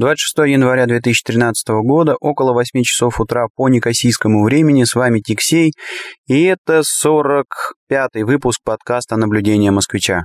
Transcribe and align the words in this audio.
26 0.00 0.50
января 0.50 0.86
2013 0.86 1.68
года, 1.84 2.16
около 2.20 2.54
8 2.54 2.82
часов 2.84 3.20
утра 3.20 3.48
по 3.54 3.68
некосийскому 3.68 4.42
времени. 4.44 4.84
С 4.84 4.94
вами 4.94 5.20
Тиксей, 5.20 5.74
и 6.26 6.44
это 6.44 6.80
45-й 7.04 8.22
выпуск 8.22 8.60
подкаста 8.64 9.16
«Наблюдение 9.16 9.70
москвича». 9.70 10.22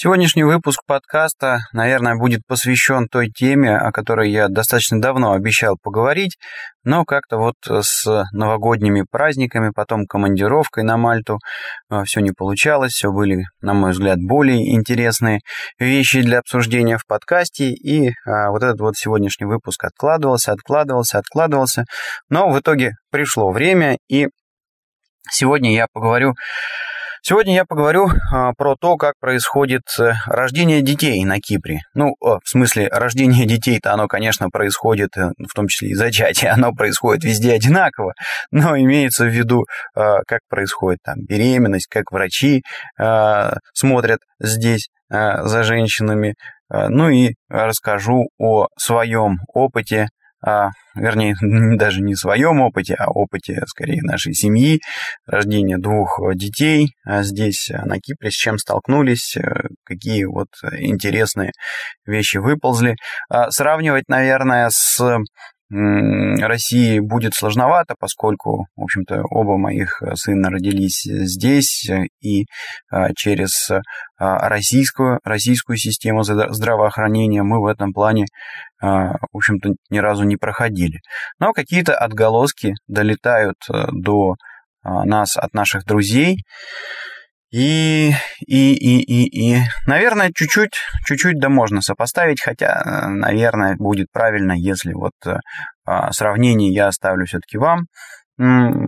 Сегодняшний 0.00 0.44
выпуск 0.44 0.82
подкаста, 0.86 1.58
наверное, 1.72 2.14
будет 2.14 2.42
посвящен 2.46 3.08
той 3.08 3.30
теме, 3.30 3.76
о 3.76 3.90
которой 3.90 4.30
я 4.30 4.46
достаточно 4.46 5.00
давно 5.00 5.32
обещал 5.32 5.76
поговорить, 5.82 6.38
но 6.84 7.04
как-то 7.04 7.36
вот 7.36 7.56
с 7.66 8.06
новогодними 8.30 9.04
праздниками, 9.10 9.72
потом 9.74 10.06
командировкой 10.06 10.84
на 10.84 10.96
Мальту. 10.98 11.40
Э, 11.90 12.04
все 12.04 12.20
не 12.20 12.30
получалось, 12.30 12.92
все 12.92 13.10
были, 13.10 13.42
на 13.60 13.74
мой 13.74 13.90
взгляд, 13.90 14.18
более 14.20 14.72
интересные 14.72 15.40
вещи 15.80 16.22
для 16.22 16.38
обсуждения 16.38 16.96
в 16.96 17.04
подкасте, 17.04 17.72
и 17.72 18.12
а, 18.24 18.50
вот 18.50 18.62
этот 18.62 18.78
вот 18.78 18.96
сегодняшний 18.96 19.46
выпуск 19.46 19.82
откладывался, 19.82 20.52
откладывался, 20.52 21.18
откладывался, 21.18 21.86
но 22.28 22.48
в 22.48 22.60
итоге 22.60 22.92
пришло 23.10 23.50
время, 23.50 23.98
и 24.08 24.28
сегодня 25.28 25.74
я 25.74 25.88
поговорю 25.92 26.34
Сегодня 27.28 27.56
я 27.56 27.66
поговорю 27.66 28.08
а, 28.32 28.54
про 28.56 28.74
то, 28.74 28.96
как 28.96 29.12
происходит 29.20 29.82
э, 30.00 30.12
рождение 30.24 30.80
детей 30.80 31.22
на 31.26 31.40
Кипре. 31.40 31.80
Ну, 31.92 32.14
в 32.22 32.40
смысле, 32.42 32.88
рождение 32.88 33.44
детей-то 33.44 33.92
оно, 33.92 34.08
конечно, 34.08 34.48
происходит, 34.48 35.14
э, 35.18 35.32
в 35.36 35.54
том 35.54 35.68
числе 35.68 35.90
и 35.90 35.94
зачатие, 35.94 36.50
оно 36.52 36.72
происходит 36.72 37.24
везде 37.24 37.52
одинаково, 37.52 38.14
но 38.50 38.78
имеется 38.78 39.26
в 39.26 39.28
виду, 39.28 39.66
а, 39.94 40.20
как 40.26 40.40
происходит 40.48 41.00
там 41.04 41.16
беременность, 41.18 41.88
как 41.88 42.12
врачи 42.12 42.62
а, 42.98 43.58
смотрят 43.74 44.20
здесь 44.40 44.88
за 45.10 45.62
женщинами. 45.64 46.34
Ну 46.70 47.08
и 47.08 47.32
расскажу 47.48 48.28
о 48.38 48.66
своем 48.76 49.38
опыте 49.54 50.08
а, 50.44 50.70
вернее, 50.94 51.36
даже 51.78 52.00
не 52.00 52.14
своем 52.14 52.60
опыте, 52.60 52.94
а 52.98 53.10
опыте, 53.10 53.62
скорее, 53.66 54.02
нашей 54.02 54.34
семьи, 54.34 54.80
рождения 55.26 55.78
двух 55.78 56.20
детей 56.34 56.90
а 57.04 57.22
здесь, 57.22 57.70
а, 57.70 57.86
на 57.86 57.98
Кипре, 57.98 58.30
с 58.30 58.34
чем 58.34 58.58
столкнулись, 58.58 59.36
э, 59.36 59.68
какие 59.84 60.24
вот 60.24 60.48
интересные 60.78 61.52
вещи 62.06 62.36
выползли. 62.36 62.96
А, 63.30 63.50
сравнивать, 63.50 64.04
наверное, 64.08 64.68
с 64.70 65.18
России 65.70 66.98
будет 66.98 67.34
сложновато, 67.34 67.94
поскольку, 67.98 68.66
в 68.74 68.82
общем-то, 68.82 69.22
оба 69.30 69.58
моих 69.58 70.02
э, 70.02 70.14
сына 70.14 70.48
родились 70.50 71.02
здесь, 71.04 71.88
э, 71.90 72.04
и 72.20 72.46
э, 72.90 73.12
через 73.14 73.70
российскую, 74.18 75.20
российскую 75.22 75.76
систему 75.76 76.24
здравоохранения 76.24 77.42
мы 77.42 77.60
в 77.60 77.66
этом 77.66 77.92
плане, 77.92 78.24
в 78.80 79.18
общем-то, 79.32 79.74
ни 79.90 79.98
разу 79.98 80.24
не 80.24 80.36
проходили. 80.36 80.98
Но 81.38 81.52
какие-то 81.52 81.94
отголоски 81.94 82.74
долетают 82.88 83.58
до 83.92 84.34
нас 84.82 85.36
от 85.36 85.54
наших 85.54 85.84
друзей, 85.84 86.38
и, 87.50 88.12
и, 88.46 88.74
и, 88.74 89.00
и, 89.00 89.56
и, 89.56 89.62
наверное, 89.86 90.30
чуть-чуть, 90.34 90.78
чуть-чуть 91.06 91.38
да 91.40 91.48
можно 91.48 91.80
сопоставить, 91.80 92.42
хотя, 92.42 92.82
э, 92.84 93.08
наверное, 93.08 93.76
будет 93.76 94.08
правильно, 94.12 94.52
если 94.52 94.92
вот 94.92 95.14
э, 95.24 95.38
а, 95.86 96.12
сравнение 96.12 96.72
я 96.74 96.88
оставлю 96.88 97.24
все-таки 97.24 97.56
вам, 97.56 97.86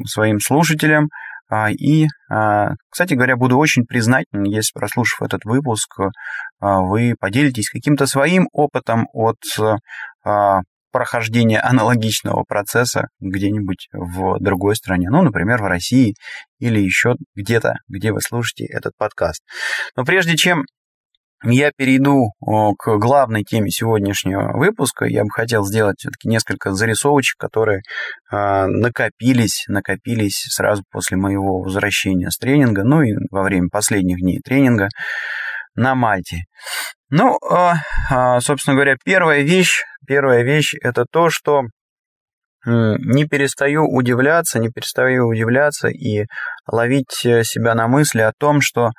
своим 0.07 0.39
слушателям. 0.39 1.09
А, 1.49 1.71
и, 1.73 2.07
а, 2.31 2.75
кстати 2.91 3.15
говоря, 3.15 3.37
буду 3.37 3.57
очень 3.57 3.85
признателен, 3.85 4.45
если, 4.45 4.79
прослушав 4.79 5.23
этот 5.23 5.45
выпуск, 5.45 5.97
вы 6.61 7.15
поделитесь 7.19 7.71
каким-то 7.71 8.07
своим 8.07 8.49
опытом 8.53 9.09
от 9.13 9.39
прохождения 10.91 11.61
аналогичного 11.61 12.45
процесса 12.45 13.09
где-нибудь 13.21 13.89
в 13.93 14.39
другой 14.41 14.77
стране, 14.77 15.09
ну, 15.11 15.23
например, 15.23 15.63
в 15.63 15.67
России 15.67 16.15
или 16.59 16.81
еще 16.81 17.15
где-то, 17.35 17.75
где 17.89 18.13
вы 18.13 18.21
слушаете 18.21 18.67
этот 18.67 18.93
подкаст. 18.97 19.43
Но 19.97 20.05
прежде 20.05 20.37
чем 20.37 20.65
я 21.43 21.73
перейду 21.75 22.33
к 22.79 22.99
главной 22.99 23.45
теме 23.45 23.71
сегодняшнего 23.71 24.59
выпуска. 24.59 25.07
Я 25.07 25.23
бы 25.23 25.31
хотел 25.31 25.65
сделать 25.65 25.97
все-таки 25.99 26.29
несколько 26.29 26.73
зарисовочек, 26.73 27.39
которые 27.39 27.81
а, 28.31 28.67
накопились, 28.67 29.65
накопились 29.67 30.45
сразу 30.51 30.85
после 30.91 31.17
моего 31.17 31.63
возвращения 31.63 32.31
с 32.31 32.37
тренинга, 32.37 32.85
ну 32.85 33.01
и 33.01 33.15
во 33.31 33.43
время 33.43 33.69
последних 33.71 34.21
дней 34.21 34.41
тренинга 34.45 34.89
на 35.75 35.95
Мальте. 35.95 36.45
Ну, 37.09 37.39
а, 37.49 37.77
а, 38.11 38.41
собственно 38.41 38.75
говоря, 38.75 38.97
первая 39.03 39.41
вещь, 39.41 39.83
первая 40.11 40.43
вещь 40.43 40.75
это 40.83 41.05
то, 41.09 41.31
что 41.31 41.63
не 42.67 43.27
перестаю 43.27 43.87
удивляться, 43.87 44.59
не 44.59 44.69
перестаю 44.69 45.29
удивляться 45.29 45.87
и 45.87 46.25
ловить 46.67 47.25
э, 47.25 47.45
себя 47.45 47.75
на 47.75 47.87
мысли 47.87 48.21
о 48.21 48.33
том, 48.39 48.61
что 48.61 48.91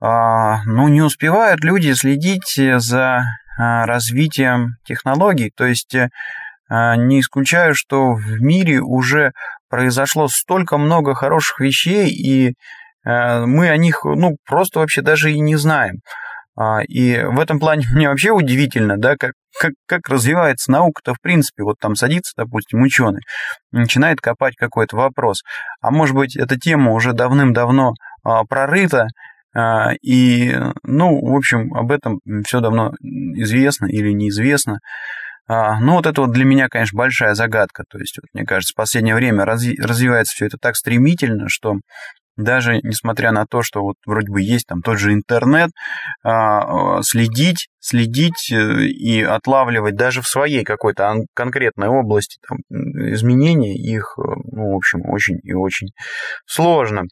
а, 0.00 0.62
ну, 0.64 0.86
не 0.86 1.02
успевают 1.02 1.64
люди 1.64 1.92
следить 1.92 2.54
за 2.56 3.24
развитием 3.58 4.76
технологий. 4.84 5.50
То 5.56 5.66
есть 5.66 5.94
э, 5.96 6.08
не 6.70 7.18
исключаю, 7.18 7.74
что 7.74 8.12
в 8.12 8.40
мире 8.40 8.80
уже 8.80 9.32
произошло 9.68 10.28
столько 10.28 10.78
много 10.78 11.16
хороших 11.16 11.58
вещей, 11.58 12.08
и 12.10 12.54
э, 13.04 13.44
мы 13.44 13.70
о 13.70 13.76
них 13.76 14.04
ну, 14.04 14.36
просто 14.46 14.78
вообще 14.78 15.02
даже 15.02 15.32
и 15.32 15.40
не 15.40 15.56
знаем. 15.56 15.96
А, 16.58 16.82
и 16.82 17.22
в 17.22 17.38
этом 17.38 17.60
плане 17.60 17.86
мне 17.92 18.08
вообще 18.08 18.30
удивительно, 18.30 18.96
да, 18.98 19.16
как, 19.16 19.32
как, 19.60 19.72
как 19.86 20.08
развивается 20.08 20.70
наука-то 20.70 21.14
в 21.14 21.20
принципе. 21.20 21.62
Вот 21.62 21.76
там 21.80 21.94
садится, 21.94 22.32
допустим, 22.36 22.82
ученый, 22.82 23.22
начинает 23.72 24.20
копать 24.20 24.56
какой-то 24.56 24.96
вопрос. 24.96 25.42
А 25.80 25.90
может 25.90 26.14
быть, 26.14 26.36
эта 26.36 26.58
тема 26.58 26.92
уже 26.92 27.12
давным-давно 27.12 27.94
а, 28.24 28.44
прорыта, 28.44 29.06
а, 29.54 29.92
и, 30.02 30.54
ну, 30.82 31.20
в 31.20 31.36
общем, 31.36 31.74
об 31.74 31.90
этом 31.92 32.20
все 32.46 32.60
давно 32.60 32.92
известно 33.00 33.86
или 33.86 34.12
неизвестно. 34.12 34.78
Ну, 35.50 35.92
вот 35.94 36.04
это 36.04 36.20
вот 36.20 36.32
для 36.32 36.44
меня, 36.44 36.68
конечно, 36.68 36.94
большая 36.94 37.32
загадка. 37.32 37.84
То 37.88 37.98
есть, 37.98 38.18
вот, 38.18 38.26
мне 38.34 38.44
кажется, 38.44 38.72
в 38.74 38.76
последнее 38.76 39.14
время 39.14 39.44
разви- 39.44 39.80
развивается 39.82 40.34
все 40.34 40.44
это 40.44 40.58
так 40.60 40.76
стремительно, 40.76 41.46
что 41.48 41.76
даже 42.38 42.80
несмотря 42.82 43.32
на 43.32 43.44
то, 43.46 43.62
что 43.62 43.82
вот 43.82 43.96
вроде 44.06 44.30
бы 44.30 44.40
есть 44.40 44.66
там 44.66 44.80
тот 44.80 44.98
же 44.98 45.12
интернет, 45.12 45.70
а, 46.22 47.02
следить, 47.02 47.68
следить 47.80 48.50
э, 48.52 48.84
и 48.86 49.22
отлавливать 49.22 49.96
даже 49.96 50.22
в 50.22 50.26
своей 50.26 50.64
какой-то 50.64 51.12
конкретной 51.34 51.88
области 51.88 52.38
там, 52.48 52.58
изменения 53.12 53.74
их, 53.74 54.14
э, 54.18 54.22
ну, 54.52 54.72
в 54.72 54.76
общем, 54.76 55.00
очень 55.10 55.38
и 55.42 55.52
очень 55.52 55.88
сложно 56.46 57.04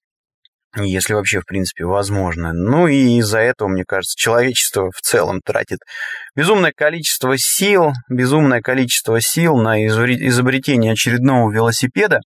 если 0.84 1.14
вообще, 1.14 1.40
в 1.40 1.46
принципе, 1.46 1.84
возможно. 1.84 2.52
Ну 2.52 2.86
и 2.86 3.18
из-за 3.18 3.38
этого, 3.38 3.68
мне 3.68 3.84
кажется, 3.86 4.14
человечество 4.16 4.90
в 4.90 5.00
целом 5.00 5.40
тратит 5.44 5.78
безумное 6.34 6.72
количество 6.74 7.34
сил, 7.36 7.92
безумное 8.10 8.60
количество 8.60 9.20
сил 9.20 9.56
на 9.56 9.84
изобретение 9.86 10.92
очередного 10.92 11.50
велосипеда. 11.50 12.20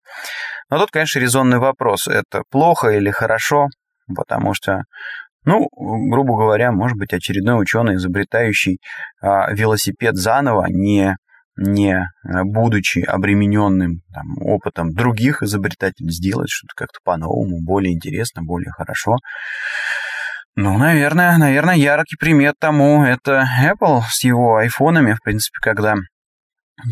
Но 0.70 0.78
тут, 0.78 0.90
конечно, 0.90 1.18
резонный 1.18 1.58
вопрос, 1.58 2.06
это 2.08 2.42
плохо 2.50 2.90
или 2.90 3.10
хорошо, 3.10 3.68
потому 4.14 4.54
что 4.54 4.82
ну, 5.44 5.66
грубо 5.72 6.36
говоря, 6.36 6.70
может 6.70 6.98
быть, 6.98 7.14
очередной 7.14 7.62
ученый, 7.62 7.94
изобретающий 7.94 8.78
а, 9.22 9.50
велосипед 9.52 10.16
заново, 10.16 10.66
не, 10.68 11.16
не 11.60 11.94
э, 11.94 12.42
будучи 12.42 13.00
обремененным 13.00 14.00
там, 14.12 14.38
опытом 14.40 14.92
других 14.92 15.42
изобретателей, 15.42 16.10
сделать 16.10 16.48
что-то 16.50 16.72
как-то 16.74 16.98
по-новому, 17.04 17.62
более 17.62 17.94
интересно, 17.94 18.42
более 18.42 18.72
хорошо. 18.72 19.16
Ну, 20.56 20.76
наверное, 20.78 21.36
наверное, 21.38 21.76
яркий 21.76 22.16
пример 22.16 22.54
тому 22.58 23.04
это 23.04 23.46
Apple 23.62 24.00
с 24.08 24.24
его 24.24 24.56
айфонами, 24.56 25.12
в 25.12 25.22
принципе, 25.22 25.58
когда 25.60 25.94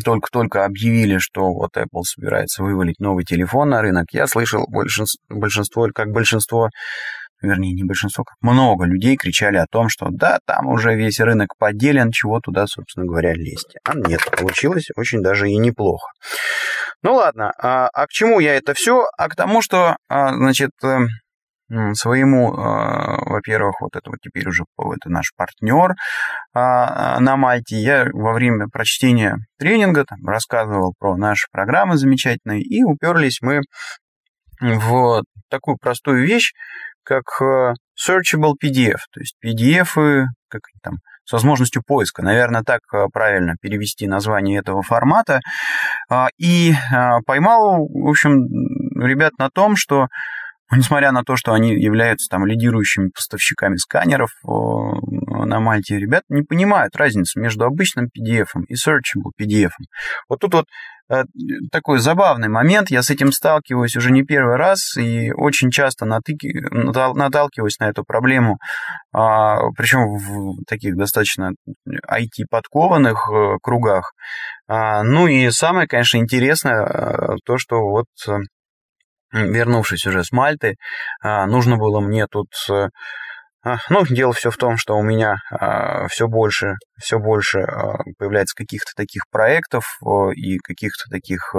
только-только 0.05 0.65
объявили, 0.65 1.17
что 1.17 1.51
вот 1.51 1.75
Apple 1.75 2.03
собирается 2.03 2.63
вывалить 2.63 2.99
новый 2.99 3.25
телефон 3.25 3.69
на 3.69 3.81
рынок, 3.81 4.05
я 4.11 4.27
слышал 4.27 4.65
большинство, 4.69 5.19
большинство 5.29 5.87
как 5.93 6.09
большинство, 6.09 6.69
вернее, 7.41 7.73
не 7.73 7.83
большинство, 7.83 8.23
как 8.23 8.35
много 8.41 8.85
людей 8.85 9.15
кричали 9.15 9.57
о 9.57 9.65
том, 9.69 9.89
что 9.89 10.07
да, 10.09 10.39
там 10.45 10.67
уже 10.67 10.95
весь 10.95 11.19
рынок 11.19 11.55
поделен, 11.57 12.11
чего 12.11 12.39
туда, 12.39 12.67
собственно 12.67 13.05
говоря, 13.05 13.33
лезть. 13.33 13.75
А 13.83 13.93
нет, 13.95 14.21
получилось 14.37 14.87
очень 14.95 15.21
даже 15.21 15.49
и 15.49 15.57
неплохо. 15.57 16.07
Ну 17.01 17.13
ладно, 17.15 17.53
а, 17.57 17.87
а 17.93 18.07
к 18.07 18.09
чему 18.09 18.39
я 18.39 18.55
это 18.55 18.73
все? 18.73 19.05
А 19.17 19.29
к 19.29 19.35
тому, 19.35 19.61
что, 19.61 19.95
а, 20.09 20.33
значит, 20.33 20.71
э, 20.83 20.99
своему, 21.93 22.51
во-первых, 22.51 23.81
вот 23.81 23.95
это 23.95 24.09
вот 24.09 24.17
теперь 24.23 24.47
уже 24.47 24.63
это 24.79 25.07
наш 25.07 25.31
партнер 25.35 25.93
на 26.55 27.35
Мальте. 27.37 27.75
Я 27.75 28.07
во 28.11 28.33
время 28.33 28.65
прочтения 28.73 29.37
тренинга 29.59 30.03
там, 30.03 30.17
рассказывал 30.25 30.95
про 30.97 31.15
наши 31.15 31.45
программы 31.51 31.95
замечательные, 31.95 32.63
и 32.63 32.83
уперлись 32.83 33.37
мы 33.41 33.61
в 34.59 35.21
такую 35.49 35.77
простую 35.77 36.25
вещь, 36.25 36.53
как 37.03 37.23
searchable 37.41 38.53
PDF, 38.63 38.99
то 39.11 39.19
есть 39.19 39.35
PDF, 39.43 40.25
как 40.47 40.61
там, 40.81 40.99
с 41.25 41.31
возможностью 41.31 41.83
поиска. 41.85 42.23
Наверное, 42.23 42.63
так 42.63 42.81
правильно 43.13 43.55
перевести 43.61 44.07
название 44.07 44.59
этого 44.59 44.81
формата. 44.81 45.41
И 46.37 46.73
поймал, 47.25 47.87
в 47.87 48.09
общем, 48.09 48.47
ребят 48.99 49.33
на 49.37 49.49
том, 49.49 49.75
что 49.75 50.07
несмотря 50.71 51.11
на 51.11 51.23
то, 51.23 51.35
что 51.35 51.53
они 51.53 51.73
являются 51.73 52.29
там 52.29 52.45
лидирующими 52.45 53.09
поставщиками 53.09 53.75
сканеров 53.77 54.29
на 54.43 55.59
Мальте, 55.59 55.97
ребята 55.97 56.25
не 56.29 56.43
понимают 56.43 56.95
разницу 56.95 57.39
между 57.39 57.65
обычным 57.65 58.05
PDF 58.05 58.47
и 58.67 58.73
searchable 58.73 59.31
PDF. 59.39 59.71
Вот 60.27 60.39
тут 60.39 60.53
вот 60.53 60.65
э, 61.09 61.23
такой 61.71 61.99
забавный 61.99 62.49
момент. 62.49 62.91
Я 62.91 63.01
с 63.01 63.09
этим 63.09 63.31
сталкиваюсь 63.31 63.95
уже 63.95 64.11
не 64.11 64.23
первый 64.23 64.57
раз 64.57 64.95
и 64.97 65.31
очень 65.31 65.71
часто 65.71 66.05
натыки, 66.05 66.49
наталкиваюсь 66.71 67.79
на 67.79 67.89
эту 67.89 68.03
проблему, 68.03 68.57
а, 69.13 69.57
причем 69.75 70.17
в 70.17 70.63
таких 70.65 70.95
достаточно 70.95 71.51
IT-подкованных 71.87 73.29
э, 73.31 73.57
кругах. 73.61 74.13
А, 74.67 75.03
ну 75.03 75.27
и 75.27 75.49
самое, 75.49 75.87
конечно, 75.87 76.17
интересное 76.17 76.85
э, 76.85 77.35
то, 77.43 77.57
что 77.57 77.81
вот 77.81 78.05
вернувшись 79.31 80.05
уже 80.05 80.23
с 80.23 80.31
Мальты, 80.31 80.75
а, 81.21 81.45
нужно 81.45 81.77
было 81.77 81.99
мне 81.99 82.27
тут... 82.27 82.47
Э, 82.69 82.87
а, 83.61 83.75
ну, 83.89 84.05
дело 84.05 84.31
все 84.31 84.51
в 84.51 84.57
том, 84.57 84.77
что 84.77 84.95
у 84.97 85.01
меня 85.01 85.35
а, 85.51 86.07
все 86.07 86.27
больше, 86.27 86.75
все 86.97 87.19
больше 87.19 87.67
появляется 88.17 88.55
каких-то 88.55 88.93
таких 88.95 89.23
проектов 89.29 89.99
и 90.33 90.57
каких-то 90.59 91.09
таких 91.11 91.53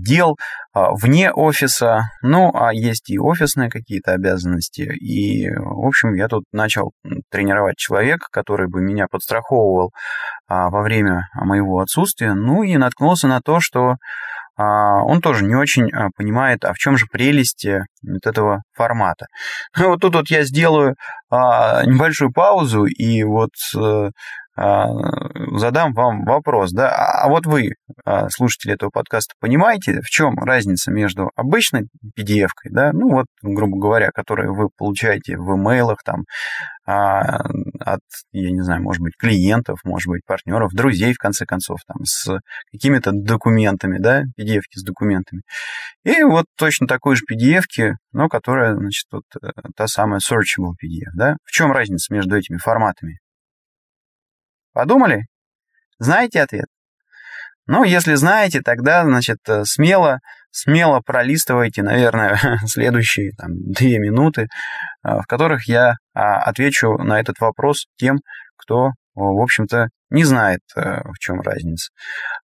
дел 0.00 0.36
вне 0.74 1.32
офиса. 1.32 2.02
Ну, 2.22 2.50
а 2.54 2.74
есть 2.74 3.08
и 3.08 3.20
офисные 3.20 3.70
какие-то 3.70 4.12
обязанности. 4.12 4.82
И, 4.82 5.48
в 5.48 5.86
общем, 5.86 6.14
я 6.14 6.26
тут 6.26 6.44
начал 6.52 6.92
тренировать 7.30 7.76
человека, 7.76 8.26
который 8.32 8.68
бы 8.68 8.80
меня 8.80 9.06
подстраховывал 9.08 9.92
во 10.48 10.82
время 10.82 11.28
моего 11.34 11.80
отсутствия. 11.80 12.34
Ну, 12.34 12.64
и 12.64 12.76
наткнулся 12.76 13.28
на 13.28 13.40
то, 13.40 13.60
что 13.60 13.94
он 14.56 15.20
тоже 15.20 15.44
не 15.44 15.54
очень 15.54 15.90
а, 15.92 16.08
понимает, 16.16 16.64
а 16.64 16.72
в 16.72 16.76
чем 16.76 16.96
же 16.96 17.06
прелесть 17.10 17.64
э, 17.64 17.84
вот 18.02 18.26
этого 18.26 18.62
формата. 18.74 19.26
Вот 19.76 20.00
тут 20.00 20.14
вот 20.14 20.30
я 20.30 20.44
сделаю 20.44 20.94
а, 21.30 21.84
небольшую 21.84 22.32
паузу 22.32 22.84
и 22.84 23.22
вот 23.24 23.52
э, 23.76 24.10
задам 24.54 25.92
вам 25.94 26.24
вопрос, 26.24 26.72
да, 26.72 26.94
а 26.94 27.28
вот 27.28 27.46
вы, 27.46 27.70
слушатели 28.28 28.74
этого 28.74 28.90
подкаста, 28.90 29.34
понимаете, 29.40 30.00
в 30.00 30.10
чем 30.10 30.38
разница 30.38 30.90
между 30.90 31.30
обычной 31.36 31.88
PDF-кой, 32.18 32.70
да, 32.70 32.92
ну 32.92 33.10
вот, 33.10 33.26
грубо 33.42 33.78
говоря, 33.78 34.10
которую 34.12 34.54
вы 34.54 34.68
получаете 34.76 35.36
в 35.36 35.56
имейлах, 35.56 35.98
там, 36.04 36.24
а, 36.84 37.38
от, 37.80 38.00
я 38.32 38.50
не 38.50 38.60
знаю, 38.62 38.82
может 38.82 39.00
быть, 39.02 39.14
клиентов, 39.16 39.78
может 39.84 40.08
быть, 40.08 40.22
партнеров, 40.26 40.72
друзей, 40.72 41.14
в 41.14 41.18
конце 41.18 41.46
концов, 41.46 41.78
там, 41.86 42.04
с 42.04 42.40
какими-то 42.72 43.12
документами, 43.12 43.98
да, 43.98 44.22
pdf 44.38 44.62
с 44.74 44.82
документами. 44.82 45.42
И 46.04 46.22
вот 46.24 46.46
точно 46.58 46.86
такой 46.86 47.16
же 47.16 47.22
PDF, 47.30 47.94
но 48.12 48.28
которая, 48.28 48.74
значит, 48.74 49.06
вот 49.12 49.24
э, 49.40 49.48
та 49.76 49.86
самая 49.86 50.18
searchable 50.18 50.72
PDF, 50.72 51.12
да. 51.14 51.36
В 51.44 51.52
чем 51.52 51.70
разница 51.70 52.12
между 52.12 52.36
этими 52.36 52.56
форматами? 52.56 53.18
Подумали? 54.72 55.26
Знаете 55.98 56.42
ответ? 56.42 56.66
Ну, 57.66 57.84
если 57.84 58.14
знаете, 58.14 58.60
тогда, 58.60 59.04
значит, 59.04 59.38
э, 59.48 59.64
смело 59.64 60.20
смело 60.52 61.00
пролистывайте, 61.00 61.82
наверное, 61.82 62.38
следующие 62.66 63.32
там, 63.32 63.50
две 63.54 63.98
минуты, 63.98 64.48
а, 65.02 65.22
в 65.22 65.26
которых 65.26 65.66
я 65.66 65.94
а, 66.14 66.42
отвечу 66.42 66.98
на 66.98 67.18
этот 67.18 67.40
вопрос 67.40 67.86
тем, 67.96 68.18
кто, 68.56 68.90
в 69.14 69.42
общем-то, 69.42 69.88
не 70.10 70.24
знает, 70.24 70.60
э, 70.76 71.00
в 71.04 71.18
чем 71.18 71.40
разница. 71.40 71.90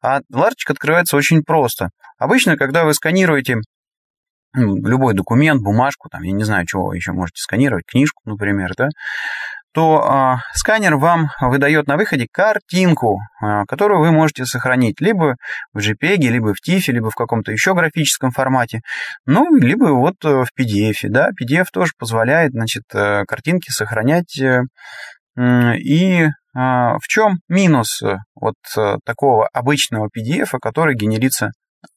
А 0.02 0.20
ларчик 0.32 0.70
открывается 0.70 1.16
очень 1.16 1.42
просто. 1.42 1.90
Обычно, 2.18 2.56
когда 2.56 2.84
вы 2.84 2.94
сканируете 2.94 3.58
любой 4.54 5.14
документ, 5.14 5.62
бумажку, 5.62 6.08
там, 6.08 6.22
я 6.22 6.32
не 6.32 6.44
знаю, 6.44 6.66
чего 6.66 6.86
вы 6.86 6.96
еще 6.96 7.12
можете 7.12 7.40
сканировать, 7.40 7.84
книжку, 7.86 8.22
например, 8.24 8.72
да, 8.76 8.88
то 9.72 10.02
а, 10.02 10.38
сканер 10.54 10.96
вам 10.96 11.28
выдает 11.40 11.86
на 11.86 11.96
выходе 11.96 12.26
картинку, 12.30 13.18
а, 13.40 13.64
которую 13.66 14.00
вы 14.00 14.10
можете 14.10 14.44
сохранить 14.44 15.00
либо 15.00 15.36
в 15.72 15.78
JPEG, 15.78 16.16
либо 16.16 16.54
в 16.54 16.58
TIFF, 16.66 16.90
либо 16.92 17.10
в 17.10 17.14
каком-то 17.14 17.52
еще 17.52 17.74
графическом 17.74 18.30
формате, 18.30 18.80
ну, 19.26 19.54
либо 19.54 19.86
вот 19.86 20.16
э, 20.24 20.44
в 20.44 20.48
PDF. 20.58 21.08
Да? 21.08 21.30
PDF 21.30 21.66
тоже 21.72 21.92
позволяет 21.98 22.52
значит, 22.52 22.84
э, 22.94 23.24
картинки 23.26 23.70
сохранять. 23.70 24.40
Э, 24.40 24.62
и 25.76 26.26
а, 26.54 26.98
в 26.98 27.06
чем 27.06 27.38
минус 27.48 28.02
вот 28.34 28.56
такого 29.04 29.46
обычного 29.52 30.08
PDF, 30.08 30.48
который 30.60 30.96
генерится 30.96 31.50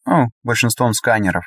ну, 0.06 0.28
большинством 0.44 0.94
сканеров? 0.94 1.46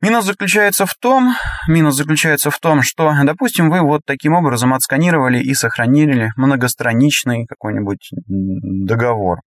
Минус 0.00 0.26
заключается 0.26 0.86
в 0.86 0.94
том, 0.94 1.34
минус 1.66 1.96
заключается 1.96 2.50
в 2.50 2.58
том, 2.60 2.82
что, 2.82 3.12
допустим, 3.24 3.68
вы 3.68 3.80
вот 3.80 4.02
таким 4.06 4.34
образом 4.34 4.72
отсканировали 4.72 5.40
и 5.40 5.54
сохранили 5.54 6.30
многостраничный 6.36 7.46
какой-нибудь 7.46 8.10
договор. 8.28 9.40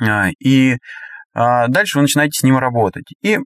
А, 0.00 0.30
и 0.40 0.78
а, 1.32 1.68
дальше 1.68 1.98
вы 1.98 2.02
начинаете 2.02 2.40
с 2.40 2.42
ним 2.42 2.58
работать. 2.58 3.06
И 3.22 3.38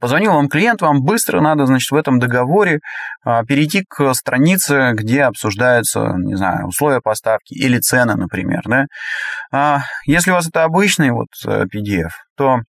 Позвонил 0.00 0.32
вам 0.32 0.48
клиент, 0.48 0.80
вам 0.80 1.02
быстро 1.02 1.42
надо, 1.42 1.66
значит, 1.66 1.90
в 1.90 1.96
этом 1.96 2.18
договоре 2.18 2.80
а, 3.22 3.44
перейти 3.44 3.84
к 3.86 4.14
странице, 4.14 4.92
где 4.94 5.24
обсуждаются, 5.24 6.14
не 6.16 6.34
знаю, 6.34 6.68
условия 6.68 7.02
поставки 7.02 7.52
или 7.52 7.78
цены, 7.78 8.14
например, 8.14 8.62
да. 8.64 9.84
Если 10.06 10.30
у 10.30 10.34
вас 10.34 10.48
это 10.48 10.64
обычный 10.64 11.10
вот 11.10 11.28
э, 11.46 11.64
PDF, 11.64 12.08
то 12.38 12.60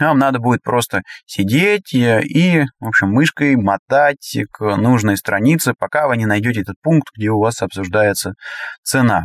вам 0.00 0.18
надо 0.18 0.38
будет 0.38 0.62
просто 0.62 1.02
сидеть 1.26 1.92
и, 1.92 2.64
в 2.80 2.86
общем, 2.88 3.08
мышкой 3.10 3.56
мотать 3.56 4.38
к 4.50 4.76
нужной 4.76 5.16
странице, 5.16 5.74
пока 5.78 6.08
вы 6.08 6.16
не 6.16 6.26
найдете 6.26 6.62
этот 6.62 6.76
пункт, 6.82 7.08
где 7.16 7.30
у 7.30 7.38
вас 7.38 7.62
обсуждается 7.62 8.34
цена. 8.82 9.24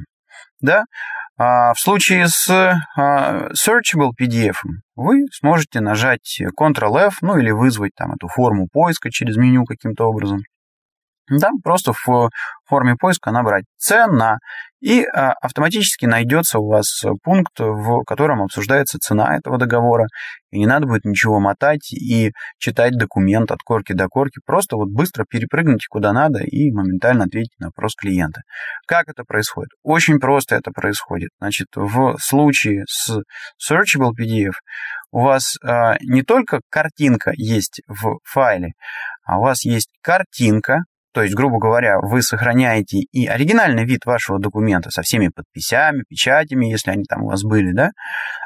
Да? 0.60 0.84
А 1.40 1.74
в 1.74 1.80
случае 1.80 2.28
с 2.28 2.50
а, 2.50 3.50
Searchable 3.52 4.10
PDF 4.20 4.56
вы 4.96 5.26
сможете 5.32 5.82
нажать 5.82 6.42
Ctrl-F, 6.60 7.18
ну 7.22 7.38
или 7.38 7.52
вызвать 7.52 7.92
там 7.96 8.14
эту 8.14 8.28
форму 8.28 8.68
поиска 8.72 9.12
через 9.12 9.38
меню 9.38 9.64
каким-то 9.66 10.06
образом. 10.06 10.40
Да, 11.30 11.50
просто 11.64 11.92
в 11.94 12.30
форме 12.66 12.96
поиска 12.96 13.32
набрать 13.32 13.66
цена, 13.78 14.38
и 14.80 15.04
а, 15.04 15.34
автоматически 15.42 16.06
найдется 16.06 16.60
у 16.60 16.68
вас 16.68 17.04
пункт, 17.24 17.60
в 17.60 18.04
котором 18.06 18.44
обсуждается 18.44 19.00
цена 19.00 19.36
этого 19.36 19.58
договора, 19.58 20.06
и 20.52 20.60
не 20.60 20.68
надо 20.68 20.86
будет 20.86 21.04
ничего 21.04 21.40
мотать 21.40 21.92
и 21.92 22.32
читать 22.60 22.94
документ 22.94 23.52
от 23.52 23.60
корки 23.64 23.94
до 23.94 24.08
корки, 24.08 24.40
просто 24.46 24.78
вот 24.78 24.90
быстро 24.90 25.26
перепрыгните 25.28 25.88
куда 25.90 26.14
надо 26.14 26.44
и 26.44 26.72
моментально 26.72 27.26
ответить 27.26 27.60
на 27.60 27.68
вопрос 27.68 27.96
клиента. 27.96 28.42
Как 28.86 29.10
это 29.10 29.24
происходит? 29.24 29.72
Очень 29.84 30.20
просто 30.20 30.56
это 30.56 30.72
происходит. 30.72 31.30
Значит, 31.40 31.68
в 31.76 32.18
случае 32.20 32.84
с 32.88 33.20
Searchable 33.60 34.12
PDF 34.18 34.54
у 35.12 35.22
вас 35.22 35.56
а, 35.64 35.98
не 36.02 36.22
только 36.22 36.62
картинка 36.70 37.32
есть 37.36 37.82
в 37.88 38.20
файле, 38.24 38.74
а 39.26 39.40
у 39.40 39.42
вас 39.42 39.66
есть 39.66 39.90
картинка, 40.02 40.82
то 41.18 41.24
есть, 41.24 41.34
грубо 41.34 41.58
говоря, 41.58 41.98
вы 42.00 42.22
сохраняете 42.22 43.00
и 43.00 43.26
оригинальный 43.26 43.86
вид 43.86 44.06
вашего 44.06 44.38
документа 44.38 44.92
со 44.92 45.02
всеми 45.02 45.30
подписями, 45.30 46.04
печатями, 46.08 46.68
если 46.68 46.92
они 46.92 47.06
там 47.06 47.24
у 47.24 47.30
вас 47.30 47.42
были, 47.42 47.72
да, 47.72 47.90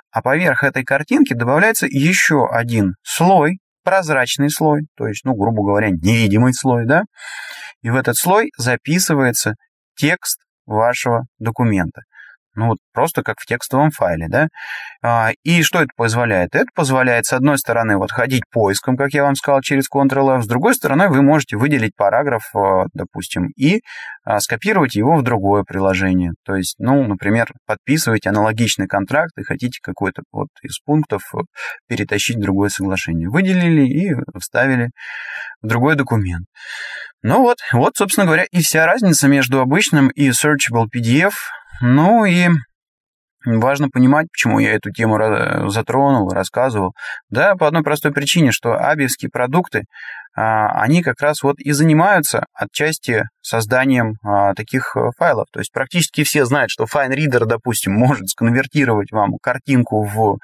а 0.09 0.21
поверх 0.21 0.63
этой 0.63 0.85
картинки 0.85 1.33
добавляется 1.33 1.85
еще 1.85 2.47
один 2.49 2.93
слой, 3.03 3.57
прозрачный 3.83 4.49
слой, 4.49 4.83
то 4.95 5.05
есть, 5.05 5.25
ну, 5.25 5.33
грубо 5.35 5.63
говоря, 5.63 5.89
невидимый 5.89 6.53
слой, 6.53 6.85
да, 6.85 7.03
и 7.81 7.89
в 7.89 7.95
этот 7.97 8.15
слой 8.15 8.51
записывается 8.57 9.55
текст 9.97 10.39
вашего 10.65 11.25
документа. 11.39 12.03
Ну 12.55 12.67
вот 12.67 12.77
просто 12.93 13.23
как 13.23 13.37
в 13.39 13.45
текстовом 13.45 13.91
файле, 13.91 14.27
да. 14.29 14.47
А, 15.03 15.31
и 15.43 15.63
что 15.63 15.79
это 15.79 15.89
позволяет? 15.95 16.53
Это 16.53 16.65
позволяет, 16.75 17.25
с 17.25 17.33
одной 17.33 17.57
стороны, 17.57 17.97
вот 17.97 18.11
ходить 18.11 18.43
поиском, 18.51 18.97
как 18.97 19.13
я 19.13 19.23
вам 19.23 19.35
сказал, 19.35 19.61
через 19.61 19.85
Ctrl-F, 19.93 20.43
с 20.43 20.47
другой 20.47 20.75
стороны, 20.75 21.07
вы 21.07 21.21
можете 21.21 21.57
выделить 21.57 21.95
параграф, 21.95 22.43
а, 22.55 22.85
допустим, 22.93 23.47
и 23.55 23.81
а, 24.23 24.39
скопировать 24.39 24.95
его 24.95 25.15
в 25.15 25.23
другое 25.23 25.63
приложение. 25.63 26.33
То 26.45 26.55
есть, 26.55 26.75
ну, 26.77 27.07
например, 27.07 27.47
подписываете 27.65 28.29
аналогичный 28.29 28.87
контракт 28.87 29.31
и 29.37 29.43
хотите 29.43 29.79
какой-то 29.81 30.23
вот 30.31 30.49
из 30.61 30.79
пунктов 30.79 31.21
э, 31.33 31.39
перетащить 31.87 32.37
в 32.37 32.41
другое 32.41 32.69
соглашение. 32.69 33.29
Выделили 33.29 33.85
и 33.85 34.13
вставили 34.39 34.89
в 35.61 35.67
другой 35.67 35.95
документ. 35.95 36.45
Ну 37.23 37.41
вот, 37.41 37.57
вот, 37.71 37.93
собственно 37.95 38.25
говоря, 38.25 38.45
и 38.51 38.61
вся 38.61 38.85
разница 38.85 39.27
между 39.27 39.61
обычным 39.61 40.09
и 40.09 40.29
searchable 40.29 40.87
PDF– 40.93 41.33
ну 41.81 42.25
и 42.25 42.49
важно 43.45 43.89
понимать, 43.89 44.27
почему 44.31 44.59
я 44.59 44.73
эту 44.73 44.91
тему 44.91 45.17
затронул, 45.69 46.29
рассказывал. 46.29 46.93
Да, 47.29 47.55
по 47.55 47.67
одной 47.67 47.83
простой 47.83 48.11
причине, 48.11 48.51
что 48.51 48.75
абиевские 48.75 49.29
продукты, 49.31 49.83
а, 50.33 50.81
они 50.81 51.03
как 51.03 51.19
раз 51.21 51.43
вот 51.43 51.59
и 51.59 51.71
занимаются 51.71 52.45
отчасти 52.53 53.25
созданием 53.41 54.13
а, 54.23 54.53
таких 54.53 54.95
э, 54.95 55.09
файлов. 55.17 55.47
То 55.51 55.59
есть 55.59 55.73
практически 55.73 56.23
все 56.23 56.45
знают, 56.45 56.71
что 56.71 56.85
FineReader, 56.85 57.45
допустим, 57.45 57.91
может 57.93 58.29
сконвертировать 58.29 59.11
вам 59.11 59.33
картинку 59.41 60.03
в 60.03 60.37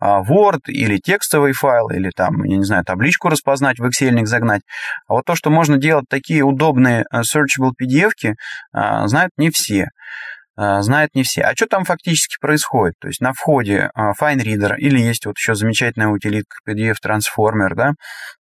а, 0.00 0.22
Word 0.22 0.68
или 0.68 0.96
текстовый 0.96 1.52
файл, 1.52 1.90
или 1.90 2.10
там, 2.16 2.44
я 2.44 2.56
не 2.56 2.64
знаю, 2.64 2.84
табличку 2.84 3.28
распознать, 3.28 3.78
в 3.78 3.84
Excel 3.84 4.24
загнать. 4.24 4.62
А 5.06 5.14
вот 5.14 5.24
то, 5.26 5.34
что 5.34 5.50
можно 5.50 5.76
делать 5.76 6.06
такие 6.08 6.42
удобные 6.42 7.04
э, 7.12 7.20
searchable 7.20 7.72
PDF-ки, 7.78 8.36
знают 8.72 9.32
не 9.36 9.50
все. 9.50 9.88
А, 10.56 10.80
знают 10.82 11.14
не 11.14 11.22
все. 11.22 11.42
А 11.42 11.54
что 11.54 11.66
там 11.66 11.84
фактически 11.84 12.36
происходит? 12.40 12.94
То 12.98 13.08
есть 13.08 13.20
на 13.20 13.32
входе 13.34 13.90
а, 13.94 14.12
FineReader 14.12 14.76
или 14.78 14.98
есть 14.98 15.26
вот 15.26 15.36
еще 15.36 15.54
замечательная 15.54 16.08
утилитка 16.08 16.56
PDF 16.66 16.94
Transformer, 17.04 17.74
да, 17.74 17.92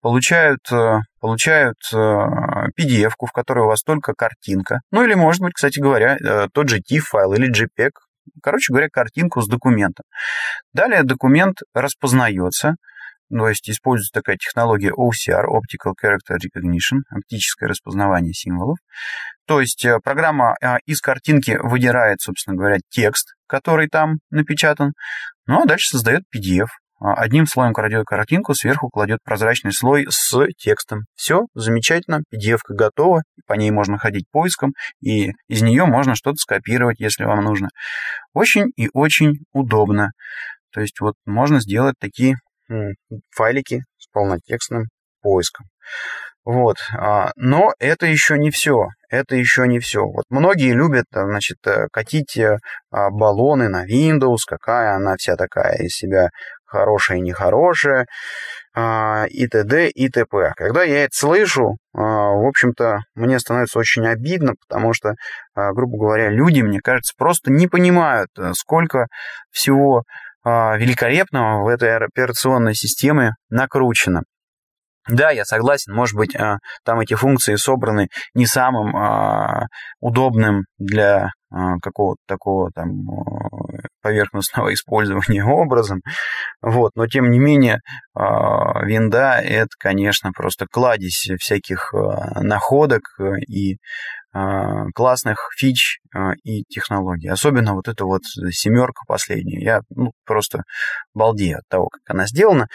получают, 0.02 0.60
э, 0.70 0.98
получают 1.20 1.78
э, 1.92 1.96
PDF, 1.96 3.12
в 3.18 3.32
которой 3.32 3.64
у 3.64 3.68
вас 3.68 3.82
только 3.82 4.12
картинка. 4.14 4.80
Ну 4.90 5.04
или, 5.04 5.14
может 5.14 5.40
быть, 5.40 5.54
кстати 5.54 5.78
говоря, 5.80 6.16
э, 6.16 6.48
тот 6.52 6.68
же 6.68 6.80
TIFF-файл 6.80 7.32
или 7.34 7.50
JPEG. 7.50 7.90
Короче 8.42 8.72
говоря, 8.72 8.88
картинку 8.92 9.40
с 9.40 9.48
документом. 9.48 10.04
Далее 10.72 11.02
документ 11.04 11.58
распознается, 11.74 12.76
то 13.30 13.48
есть 13.48 13.68
используется 13.70 14.12
такая 14.12 14.36
технология 14.36 14.90
OCR, 14.90 15.44
Optical 15.46 15.94
Character 16.00 16.36
Recognition, 16.36 17.00
оптическое 17.10 17.68
распознавание 17.68 18.34
символов. 18.34 18.78
То 19.46 19.60
есть 19.60 19.84
э, 19.84 19.98
программа 20.02 20.54
э, 20.60 20.76
из 20.86 21.00
картинки 21.00 21.58
выдирает, 21.62 22.20
собственно 22.20 22.56
говоря, 22.56 22.78
текст, 22.90 23.34
который 23.46 23.88
там 23.88 24.18
напечатан, 24.30 24.92
ну 25.46 25.62
а 25.62 25.66
дальше 25.66 25.90
создает 25.90 26.22
PDF. 26.34 26.68
А, 27.00 27.14
одним 27.14 27.46
слоем 27.46 27.72
кладет 27.72 28.04
картинку, 28.04 28.54
сверху 28.54 28.88
кладет 28.88 29.18
прозрачный 29.24 29.72
слой 29.72 30.06
с 30.08 30.46
текстом. 30.56 31.00
Все, 31.16 31.46
замечательно, 31.54 32.22
PDF 32.32 32.60
готова, 32.68 33.22
по 33.46 33.54
ней 33.54 33.72
можно 33.72 33.98
ходить 33.98 34.26
поиском, 34.30 34.72
и 35.00 35.32
из 35.48 35.62
нее 35.62 35.84
можно 35.84 36.14
что-то 36.14 36.36
скопировать, 36.36 37.00
если 37.00 37.24
вам 37.24 37.42
нужно. 37.42 37.70
Очень 38.32 38.70
и 38.76 38.88
очень 38.92 39.40
удобно. 39.52 40.12
То 40.72 40.80
есть 40.80 41.00
вот 41.00 41.14
можно 41.26 41.60
сделать 41.60 41.96
такие 41.98 42.36
файлики 43.30 43.82
с 43.98 44.06
полнотекстным 44.12 44.84
поиском. 45.20 45.66
Вот. 46.44 46.78
А, 46.96 47.30
но 47.36 47.72
это 47.78 48.06
еще 48.06 48.36
не 48.36 48.50
все. 48.50 48.88
Это 49.10 49.36
еще 49.36 49.68
не 49.68 49.78
все. 49.78 50.04
Вот 50.04 50.24
многие 50.30 50.72
любят, 50.72 51.04
значит, 51.12 51.58
э, 51.66 51.86
катить 51.92 52.36
э, 52.36 52.58
а, 52.90 53.10
баллоны 53.10 53.68
на 53.68 53.86
Windows, 53.86 54.38
какая 54.46 54.96
она 54.96 55.16
вся 55.16 55.36
такая 55.36 55.76
из 55.76 55.92
себя 55.92 56.30
хорошая 56.64 57.18
и 57.18 57.20
нехорошая, 57.20 58.06
а, 58.74 59.26
и 59.28 59.46
т.д. 59.46 59.88
и 59.90 60.08
т.п. 60.08 60.52
Когда 60.56 60.82
я 60.82 61.04
это 61.04 61.14
слышу, 61.14 61.76
в 61.92 62.48
общем-то, 62.48 63.00
мне 63.14 63.38
становится 63.38 63.78
очень 63.78 64.06
обидно, 64.06 64.54
потому 64.66 64.94
что, 64.94 65.14
грубо 65.54 65.98
говоря, 65.98 66.30
люди, 66.30 66.62
мне 66.62 66.80
кажется, 66.80 67.12
просто 67.16 67.52
не 67.52 67.68
понимают, 67.68 68.30
э, 68.38 68.52
сколько 68.54 69.06
всего 69.50 70.02
великолепного 70.44 71.62
в 71.62 71.68
этой 71.68 71.96
операционной 71.96 72.74
системе 72.74 73.34
накручено. 73.48 74.22
Да, 75.08 75.30
я 75.30 75.44
согласен, 75.44 75.92
может 75.92 76.16
быть, 76.16 76.36
а, 76.36 76.58
там 76.84 77.00
эти 77.00 77.14
функции 77.14 77.56
собраны 77.56 78.08
не 78.34 78.46
самым 78.46 78.94
а, 78.96 79.66
удобным 80.00 80.64
для 80.78 81.30
а, 81.50 81.78
какого-то 81.82 82.20
такого 82.28 82.70
там 82.72 82.88
поверхностного 84.00 84.72
использования 84.74 85.44
образом, 85.44 86.02
вот, 86.60 86.92
но 86.94 87.06
тем 87.08 87.30
не 87.30 87.38
менее 87.40 87.80
винда 88.14 89.40
это, 89.42 89.70
конечно, 89.78 90.30
просто 90.32 90.66
кладезь 90.70 91.28
всяких 91.38 91.92
находок 92.40 93.02
и 93.48 93.74
а, 93.74 93.76
классных 94.94 95.50
фич 95.56 95.98
а, 96.14 96.32
и 96.42 96.62
технологий. 96.64 97.28
Особенно 97.28 97.74
вот 97.74 97.88
эта 97.88 98.04
вот 98.04 98.22
семерка 98.50 99.02
последняя. 99.06 99.60
Я 99.60 99.80
ну, 99.90 100.12
просто 100.24 100.62
балдею 101.14 101.58
от 101.58 101.68
того, 101.68 101.88
как 101.88 102.00
она 102.06 102.26
сделана. 102.26 102.68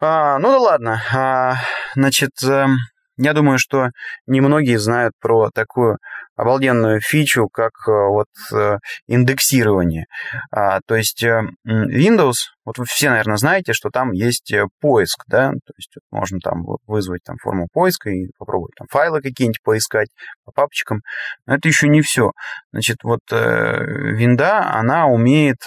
А, 0.00 0.38
ну 0.38 0.50
да 0.50 0.58
ладно. 0.58 1.02
А, 1.14 1.54
значит, 1.94 2.30
эм, 2.44 2.76
я 3.16 3.32
думаю, 3.32 3.58
что 3.58 3.90
немногие 4.26 4.78
знают 4.78 5.14
про 5.20 5.50
такую 5.50 5.98
обалденную 6.36 7.00
фичу, 7.00 7.48
как 7.48 7.72
э, 7.88 7.90
вот 7.90 8.28
э, 8.54 8.76
индексирование. 9.06 10.04
А, 10.50 10.80
то 10.86 10.94
есть 10.94 11.22
э, 11.24 11.42
Windows, 11.66 12.34
вот 12.64 12.78
вы 12.78 12.84
все, 12.86 13.08
наверное, 13.08 13.38
знаете, 13.38 13.72
что 13.72 13.90
там 13.90 14.12
есть 14.12 14.52
поиск, 14.80 15.24
да, 15.28 15.50
то 15.50 15.72
есть 15.76 15.94
можно 16.10 16.38
там 16.40 16.64
вызвать 16.86 17.22
там 17.24 17.36
форму 17.38 17.68
поиска 17.72 18.10
и 18.10 18.28
попробовать 18.38 18.74
там 18.76 18.86
файлы 18.90 19.22
какие-нибудь 19.22 19.62
поискать 19.62 20.08
по 20.44 20.52
папочкам. 20.52 21.00
Но 21.46 21.54
это 21.54 21.68
еще 21.68 21.88
не 21.88 22.02
все. 22.02 22.32
Значит, 22.72 22.98
вот 23.02 23.20
винда, 23.30 24.70
она 24.72 25.06
умеет, 25.06 25.58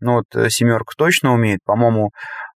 ну 0.00 0.14
вот 0.14 0.50
семерка 0.50 0.94
точно 0.96 1.34
умеет, 1.34 1.60
по-моему, 1.64 2.10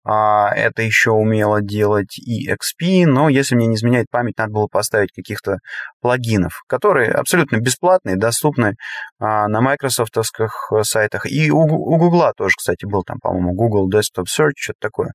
это 0.05 0.83
еще 0.83 1.11
умело 1.11 1.61
делать 1.63 2.19
и 2.19 2.51
XP, 2.51 3.07
но 3.07 3.29
если 3.29 3.55
мне 3.55 3.67
не 3.67 3.77
изменяет 3.77 4.07
память, 4.11 4.37
надо 4.39 4.53
было 4.53 4.67
поставить 4.67 5.13
каких-то 5.13 5.59
плагинов, 6.01 6.63
которые 6.67 7.11
абсолютно 7.13 7.59
бесплатные, 7.59 8.17
доступны 8.17 8.75
а, 9.19 9.47
на 9.49 9.61
майкрософтовских 9.61 10.73
э, 10.73 10.83
сайтах. 10.83 11.27
И 11.27 11.51
у, 11.51 11.61
у 11.61 11.97
Гугла 11.99 12.33
тоже, 12.37 12.55
кстати, 12.57 12.85
был 12.85 13.03
там, 13.05 13.19
по-моему, 13.21 13.55
Google 13.55 13.89
Desktop 13.89 14.25
Search, 14.25 14.55
что-то 14.57 14.79
такое. 14.81 15.13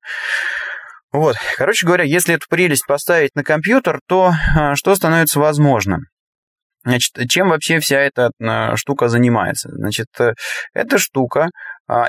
Вот, 1.12 1.36
короче 1.56 1.86
говоря, 1.86 2.04
если 2.04 2.34
эту 2.34 2.46
прелесть 2.48 2.86
поставить 2.86 3.34
на 3.34 3.44
компьютер, 3.44 4.00
то 4.06 4.32
а, 4.56 4.74
что 4.76 4.94
становится 4.94 5.40
возможным? 5.40 6.00
Значит, 6.84 7.28
чем 7.28 7.50
вообще 7.50 7.80
вся 7.80 7.98
эта 7.98 8.30
штука 8.76 9.08
занимается? 9.08 9.68
Значит, 9.72 10.06
э, 10.20 10.32
эта 10.72 10.98
штука 10.98 11.48
а, 11.48 11.48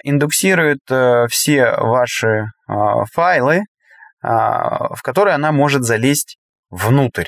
индексирует 0.03 0.79
э, 0.89 1.27
все 1.29 1.71
ваши 1.77 2.47
а, 2.67 3.05
файлы, 3.13 3.61
а, 4.21 4.93
в 4.95 5.01
которые 5.01 5.35
она 5.35 5.51
может 5.51 5.83
залезть 5.83 6.37
внутрь. 6.69 7.25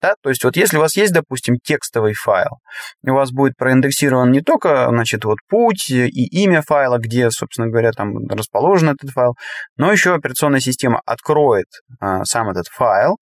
Да? 0.00 0.14
То 0.22 0.28
есть 0.28 0.44
вот 0.44 0.56
если 0.56 0.76
у 0.76 0.80
вас 0.80 0.96
есть, 0.96 1.12
допустим, 1.12 1.56
текстовый 1.62 2.14
файл, 2.14 2.60
у 3.04 3.12
вас 3.12 3.32
будет 3.32 3.56
проиндексирован 3.56 4.30
не 4.30 4.42
только, 4.42 4.86
значит, 4.90 5.24
вот 5.24 5.38
путь 5.48 5.90
и 5.90 6.42
имя 6.44 6.62
файла, 6.62 6.98
где, 6.98 7.30
собственно 7.30 7.68
говоря, 7.68 7.90
там 7.90 8.28
расположен 8.28 8.90
этот 8.90 9.10
файл, 9.10 9.34
но 9.76 9.90
еще 9.90 10.14
операционная 10.14 10.60
система 10.60 11.00
откроет 11.04 11.66
а, 12.00 12.24
сам 12.24 12.48
этот 12.48 12.68
файл 12.68 13.16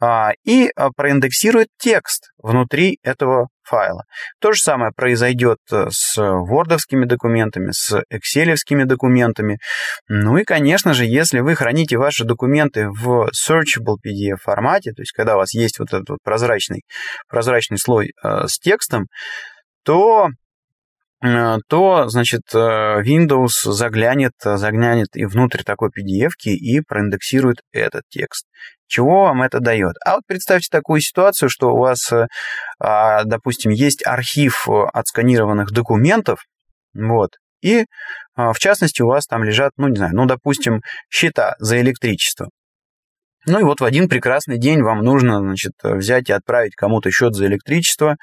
а, 0.00 0.32
и 0.44 0.70
а, 0.74 0.90
проиндексирует 0.96 1.68
текст 1.78 2.30
внутри 2.38 2.98
этого 3.02 3.48
файла. 3.64 4.04
То 4.40 4.52
же 4.52 4.60
самое 4.60 4.92
произойдет 4.94 5.58
э, 5.70 5.86
с 5.90 6.16
вордовскими 6.18 7.04
документами, 7.04 7.70
с 7.70 8.02
экселевскими 8.10 8.84
документами. 8.84 9.58
Ну 10.08 10.36
и, 10.38 10.44
конечно 10.44 10.94
же, 10.94 11.04
если 11.04 11.40
вы 11.40 11.54
храните 11.54 11.96
ваши 11.96 12.24
документы 12.24 12.88
в 12.88 13.28
searchable 13.30 13.96
PDF 14.04 14.38
формате, 14.42 14.92
то 14.92 15.02
есть 15.02 15.12
когда 15.12 15.34
у 15.34 15.38
вас 15.38 15.54
есть 15.54 15.78
вот 15.78 15.88
этот 15.88 16.08
вот 16.10 16.18
прозрачный, 16.22 16.82
прозрачный 17.28 17.78
слой 17.78 18.12
э, 18.22 18.46
с 18.46 18.58
текстом, 18.58 19.06
то 19.84 20.28
то, 21.68 22.08
значит, 22.08 22.42
Windows 22.52 23.50
заглянет, 23.64 24.32
заглянет 24.42 25.08
и 25.14 25.24
внутрь 25.24 25.62
такой 25.62 25.90
PDF 25.90 26.30
и 26.44 26.80
проиндексирует 26.80 27.58
этот 27.72 28.02
текст. 28.08 28.46
Чего 28.92 29.22
вам 29.22 29.40
это 29.40 29.58
дает? 29.58 29.94
А 30.04 30.16
вот 30.16 30.24
представьте 30.26 30.68
такую 30.70 31.00
ситуацию, 31.00 31.48
что 31.48 31.70
у 31.70 31.78
вас, 31.78 32.12
э, 32.12 32.26
а, 32.78 33.24
допустим, 33.24 33.70
есть 33.70 34.06
архив 34.06 34.68
э, 34.68 34.72
отсканированных 34.92 35.70
документов, 35.70 36.40
вот, 36.92 37.30
и 37.62 37.86
а, 38.34 38.52
в 38.52 38.58
частности 38.58 39.00
у 39.00 39.06
вас 39.06 39.24
там 39.24 39.44
лежат, 39.44 39.72
ну 39.78 39.88
не 39.88 39.96
знаю, 39.96 40.14
ну 40.14 40.26
допустим, 40.26 40.82
счета 41.08 41.54
за 41.58 41.80
электричество. 41.80 42.50
Ну 43.46 43.60
и 43.60 43.62
вот 43.62 43.80
в 43.80 43.84
один 43.84 44.10
прекрасный 44.10 44.58
день 44.58 44.82
вам 44.82 44.98
нужно, 44.98 45.38
значит, 45.38 45.72
взять 45.82 46.28
и 46.28 46.34
отправить 46.34 46.74
кому-то 46.74 47.10
счет 47.10 47.34
за 47.34 47.46
электричество, 47.46 48.16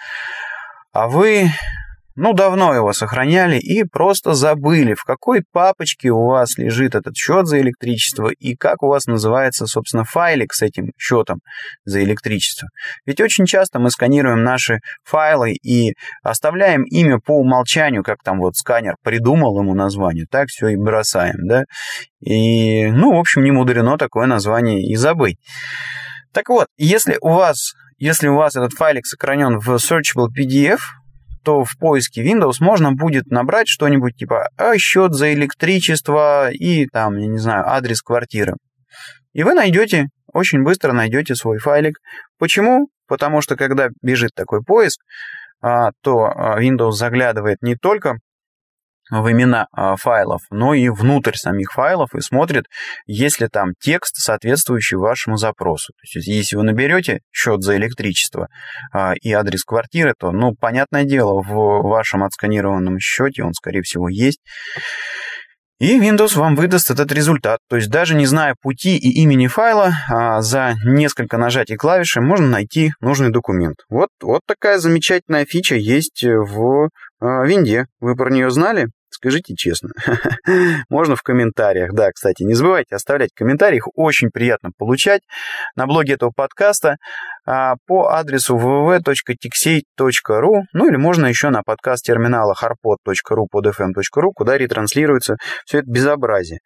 а 0.91 1.07
вы 1.07 1.49
ну, 2.19 2.33
давно 2.33 2.73
его 2.73 2.91
сохраняли 2.91 3.57
и 3.57 3.85
просто 3.85 4.33
забыли, 4.33 4.93
в 4.93 5.03
какой 5.03 5.41
папочке 5.53 6.09
у 6.09 6.25
вас 6.25 6.57
лежит 6.57 6.93
этот 6.93 7.15
счет 7.15 7.47
за 7.47 7.61
электричество 7.61 8.27
и 8.27 8.55
как 8.55 8.83
у 8.83 8.87
вас 8.87 9.05
называется, 9.05 9.65
собственно, 9.67 10.03
файлик 10.03 10.53
с 10.53 10.61
этим 10.61 10.91
счетом 10.97 11.39
за 11.85 12.03
электричество. 12.03 12.67
Ведь 13.05 13.21
очень 13.21 13.45
часто 13.45 13.79
мы 13.79 13.89
сканируем 13.89 14.43
наши 14.43 14.79
файлы 15.05 15.53
и 15.53 15.93
оставляем 16.21 16.83
имя 16.83 17.19
по 17.25 17.39
умолчанию, 17.39 18.03
как 18.03 18.17
там 18.21 18.39
вот 18.39 18.57
сканер 18.57 18.95
придумал 19.01 19.57
ему 19.57 19.73
название, 19.73 20.25
так 20.29 20.49
все 20.49 20.67
и 20.67 20.75
бросаем, 20.75 21.47
да. 21.47 21.63
И, 22.19 22.87
ну, 22.87 23.15
в 23.15 23.19
общем, 23.19 23.45
не 23.45 23.51
мудрено 23.51 23.97
такое 23.97 24.27
название 24.27 24.81
и 24.81 24.95
забыть. 24.97 25.37
Так 26.33 26.49
вот, 26.49 26.67
если 26.77 27.17
у 27.21 27.29
вас, 27.29 27.71
если 27.97 28.27
у 28.27 28.35
вас 28.35 28.57
этот 28.57 28.73
файлик 28.73 29.05
сохранен 29.05 29.57
в 29.59 29.69
Searchable 29.75 30.27
PDF, 30.37 30.79
то 31.43 31.63
в 31.63 31.77
поиске 31.77 32.23
Windows 32.23 32.55
можно 32.59 32.91
будет 32.91 33.27
набрать 33.27 33.67
что-нибудь 33.67 34.15
типа 34.15 34.49
а, 34.57 34.77
счет 34.77 35.13
за 35.13 35.33
электричество 35.33 36.49
и 36.51 36.85
там, 36.87 37.17
я 37.17 37.27
не 37.27 37.37
знаю, 37.37 37.67
адрес 37.67 38.01
квартиры. 38.01 38.55
И 39.33 39.43
вы 39.43 39.53
найдете, 39.53 40.07
очень 40.33 40.63
быстро 40.63 40.91
найдете 40.91 41.35
свой 41.35 41.59
файлик. 41.59 41.97
Почему? 42.37 42.89
Потому 43.07 43.41
что 43.41 43.55
когда 43.55 43.89
бежит 44.01 44.31
такой 44.35 44.61
поиск, 44.61 44.99
а, 45.61 45.91
то 46.01 46.25
а, 46.25 46.61
Windows 46.61 46.91
заглядывает 46.91 47.57
не 47.61 47.75
только 47.75 48.17
в 49.09 49.31
имена 49.31 49.67
а, 49.71 49.95
файлов, 49.95 50.41
но 50.51 50.73
и 50.73 50.89
внутрь 50.89 51.35
самих 51.35 51.71
файлов 51.71 52.13
и 52.15 52.21
смотрит, 52.21 52.65
есть 53.05 53.39
ли 53.39 53.47
там 53.47 53.73
текст, 53.79 54.15
соответствующий 54.15 54.97
вашему 54.97 55.37
запросу. 55.37 55.93
То 55.93 56.17
есть, 56.17 56.27
если 56.27 56.55
вы 56.55 56.63
наберете 56.63 57.19
счет 57.31 57.61
за 57.61 57.77
электричество 57.77 58.47
а, 58.93 59.13
и 59.21 59.31
адрес 59.31 59.63
квартиры, 59.63 60.13
то, 60.17 60.31
ну, 60.31 60.53
понятное 60.59 61.03
дело, 61.03 61.41
в 61.41 61.81
вашем 61.87 62.23
отсканированном 62.23 62.99
счете 62.99 63.43
он, 63.43 63.53
скорее 63.53 63.81
всего, 63.81 64.09
есть. 64.09 64.39
И 65.79 65.97
Windows 65.97 66.37
вам 66.37 66.57
выдаст 66.57 66.91
этот 66.91 67.09
результат. 67.13 67.59
То 67.69 67.77
есть 67.77 67.89
даже 67.89 68.13
не 68.13 68.25
зная 68.25 68.53
пути 68.61 68.97
и 68.97 69.21
имени 69.21 69.47
файла, 69.47 69.93
а 70.09 70.41
за 70.41 70.75
несколько 70.83 71.37
нажатий 71.37 71.77
клавиши 71.77 72.19
можно 72.19 72.47
найти 72.47 72.91
нужный 72.99 73.31
документ. 73.31 73.77
Вот, 73.89 74.09
вот 74.21 74.41
такая 74.45 74.79
замечательная 74.79 75.45
фича 75.45 75.75
есть 75.75 76.21
в 76.21 76.89
Винде. 77.21 77.85
Вы 78.01 78.15
про 78.17 78.29
нее 78.29 78.51
знали? 78.51 78.87
Скажите 79.09 79.55
честно. 79.55 79.89
Можно 80.89 81.15
в 81.15 81.23
комментариях. 81.23 81.93
Да, 81.93 82.11
кстати, 82.11 82.43
не 82.43 82.53
забывайте 82.53 82.95
оставлять 82.95 83.31
комментарии. 83.33 83.77
Их 83.77 83.87
очень 83.95 84.29
приятно 84.29 84.69
получать 84.77 85.21
на 85.75 85.87
блоге 85.87 86.13
этого 86.13 86.31
подкаста 86.35 86.97
а, 87.45 87.75
по 87.87 88.09
адресу 88.09 88.57
www.tixey.ru 88.57 90.61
Ну 90.73 90.87
или 90.87 90.95
можно 90.95 91.25
еще 91.25 91.49
на 91.49 91.63
подкаст 91.63 92.05
терминала 92.05 92.53
harpod.ru 92.53 93.45
podfm.ru, 93.53 94.31
куда 94.35 94.57
ретранслируется 94.57 95.37
все 95.65 95.79
это 95.79 95.89
безобразие. 95.89 96.59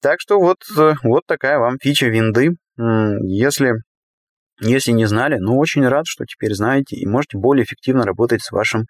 Так 0.00 0.20
что 0.20 0.38
вот, 0.38 0.58
э, 0.78 0.94
вот 1.02 1.22
такая 1.26 1.58
вам 1.58 1.76
фича 1.80 2.06
винды. 2.06 2.50
Если 2.76 3.74
если 4.60 4.90
не 4.90 5.06
знали, 5.06 5.36
ну, 5.38 5.56
очень 5.56 5.86
рад, 5.86 6.06
что 6.06 6.24
теперь 6.24 6.54
знаете 6.54 6.96
и 6.96 7.06
можете 7.06 7.38
более 7.38 7.64
эффективно 7.64 8.04
работать 8.04 8.42
с 8.42 8.50
вашим 8.50 8.86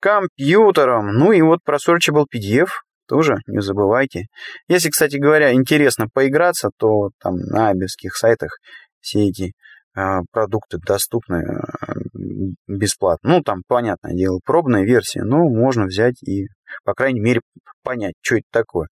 компьютером. 0.00 1.12
Ну 1.14 1.32
и 1.32 1.40
вот 1.42 1.60
про 1.64 1.76
Searchable 1.76 2.24
PDF 2.32 2.68
тоже 3.08 3.38
не 3.46 3.60
забывайте. 3.60 4.26
Если, 4.68 4.90
кстати 4.90 5.16
говоря, 5.16 5.52
интересно 5.52 6.06
поиграться, 6.12 6.70
то 6.78 7.10
там 7.20 7.36
на 7.36 7.70
абевских 7.70 8.14
сайтах 8.16 8.58
все 9.00 9.28
эти 9.28 9.52
э, 9.96 10.00
продукты 10.30 10.78
доступны 10.78 11.36
э, 11.36 12.18
бесплатно. 12.66 13.30
Ну, 13.30 13.42
там, 13.42 13.62
понятное 13.66 14.14
дело, 14.14 14.40
пробная 14.44 14.84
версия, 14.84 15.22
но 15.22 15.38
можно 15.48 15.86
взять 15.86 16.22
и, 16.22 16.48
по 16.84 16.94
крайней 16.94 17.20
мере, 17.20 17.40
понять, 17.82 18.14
что 18.20 18.36
это 18.36 18.46
такое. 18.50 18.88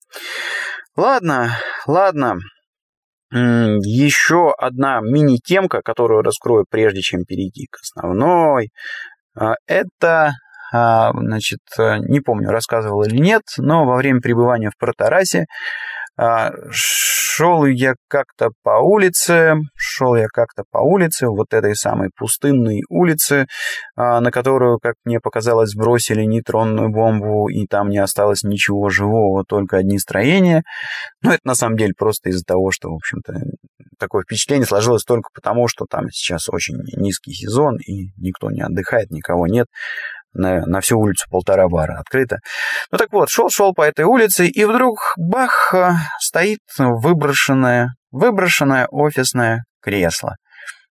Ладно, 0.96 1.56
ладно. 1.86 2.36
Еще 3.30 4.52
одна 4.58 5.00
мини-темка, 5.00 5.80
которую 5.80 6.20
раскрою, 6.20 6.66
прежде 6.68 7.00
чем 7.00 7.24
перейти 7.24 7.66
к 7.70 7.78
основной. 7.80 8.68
А, 9.34 9.54
это 9.66 10.26
а, 10.26 10.32
значит, 10.72 11.60
э, 11.78 11.98
не 11.98 12.20
помню, 12.20 12.48
рассказывал 12.50 13.02
или 13.02 13.18
нет, 13.18 13.42
но 13.58 13.84
во 13.84 13.96
время 13.96 14.20
пребывания 14.20 14.70
в 14.70 14.78
Протарасе 14.78 15.46
а, 16.18 16.52
шел 16.70 17.64
я 17.64 17.94
как-то 18.08 18.50
по 18.62 18.80
улице, 18.82 19.54
шел 19.74 20.14
я 20.14 20.26
как-то 20.30 20.64
по 20.70 20.78
улице, 20.78 21.26
вот 21.26 21.54
этой 21.54 21.74
самой 21.74 22.10
пустынной 22.14 22.82
улице, 22.90 23.46
а, 23.96 24.20
на 24.20 24.30
которую, 24.30 24.78
как 24.78 24.94
мне 25.04 25.20
показалось, 25.20 25.74
бросили 25.74 26.22
нейтронную 26.24 26.90
бомбу, 26.90 27.48
и 27.48 27.66
там 27.66 27.88
не 27.88 27.98
осталось 27.98 28.42
ничего 28.42 28.90
живого, 28.90 29.44
только 29.48 29.78
одни 29.78 29.98
строения. 29.98 30.62
Но 31.22 31.30
это 31.32 31.40
на 31.44 31.54
самом 31.54 31.76
деле 31.76 31.94
просто 31.96 32.28
из-за 32.28 32.44
того, 32.44 32.70
что, 32.70 32.90
в 32.90 32.96
общем-то, 32.96 33.32
такое 33.98 34.22
впечатление 34.24 34.66
сложилось 34.66 35.04
только 35.04 35.30
потому, 35.34 35.66
что 35.68 35.86
там 35.88 36.10
сейчас 36.10 36.48
очень 36.50 36.76
низкий 36.96 37.32
сезон, 37.32 37.76
и 37.78 38.12
никто 38.18 38.50
не 38.50 38.60
отдыхает, 38.60 39.10
никого 39.10 39.46
нет 39.46 39.66
на, 40.34 40.60
на 40.66 40.80
всю 40.80 40.98
улицу 40.98 41.26
полтора 41.30 41.68
бара 41.68 41.98
открыто. 41.98 42.38
Ну 42.90 42.98
так 42.98 43.12
вот, 43.12 43.28
шел-шел 43.28 43.72
по 43.74 43.82
этой 43.82 44.04
улице, 44.04 44.46
и 44.46 44.64
вдруг, 44.64 44.98
бах, 45.16 45.74
стоит 46.20 46.60
выброшенное, 46.78 47.90
выброшенное 48.10 48.86
офисное 48.90 49.64
кресло. 49.82 50.36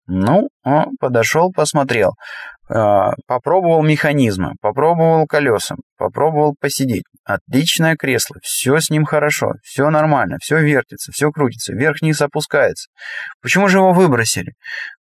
Ну, 0.07 0.47
подошел, 0.99 1.51
посмотрел. 1.51 2.13
А, 2.67 3.11
попробовал 3.27 3.83
механизмы, 3.83 4.53
попробовал 4.59 5.27
колеса, 5.27 5.75
попробовал 5.97 6.55
посидеть. 6.59 7.03
Отличное 7.23 7.95
кресло, 7.95 8.37
все 8.41 8.79
с 8.79 8.89
ним 8.89 9.05
хорошо, 9.05 9.53
все 9.63 9.89
нормально, 9.89 10.37
все 10.41 10.59
вертится, 10.59 11.11
все 11.11 11.31
крутится, 11.31 11.73
вверх-вниз 11.73 12.21
опускается. 12.21 12.89
Почему 13.41 13.67
же 13.67 13.77
его 13.77 13.93
выбросили? 13.93 14.53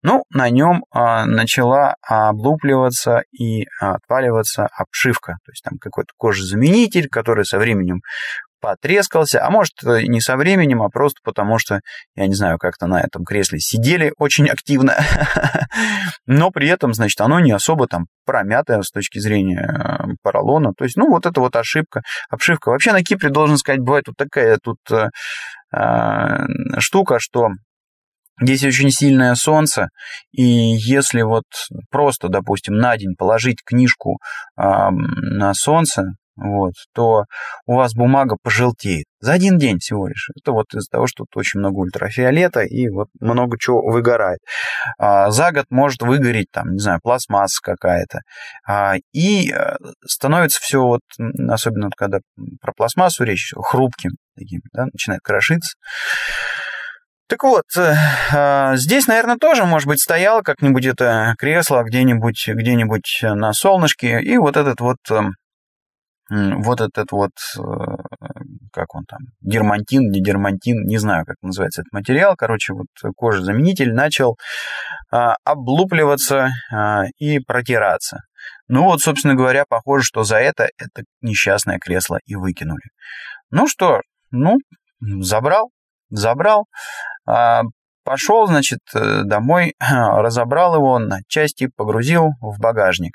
Ну, 0.02 0.24
на 0.30 0.50
нем 0.50 0.84
а, 0.92 1.26
начала 1.26 1.96
облупливаться 2.02 3.24
и 3.32 3.66
отваливаться 3.80 4.68
обшивка, 4.78 5.34
то 5.46 5.52
есть 5.52 5.64
там 5.64 5.78
какой-то 5.80 6.12
кожезаменитель, 6.18 7.08
который 7.08 7.46
со 7.46 7.60
временем 7.60 8.02
потрескался, 8.64 9.46
а 9.46 9.50
может 9.50 9.74
э, 9.84 10.04
не 10.04 10.22
со 10.22 10.38
временем, 10.38 10.82
а 10.82 10.88
просто 10.88 11.20
потому 11.22 11.60
что, 11.60 11.82
я 12.16 12.28
не 12.28 12.34
знаю, 12.34 12.58
как-то 12.58 12.88
на 12.88 13.02
этом 13.02 13.26
кресле 13.26 13.60
сидели 13.60 14.14
очень 14.18 14.48
активно, 14.48 14.96
но 16.26 16.50
при 16.50 16.70
этом, 16.70 16.94
значит, 16.94 17.20
оно 17.20 17.42
не 17.42 17.52
особо 17.52 17.88
там 17.88 18.06
промятое 18.26 18.82
с 18.82 18.90
точки 18.90 19.20
зрения 19.20 19.68
э, 19.68 20.14
поролона, 20.22 20.72
то 20.78 20.86
есть, 20.86 20.96
ну, 20.96 21.10
вот 21.10 21.26
это 21.26 21.42
вот 21.42 21.58
ошибка, 21.58 22.04
обшивка. 22.30 22.70
Вообще 22.70 22.94
на 22.94 23.04
Кипре, 23.04 23.30
должен 23.30 23.58
сказать, 23.58 23.82
бывает 23.82 24.06
вот 24.08 24.16
такая 24.16 24.58
тут 24.64 24.80
э, 24.90 25.10
штука, 26.80 27.18
что 27.20 27.50
Здесь 28.42 28.64
очень 28.64 28.90
сильное 28.90 29.36
солнце, 29.36 29.90
и 30.32 30.42
если 30.42 31.22
вот 31.22 31.44
просто, 31.92 32.30
допустим, 32.30 32.74
на 32.74 32.98
день 32.98 33.14
положить 33.16 33.58
книжку 33.64 34.18
э, 34.58 34.64
на 34.90 35.54
солнце, 35.54 36.16
вот, 36.36 36.74
то 36.94 37.26
у 37.66 37.76
вас 37.76 37.94
бумага 37.94 38.38
пожелтеет. 38.42 39.06
За 39.20 39.34
один 39.34 39.58
день 39.58 39.80
всего 39.80 40.08
лишь. 40.08 40.30
Это 40.36 40.52
вот 40.52 40.74
из-за 40.74 40.90
того, 40.90 41.08
что 41.08 41.24
тут 41.24 41.38
очень 41.38 41.60
много 41.60 41.78
ультрафиолета 41.78 42.62
и 42.62 42.90
вот 42.90 43.08
много 43.20 43.58
чего 43.60 43.82
выгорает. 43.82 44.40
А, 44.98 45.30
за 45.32 45.52
год 45.52 45.66
может 45.70 46.02
выгореть, 46.02 46.48
там, 46.52 46.74
не 46.74 46.80
знаю, 46.80 47.00
пластмасса 47.02 47.60
какая-то. 47.62 48.20
А, 48.68 48.96
и 49.14 49.52
э, 49.52 49.76
становится 50.06 50.60
все 50.62 50.82
вот, 50.82 51.02
особенно 51.50 51.90
когда 51.96 52.20
про 52.62 52.74
пластмассу 52.74 53.24
речь, 53.24 53.54
хрупким 53.56 54.12
таким, 54.36 54.62
да, 54.74 54.86
начинает 54.92 55.22
крошиться. 55.22 55.78
Так 57.30 57.44
вот, 57.44 57.64
э, 57.78 57.96
а, 58.34 58.76
здесь, 58.76 59.08
наверное, 59.08 59.38
тоже, 59.38 59.66
может 59.66 59.88
быть, 59.88 60.02
стояло 60.02 60.42
как-нибудь 60.42 60.86
это 60.86 61.34
кресло 61.38 61.84
где-нибудь 61.84 62.48
где 62.48 63.34
на 63.34 63.54
солнышке, 63.54 64.22
и 64.22 64.38
вот 64.38 64.58
этот 64.58 64.82
вот 64.82 64.98
эм, 65.10 65.34
вот 66.34 66.82
этот 66.82 67.12
вот, 67.12 67.32
э, 67.58 67.62
как 68.72 68.96
он 68.96 69.04
там, 69.06 69.20
дермантин, 69.42 70.10
не 70.10 70.22
дермантин, 70.22 70.84
не 70.86 70.98
знаю, 70.98 71.26
как 71.26 71.36
называется 71.42 71.82
этот 71.82 71.94
материал, 71.94 72.36
короче, 72.36 72.74
вот 72.74 72.88
кожезаменитель 73.16 73.94
начал 73.94 74.38
а, 75.12 75.36
облупливаться 75.44 76.50
а, 76.72 77.04
и 77.18 77.40
протираться. 77.40 78.22
Ну 78.68 78.86
вот, 78.86 79.02
собственно 79.02 79.36
говоря, 79.36 79.66
похоже, 79.68 80.04
что 80.06 80.24
за 80.24 80.38
это 80.38 80.70
это 80.78 81.04
несчастное 81.22 81.78
кресло 81.78 82.20
и 82.26 82.36
выкинули. 82.36 82.90
Ну 83.52 83.68
что, 83.68 84.02
ну, 84.32 84.58
забрал, 85.00 85.70
забрал, 86.10 86.66
а, 87.28 87.62
Пошел, 88.04 88.48
значит, 88.48 88.80
э, 88.94 89.24
домой, 89.24 89.76
разобрал 89.80 90.76
его 90.76 91.00
на 91.00 91.20
части, 91.28 91.70
погрузил 91.76 92.32
в 92.42 92.60
багажник. 92.60 93.14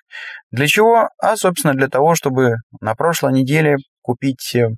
Для 0.51 0.67
чего? 0.67 1.09
А, 1.19 1.37
собственно, 1.37 1.75
для 1.75 1.89
того, 1.89 2.15
чтобы 2.15 2.57
на 2.81 2.95
прошлой 2.95 3.33
неделе 3.33 3.77
купить 4.03 4.55
э, 4.55 4.69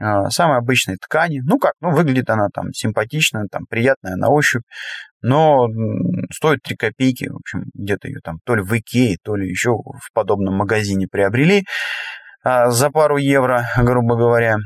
а, 0.00 0.30
самой 0.30 0.58
обычной 0.58 0.96
ткани. 0.96 1.40
Ну 1.44 1.58
как, 1.58 1.72
ну 1.80 1.90
выглядит 1.90 2.30
она 2.30 2.48
там 2.54 2.72
симпатично, 2.72 3.46
там 3.50 3.64
приятная 3.68 4.16
на 4.16 4.28
ощупь. 4.28 4.62
но 5.22 5.66
стоит 6.32 6.60
3 6.62 6.76
копейки, 6.76 7.28
в 7.28 7.36
общем, 7.36 7.64
где-то 7.74 8.06
ее 8.08 8.20
там 8.22 8.38
то 8.44 8.54
ли 8.54 8.62
в 8.62 8.72
Икее, 8.78 9.16
то 9.24 9.34
ли 9.34 9.48
еще 9.48 9.70
в 9.70 10.12
подобном 10.14 10.54
магазине 10.56 11.08
приобрели 11.10 11.64
а, 12.44 12.70
за 12.70 12.90
пару 12.90 13.16
евро, 13.16 13.66
грубо 13.76 14.16
говоря. 14.16 14.56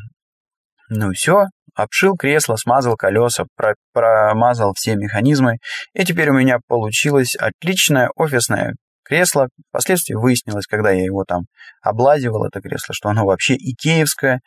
Ну 0.90 1.12
все, 1.12 1.46
обшил 1.74 2.16
кресло, 2.16 2.56
смазал 2.56 2.96
колеса, 2.96 3.44
про 3.56 3.74
промазал 3.92 4.72
все 4.74 4.96
механизмы, 4.96 5.58
и 5.94 6.04
теперь 6.04 6.30
у 6.30 6.34
меня 6.34 6.58
получилось 6.66 7.34
отличное 7.36 8.10
офисное 8.16 8.74
кресло. 9.04 9.48
Впоследствии 9.70 10.14
выяснилось, 10.14 10.66
когда 10.66 10.90
я 10.90 11.04
его 11.04 11.24
там 11.24 11.42
облазивал, 11.82 12.44
это 12.44 12.60
кресло, 12.60 12.94
что 12.94 13.08
оно 13.08 13.24
вообще 13.24 13.54
икеевское, 13.54 14.40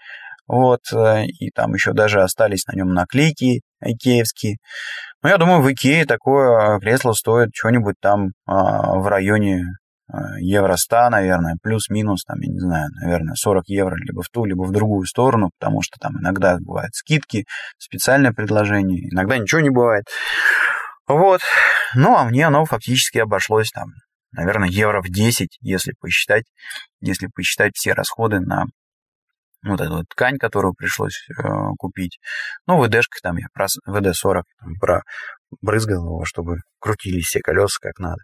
вот, 0.48 0.82
э, 0.94 1.26
и 1.26 1.50
там 1.52 1.74
еще 1.74 1.94
даже 1.94 2.22
остались 2.22 2.68
на 2.68 2.76
нем 2.76 2.94
наклейки 2.94 3.62
икеевские. 3.82 4.58
Но 5.22 5.30
я 5.30 5.38
думаю, 5.38 5.62
в 5.62 5.72
Икее 5.72 6.06
такое 6.06 6.80
кресло 6.80 7.14
стоит 7.14 7.50
что-нибудь 7.54 7.96
там 8.00 8.30
а, 8.46 9.00
в 9.00 9.08
районе 9.08 9.64
а, 10.08 10.40
евро 10.40 10.76
100, 10.76 11.10
наверное, 11.10 11.58
плюс-минус, 11.62 12.24
там, 12.26 12.40
я 12.40 12.52
не 12.52 12.60
знаю, 12.60 12.90
наверное, 13.02 13.36
40 13.36 13.64
евро 13.68 13.96
либо 13.96 14.22
в 14.22 14.30
ту, 14.30 14.46
либо 14.46 14.64
в 14.64 14.72
другую 14.72 15.06
сторону, 15.06 15.50
потому 15.60 15.82
что 15.82 15.98
там 16.00 16.20
иногда 16.20 16.58
бывают 16.60 16.94
скидки, 16.94 17.46
специальное 17.78 18.32
предложение, 18.32 19.10
иногда 19.12 19.38
ничего 19.38 19.62
не 19.62 19.72
бывает. 19.72 20.06
Вот. 21.08 21.42
Ну, 21.96 22.16
а 22.16 22.26
мне 22.26 22.48
оно 22.48 22.66
фактически 22.66 23.20
обошлось 23.20 23.72
там, 23.72 23.90
наверное, 24.32 24.70
евро 24.70 25.02
в 25.02 25.10
10, 25.10 25.58
если 25.62 25.94
посчитать, 26.00 26.46
если 27.02 27.28
посчитать 27.34 27.72
все 27.76 27.94
расходы 27.94 28.40
на 28.40 28.66
вот 29.72 29.82
эту 29.82 29.98
вот 29.98 30.06
ткань, 30.10 30.38
которую 30.38 30.74
пришлось 30.74 31.28
э, 31.30 31.44
купить. 31.78 32.20
Ну, 32.68 32.82
ВДшкой 32.82 33.20
там 33.24 33.38
я 33.38 33.48
про 33.54 33.68
ВД-40 33.88 34.44
про 34.80 35.02
брызгал 35.62 36.06
его, 36.06 36.26
чтобы 36.26 36.58
крутились 36.80 37.26
все 37.26 37.40
колеса 37.40 37.78
как 37.82 38.00
надо. 38.00 38.22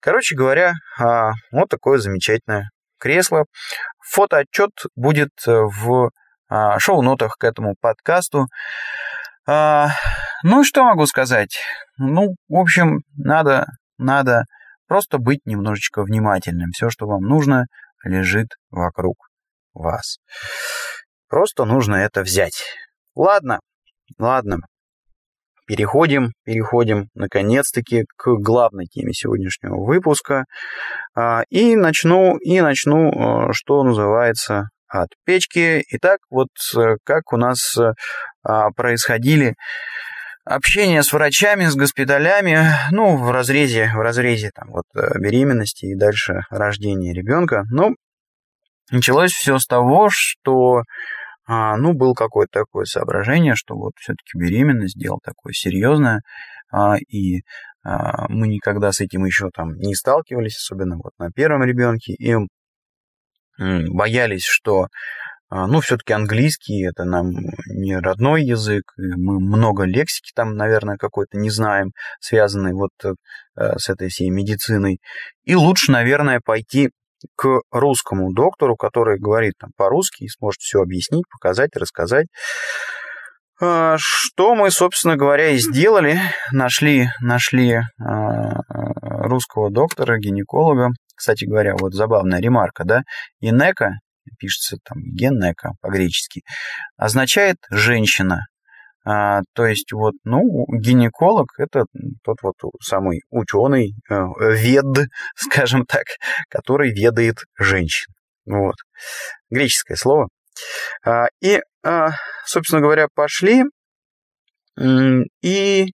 Короче 0.00 0.36
говоря, 0.36 0.74
э, 1.00 1.30
вот 1.50 1.68
такое 1.68 1.98
замечательное 1.98 2.70
кресло. 2.98 3.44
Фотоотчет 4.10 4.72
будет 4.94 5.30
в 5.46 6.10
э, 6.50 6.78
шоу-нотах 6.78 7.36
к 7.38 7.44
этому 7.44 7.74
подкасту. 7.80 8.46
Э, 9.48 9.86
ну, 10.42 10.64
что 10.64 10.84
могу 10.84 11.06
сказать? 11.06 11.58
Ну, 11.98 12.34
в 12.48 12.56
общем, 12.56 13.00
надо, 13.16 13.66
надо 13.98 14.44
просто 14.86 15.18
быть 15.18 15.40
немножечко 15.46 16.02
внимательным. 16.02 16.70
Все, 16.72 16.90
что 16.90 17.06
вам 17.06 17.22
нужно, 17.22 17.66
лежит 18.04 18.48
вокруг 18.70 19.16
вас. 19.74 20.18
Просто 21.28 21.64
нужно 21.64 21.96
это 21.96 22.22
взять. 22.22 22.62
Ладно, 23.14 23.60
ладно. 24.18 24.58
Переходим, 25.66 26.32
переходим 26.44 27.08
наконец-таки 27.14 28.04
к 28.16 28.34
главной 28.36 28.86
теме 28.86 29.12
сегодняшнего 29.12 29.76
выпуска. 29.76 30.44
А, 31.14 31.44
и 31.50 31.76
начну, 31.76 32.36
и 32.36 32.60
начну, 32.60 33.48
э, 33.48 33.52
что 33.52 33.82
называется, 33.84 34.68
от 34.88 35.08
печки. 35.24 35.82
Итак, 35.92 36.18
вот 36.30 36.48
э, 36.76 36.96
как 37.04 37.32
у 37.32 37.36
нас 37.36 37.76
э, 37.78 37.92
а, 38.42 38.70
происходили 38.72 39.54
общение 40.44 41.02
с 41.02 41.12
врачами, 41.12 41.66
с 41.66 41.76
госпиталями, 41.76 42.66
ну, 42.90 43.16
в 43.16 43.30
разрезе, 43.30 43.90
в 43.94 44.00
разрезе 44.00 44.50
там 44.52 44.68
вот 44.70 44.84
беременности 45.18 45.86
и 45.86 45.94
дальше 45.94 46.42
рождения 46.50 47.14
ребенка. 47.14 47.62
Ну, 47.70 47.94
Началось 48.92 49.32
все 49.32 49.58
с 49.58 49.66
того, 49.66 50.10
что 50.10 50.82
а, 51.46 51.76
ну, 51.78 51.94
было 51.94 52.12
какое-то 52.12 52.60
такое 52.60 52.84
соображение, 52.84 53.54
что 53.54 53.74
вот 53.74 53.92
все-таки 53.96 54.38
беременность, 54.38 54.98
дело 54.98 55.18
такое 55.24 55.54
серьезное, 55.54 56.20
а, 56.70 56.96
и 57.08 57.40
а, 57.84 58.28
мы 58.28 58.48
никогда 58.48 58.92
с 58.92 59.00
этим 59.00 59.24
еще 59.24 59.48
там 59.54 59.76
не 59.76 59.94
сталкивались, 59.94 60.58
особенно 60.58 60.96
вот 60.96 61.12
на 61.18 61.30
первом 61.30 61.64
ребенке, 61.64 62.12
и 62.12 62.36
боялись, 63.58 64.44
что 64.44 64.88
ну, 65.50 65.80
все-таки 65.80 66.14
английский 66.14 66.86
это 66.88 67.04
нам 67.04 67.30
не 67.66 67.98
родной 67.98 68.42
язык, 68.42 68.84
мы 68.96 69.38
много 69.38 69.84
лексики 69.84 70.32
там, 70.34 70.56
наверное, 70.56 70.96
какой-то 70.96 71.36
не 71.36 71.50
знаем, 71.50 71.90
связанной 72.20 72.72
вот 72.72 72.90
э, 73.04 73.12
с 73.76 73.90
этой 73.90 74.08
всей 74.08 74.30
медициной. 74.30 74.98
И 75.44 75.54
лучше, 75.54 75.92
наверное, 75.92 76.40
пойти 76.42 76.88
к 77.36 77.60
русскому 77.70 78.32
доктору, 78.32 78.76
который 78.76 79.18
говорит 79.18 79.54
там 79.58 79.70
по-русски 79.76 80.24
и 80.24 80.28
сможет 80.28 80.60
все 80.60 80.80
объяснить, 80.80 81.24
показать, 81.30 81.76
рассказать. 81.76 82.26
А, 83.60 83.96
что 83.98 84.54
мы, 84.54 84.70
собственно 84.70 85.16
говоря, 85.16 85.50
и 85.50 85.58
сделали. 85.58 86.18
Нашли, 86.50 87.08
нашли 87.20 87.80
а, 88.00 88.60
русского 89.28 89.70
доктора, 89.70 90.18
гинеколога. 90.18 90.90
Кстати 91.14 91.44
говоря, 91.44 91.74
вот 91.78 91.94
забавная 91.94 92.40
ремарка, 92.40 92.84
да, 92.84 93.02
Инека, 93.40 93.98
пишется 94.38 94.78
там 94.84 94.98
геннека 95.02 95.72
по-гречески, 95.80 96.42
означает 96.96 97.56
женщина. 97.70 98.46
А, 99.04 99.40
то 99.54 99.66
есть 99.66 99.92
вот, 99.92 100.14
ну, 100.24 100.66
гинеколог– 100.68 101.48
это 101.58 101.84
тот 102.22 102.36
вот 102.42 102.54
самый 102.80 103.22
ученый, 103.30 103.94
э, 104.08 104.14
вед, 104.54 105.08
скажем 105.36 105.84
так, 105.86 106.04
который 106.48 106.92
ведает 106.92 107.38
женщин. 107.58 108.12
Вот. 108.46 108.76
Греческое 109.50 109.96
слово. 109.96 110.28
А, 111.04 111.26
и, 111.40 111.60
а, 111.84 112.10
собственно 112.44 112.80
говоря, 112.80 113.08
пошли, 113.14 113.64
и, 115.42 115.86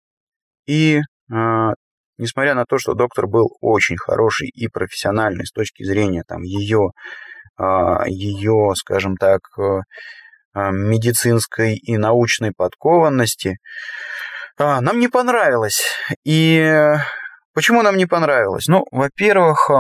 и 0.67 1.01
а, 1.33 1.73
несмотря 2.19 2.55
на 2.55 2.65
то, 2.65 2.79
что 2.79 2.95
доктор 2.95 3.27
был 3.27 3.57
очень 3.61 3.97
хороший 3.97 4.49
и 4.49 4.69
профессиональный 4.69 5.47
с 5.47 5.53
точки 5.53 5.83
зрения 5.83 6.23
там 6.27 6.43
ее, 6.43 6.91
а, 7.57 8.07
ее, 8.07 8.73
скажем 8.77 9.17
так, 9.17 9.41
э, 9.59 9.81
медицинской 10.71 11.77
и 11.77 11.97
научной 11.97 12.53
подкованности, 12.53 13.59
а, 14.59 14.81
нам 14.81 14.99
не 14.99 15.09
понравилось. 15.09 15.83
И 16.25 16.95
почему 17.55 17.83
нам 17.83 17.97
не 17.97 18.07
понравилось? 18.07 18.67
Ну, 18.67 18.85
во-первых, 18.91 19.71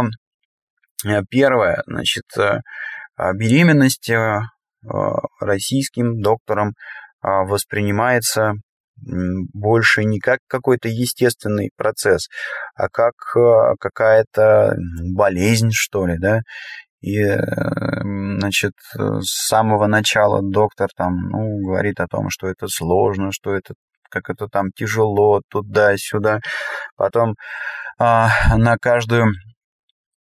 э, 1.05 1.23
первое, 1.29 1.83
значит, 1.87 2.25
э, 2.39 2.61
беременность 3.35 4.09
э, 4.09 4.41
российским 5.41 6.21
доктором 6.23 6.75
воспринимается 7.21 8.53
больше 8.97 10.05
не 10.05 10.21
как 10.21 10.39
какой-то 10.47 10.89
естественный 10.89 11.71
процесс, 11.77 12.29
а 12.77 12.89
как 12.89 13.15
какая-то 13.81 14.77
болезнь, 15.03 15.71
что 15.73 16.07
ли, 16.07 16.17
да, 16.19 16.43
и, 17.01 17.25
значит, 17.25 18.73
с 18.95 19.47
самого 19.47 19.87
начала 19.87 20.41
доктор 20.43 20.89
там, 20.97 21.15
ну, 21.31 21.59
говорит 21.65 22.01
о 22.01 22.09
том, 22.09 22.31
что 22.31 22.49
это 22.49 22.67
сложно, 22.69 23.31
что 23.33 23.55
это 23.55 23.75
как 24.11 24.31
это 24.31 24.49
там 24.49 24.71
тяжело, 24.75 25.43
туда-сюда. 25.51 26.41
Потом 26.97 27.35
а, 27.99 28.31
на 28.57 28.77
каждую 28.79 29.33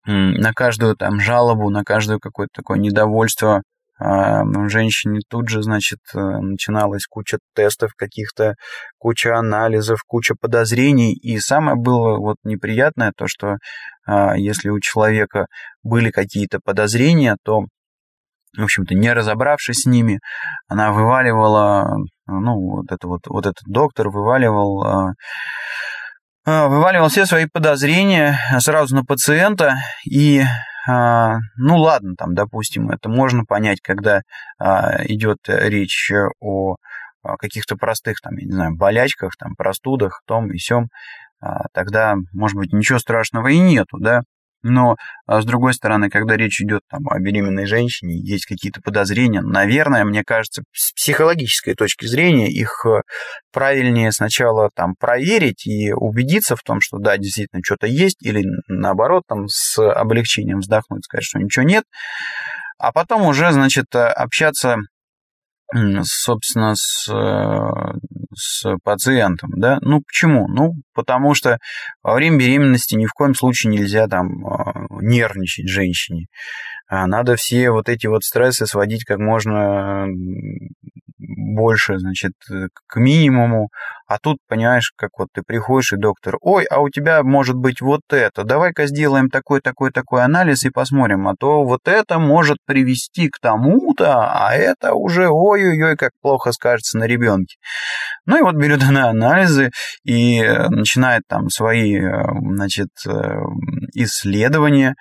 на 0.07 0.53
каждую 0.53 0.95
там 0.95 1.19
жалобу, 1.19 1.69
на 1.71 1.83
каждое 1.83 2.19
какое-то 2.19 2.51
такое 2.53 2.77
недовольство 2.77 3.63
женщине 3.99 5.21
тут 5.29 5.47
же, 5.49 5.61
значит, 5.61 5.99
э, 6.13 6.19
начиналась 6.19 7.05
куча 7.05 7.37
тестов 7.53 7.93
каких-то, 7.95 8.55
куча 8.97 9.37
анализов, 9.37 9.99
куча 10.05 10.35
подозрений. 10.39 11.13
И 11.13 11.39
самое 11.39 11.77
было 11.77 12.17
вот 12.17 12.37
неприятное 12.43 13.13
то, 13.15 13.27
что 13.27 13.57
а, 14.05 14.35
если 14.37 14.69
у 14.69 14.79
человека 14.79 15.45
были 15.83 16.11
какие-то 16.11 16.59
подозрения, 16.63 17.37
то, 17.43 17.61
в 18.57 18.63
общем-то, 18.63 18.95
не 18.95 19.11
разобравшись 19.13 19.83
с 19.83 19.85
ними, 19.85 20.19
она 20.67 20.91
вываливала, 20.91 21.97
ну, 22.27 22.77
вот 22.77 22.91
это 22.91 23.07
вот, 23.07 23.21
вот 23.27 23.45
этот 23.45 23.63
доктор 23.65 24.09
вываливал 24.09 24.83
а, 24.83 26.67
вываливал 26.67 27.09
все 27.09 27.25
свои 27.25 27.47
подозрения 27.51 28.37
сразу 28.59 28.95
на 28.95 29.03
пациента 29.03 29.75
и 30.05 30.43
ну 30.87 31.77
ладно, 31.77 32.15
там, 32.17 32.33
допустим, 32.35 32.91
это 32.91 33.09
можно 33.09 33.45
понять, 33.45 33.81
когда 33.81 34.21
а, 34.59 35.03
идет 35.05 35.39
речь 35.47 36.11
о 36.39 36.75
каких-то 37.39 37.75
простых, 37.75 38.21
там, 38.21 38.37
я 38.37 38.45
не 38.45 38.51
знаю, 38.51 38.75
болячках, 38.75 39.35
там, 39.37 39.55
простудах, 39.55 40.21
том 40.27 40.51
и 40.51 40.57
сём, 40.59 40.89
а, 41.41 41.67
тогда, 41.73 42.15
может 42.33 42.57
быть, 42.57 42.73
ничего 42.73 42.99
страшного 42.99 43.49
и 43.49 43.59
нету, 43.59 43.97
да, 43.99 44.21
но, 44.65 44.95
а 45.27 45.41
с 45.41 45.45
другой 45.45 45.75
стороны, 45.75 46.09
когда 46.09 46.35
речь 46.35 46.59
идет 46.59 46.81
там, 46.89 47.07
о 47.07 47.19
беременной 47.19 47.67
женщине, 47.67 48.17
есть 48.17 48.47
какие-то 48.47 48.81
подозрения, 48.81 49.41
наверное, 49.41 50.03
мне 50.03 50.23
кажется, 50.25 50.63
с 50.73 50.91
психологической 50.93 51.75
точки 51.75 52.07
зрения 52.07 52.49
их 52.49 52.83
э, 52.87 53.01
правильнее 53.53 54.11
сначала 54.11 54.71
там 54.75 54.95
проверить 54.99 55.67
и 55.67 55.93
убедиться 55.93 56.55
в 56.55 56.63
том, 56.63 56.81
что 56.81 56.97
да, 56.97 57.17
действительно 57.17 57.61
что-то 57.63 57.85
есть, 57.85 58.25
или 58.25 58.43
наоборот, 58.67 59.23
там 59.27 59.47
с 59.47 59.77
облегчением 59.77 60.61
вздохнуть, 60.61 61.05
сказать, 61.05 61.25
что 61.25 61.37
ничего 61.37 61.63
нет, 61.63 61.83
а 62.79 62.91
потом 62.91 63.21
уже, 63.27 63.51
значит, 63.51 63.95
общаться 63.95 64.77
собственно, 66.03 66.73
с, 66.75 67.11
э, 67.11 67.97
с 68.35 68.75
пациентом, 68.83 69.51
да. 69.57 69.79
Ну, 69.81 70.01
почему? 70.01 70.47
Ну, 70.47 70.73
потому 70.93 71.33
что 71.33 71.57
во 72.03 72.15
время 72.15 72.37
беременности 72.37 72.95
ни 72.95 73.05
в 73.05 73.13
коем 73.13 73.33
случае 73.33 73.73
нельзя 73.73 74.07
там 74.07 74.45
а, 74.45 74.85
нервничать 75.01 75.67
женщине. 75.67 76.27
А 76.87 77.07
надо 77.07 77.35
все 77.35 77.71
вот 77.71 77.89
эти 77.89 78.07
вот 78.07 78.23
стрессы 78.23 78.65
сводить 78.65 79.05
как 79.05 79.19
можно 79.19 80.07
больше, 81.17 81.97
значит, 81.97 82.33
к 82.87 82.95
минимуму. 82.97 83.69
А 84.07 84.19
тут, 84.19 84.37
понимаешь, 84.47 84.91
как 84.95 85.11
вот 85.17 85.29
ты 85.33 85.41
приходишь 85.41 85.93
и 85.93 85.97
доктор, 85.97 86.35
ой, 86.41 86.65
а 86.65 86.79
у 86.81 86.89
тебя 86.89 87.23
может 87.23 87.55
быть 87.55 87.81
вот 87.81 88.01
это, 88.11 88.43
давай-ка 88.43 88.85
сделаем 88.85 89.29
такой, 89.29 89.61
такой, 89.61 89.91
такой 89.91 90.23
анализ 90.23 90.63
и 90.63 90.69
посмотрим, 90.69 91.27
а 91.27 91.33
то 91.39 91.63
вот 91.63 91.87
это 91.87 92.19
может 92.19 92.57
привести 92.65 93.29
к 93.29 93.39
тому-то, 93.41 94.29
а 94.31 94.53
это 94.53 94.93
уже 94.93 95.27
ой-ой-ой, 95.29 95.95
как 95.95 96.11
плохо 96.21 96.51
скажется 96.51 96.99
на 96.99 97.05
ребенке. 97.05 97.55
Ну 98.27 98.37
и 98.37 98.41
вот 98.41 98.55
берет 98.55 98.83
она 98.83 99.09
анализы 99.09 99.71
и 100.03 100.41
начинает 100.69 101.23
там 101.27 101.49
свои, 101.49 101.97
э, 101.97 102.23
значит, 102.55 102.89
э, 103.07 103.39
исследования, 103.93 104.95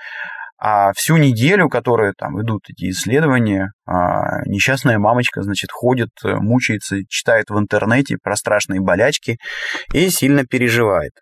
а 0.59 0.93
всю 0.95 1.17
неделю, 1.17 1.69
которые 1.69 2.13
там 2.17 2.41
идут 2.41 2.63
эти 2.71 2.91
исследования, 2.91 3.73
а, 3.87 4.43
несчастная 4.47 4.99
мамочка, 4.99 5.43
значит, 5.43 5.71
ходит, 5.73 6.11
э, 6.25 6.35
мучается, 6.37 6.99
читает 7.09 7.47
в 7.51 7.59
интернете 7.59 8.17
про 8.23 8.37
страшные 8.37 8.81
болячки 8.81 9.39
и 9.93 10.09
сильно 10.11 10.45
переживает. 10.45 11.13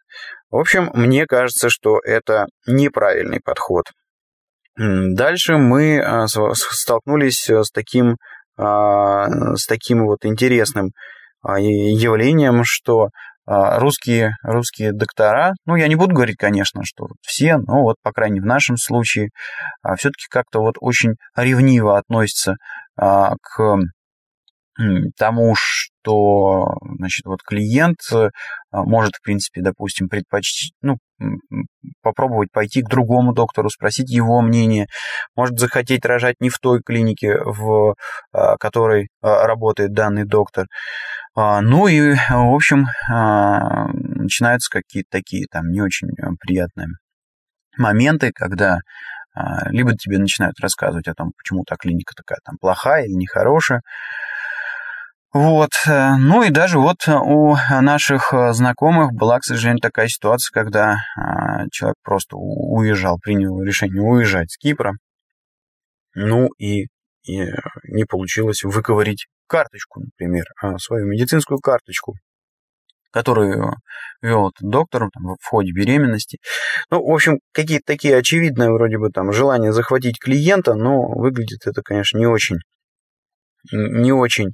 В 0.50 0.56
общем, 0.56 0.90
мне 0.94 1.26
кажется, 1.26 1.70
что 1.70 1.98
это 2.04 2.46
неправильный 2.66 3.40
подход. 3.42 3.86
Дальше 4.76 5.56
мы 5.56 6.00
а, 6.00 6.26
столкнулись 6.26 7.48
с 7.48 7.70
таким, 7.70 8.16
а, 8.56 9.28
с 9.56 9.66
таким 9.66 10.04
вот 10.04 10.24
интересным 10.24 10.90
явлением, 11.44 12.62
что 12.64 13.08
русские, 13.46 14.32
русские 14.42 14.92
доктора, 14.92 15.52
ну, 15.66 15.76
я 15.76 15.88
не 15.88 15.96
буду 15.96 16.14
говорить, 16.14 16.36
конечно, 16.36 16.82
что 16.84 17.06
все, 17.22 17.56
но 17.56 17.82
вот, 17.82 17.96
по 18.02 18.12
крайней 18.12 18.34
мере, 18.34 18.44
в 18.44 18.46
нашем 18.46 18.76
случае, 18.76 19.30
а, 19.82 19.96
все-таки 19.96 20.26
как-то 20.30 20.60
вот 20.60 20.76
очень 20.80 21.14
ревниво 21.36 21.98
относятся 21.98 22.56
а, 22.96 23.34
к 23.42 23.78
тому, 25.16 25.54
что, 26.02 26.74
значит, 26.98 27.26
вот 27.26 27.42
клиент 27.42 27.98
может, 28.72 29.16
в 29.16 29.22
принципе, 29.22 29.60
допустим, 29.62 30.08
предпочесть, 30.08 30.72
ну, 30.82 30.96
попробовать 32.02 32.50
пойти 32.50 32.82
к 32.82 32.88
другому 32.88 33.32
доктору, 33.32 33.70
спросить 33.70 34.10
его 34.10 34.40
мнение, 34.40 34.86
может 35.36 35.58
захотеть 35.58 36.04
рожать 36.04 36.36
не 36.40 36.48
в 36.48 36.58
той 36.58 36.82
клинике, 36.82 37.38
в 37.44 37.94
которой 38.58 39.08
работает 39.20 39.92
данный 39.92 40.24
доктор. 40.24 40.66
А, 41.34 41.62
ну 41.62 41.86
и, 41.86 42.14
в 42.14 42.54
общем, 42.54 42.86
а, 43.10 43.86
начинаются 43.88 44.70
какие-то 44.70 45.08
такие 45.10 45.46
там 45.50 45.70
не 45.70 45.80
очень 45.80 46.08
э, 46.08 46.26
приятные 46.38 46.88
моменты, 47.78 48.32
когда 48.34 48.80
а, 49.34 49.70
либо 49.70 49.96
тебе 49.96 50.18
начинают 50.18 50.60
рассказывать 50.60 51.08
о 51.08 51.14
том, 51.14 51.32
почему 51.36 51.64
та 51.64 51.76
клиника 51.76 52.12
такая 52.14 52.38
там 52.44 52.56
плохая 52.60 53.04
или 53.04 53.14
нехорошая, 53.14 53.80
вот. 55.32 55.70
Э, 55.88 56.16
ну 56.18 56.42
и 56.42 56.50
даже 56.50 56.78
вот 56.78 57.08
у 57.08 57.56
наших 57.80 58.32
э, 58.34 58.52
знакомых 58.52 59.12
была, 59.12 59.38
к 59.38 59.44
сожалению, 59.44 59.80
такая 59.80 60.08
ситуация, 60.08 60.52
когда 60.52 60.96
человек 61.70 61.96
просто 62.02 62.36
уезжал, 62.36 63.18
принял 63.18 63.60
решение 63.62 64.02
уезжать 64.02 64.50
с 64.50 64.58
Кипра. 64.58 64.94
Ну 66.14 66.48
и, 66.58 66.86
и 67.24 67.46
не 67.84 68.04
получилось 68.04 68.62
выковырить 68.64 69.26
карточку, 69.46 70.00
например, 70.00 70.44
а, 70.60 70.78
свою 70.78 71.06
медицинскую 71.06 71.58
карточку, 71.60 72.14
которую 73.10 73.76
вел 74.20 74.50
доктор 74.60 75.08
там, 75.12 75.36
в 75.40 75.46
ходе 75.46 75.72
беременности. 75.72 76.38
Ну, 76.90 77.04
в 77.04 77.12
общем, 77.12 77.38
какие-то 77.52 77.84
такие 77.86 78.16
очевидные 78.16 78.70
вроде 78.70 78.98
бы 78.98 79.10
там 79.10 79.32
желания 79.32 79.72
захватить 79.72 80.18
клиента, 80.18 80.74
но 80.74 81.06
выглядит 81.08 81.66
это, 81.66 81.82
конечно, 81.82 82.18
не 82.18 82.26
очень, 82.26 82.56
не 83.70 84.12
очень, 84.12 84.52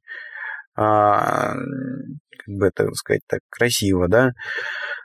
а, 0.80 1.54
как 1.54 2.54
бы 2.54 2.66
это 2.66 2.92
сказать 2.94 3.22
так, 3.26 3.40
красиво, 3.50 4.06
да. 4.08 4.30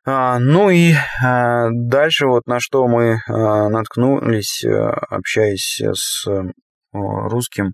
А, 0.05 0.37
ну 0.37 0.69
и 0.69 0.93
а, 1.23 1.69
дальше 1.71 2.27
вот 2.27 2.45
на 2.45 2.59
что 2.59 2.87
мы 2.87 3.17
наткнулись, 3.27 4.63
а, 4.65 4.91
общаясь 5.09 5.81
с 5.81 6.27
русским 6.91 7.73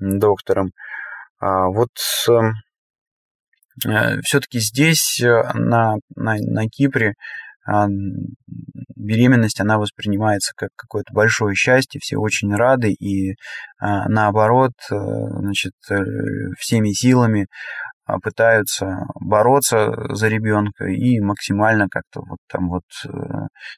доктором, 0.00 0.72
вот 1.40 1.90
эм, 2.28 2.52
э, 3.86 4.20
все-таки 4.22 4.58
здесь, 4.58 5.20
э, 5.22 5.42
на, 5.54 5.94
на, 6.16 6.34
на 6.36 6.66
Кипре, 6.66 7.14
беременность, 8.96 9.60
она 9.60 9.78
воспринимается 9.78 10.52
как 10.56 10.70
какое-то 10.76 11.12
большое 11.12 11.54
счастье, 11.54 12.00
все 12.02 12.16
очень 12.16 12.54
рады, 12.54 12.92
и 12.92 13.34
а, 13.78 14.08
наоборот, 14.08 14.72
э, 14.90 14.94
значит, 14.94 15.72
всеми 16.58 16.90
силами 16.92 17.46
пытаются 18.22 19.04
бороться 19.20 19.92
за 20.14 20.26
ребенка 20.26 20.86
и 20.86 21.20
максимально 21.20 21.86
как-то 21.88 22.22
вот 22.28 22.38
там 22.48 22.68
вот 22.68 22.82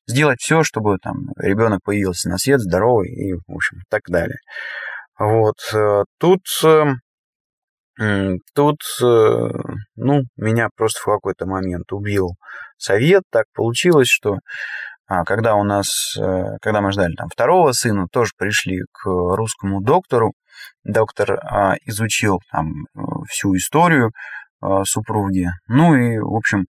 сделать 0.07 0.39
все, 0.41 0.63
чтобы 0.63 0.97
там 1.03 1.33
ребенок 1.37 1.81
появился 1.85 2.31
на 2.31 2.39
свет 2.39 2.61
здоровый 2.61 3.11
и, 3.11 3.35
в 3.35 3.55
общем, 3.55 3.81
так 3.91 4.03
далее. 4.09 4.39
Вот 5.19 5.57
тут 6.19 6.41
Тут, 8.55 8.79
э, 9.03 9.49
ну, 9.97 10.23
меня 10.37 10.69
просто 10.77 11.01
в 11.01 11.05
какой-то 11.05 11.47
момент 11.47 11.93
убил 11.93 12.31
совет. 12.83 13.23
Так 13.31 13.47
получилось, 13.55 14.09
что 14.09 14.39
а, 15.07 15.25
когда 15.25 15.55
у 15.55 15.65
нас, 15.65 16.17
э, 16.19 16.57
когда 16.61 16.81
мы 16.81 16.93
ждали 16.93 17.15
там 17.15 17.29
второго 17.29 17.73
сына, 17.73 18.07
тоже 18.11 18.33
пришли 18.37 18.81
к 18.93 19.05
русскому 19.05 19.81
доктору. 19.83 20.33
Доктор 20.85 21.39
а, 21.43 21.75
изучил 21.87 22.41
там 22.51 22.69
э, 22.95 23.01
всю 23.29 23.55
историю 23.57 24.13
а, 24.61 24.85
супруги. 24.85 25.49
Ну 25.69 25.95
и, 25.95 26.19
в 26.19 26.35
общем, 26.35 26.67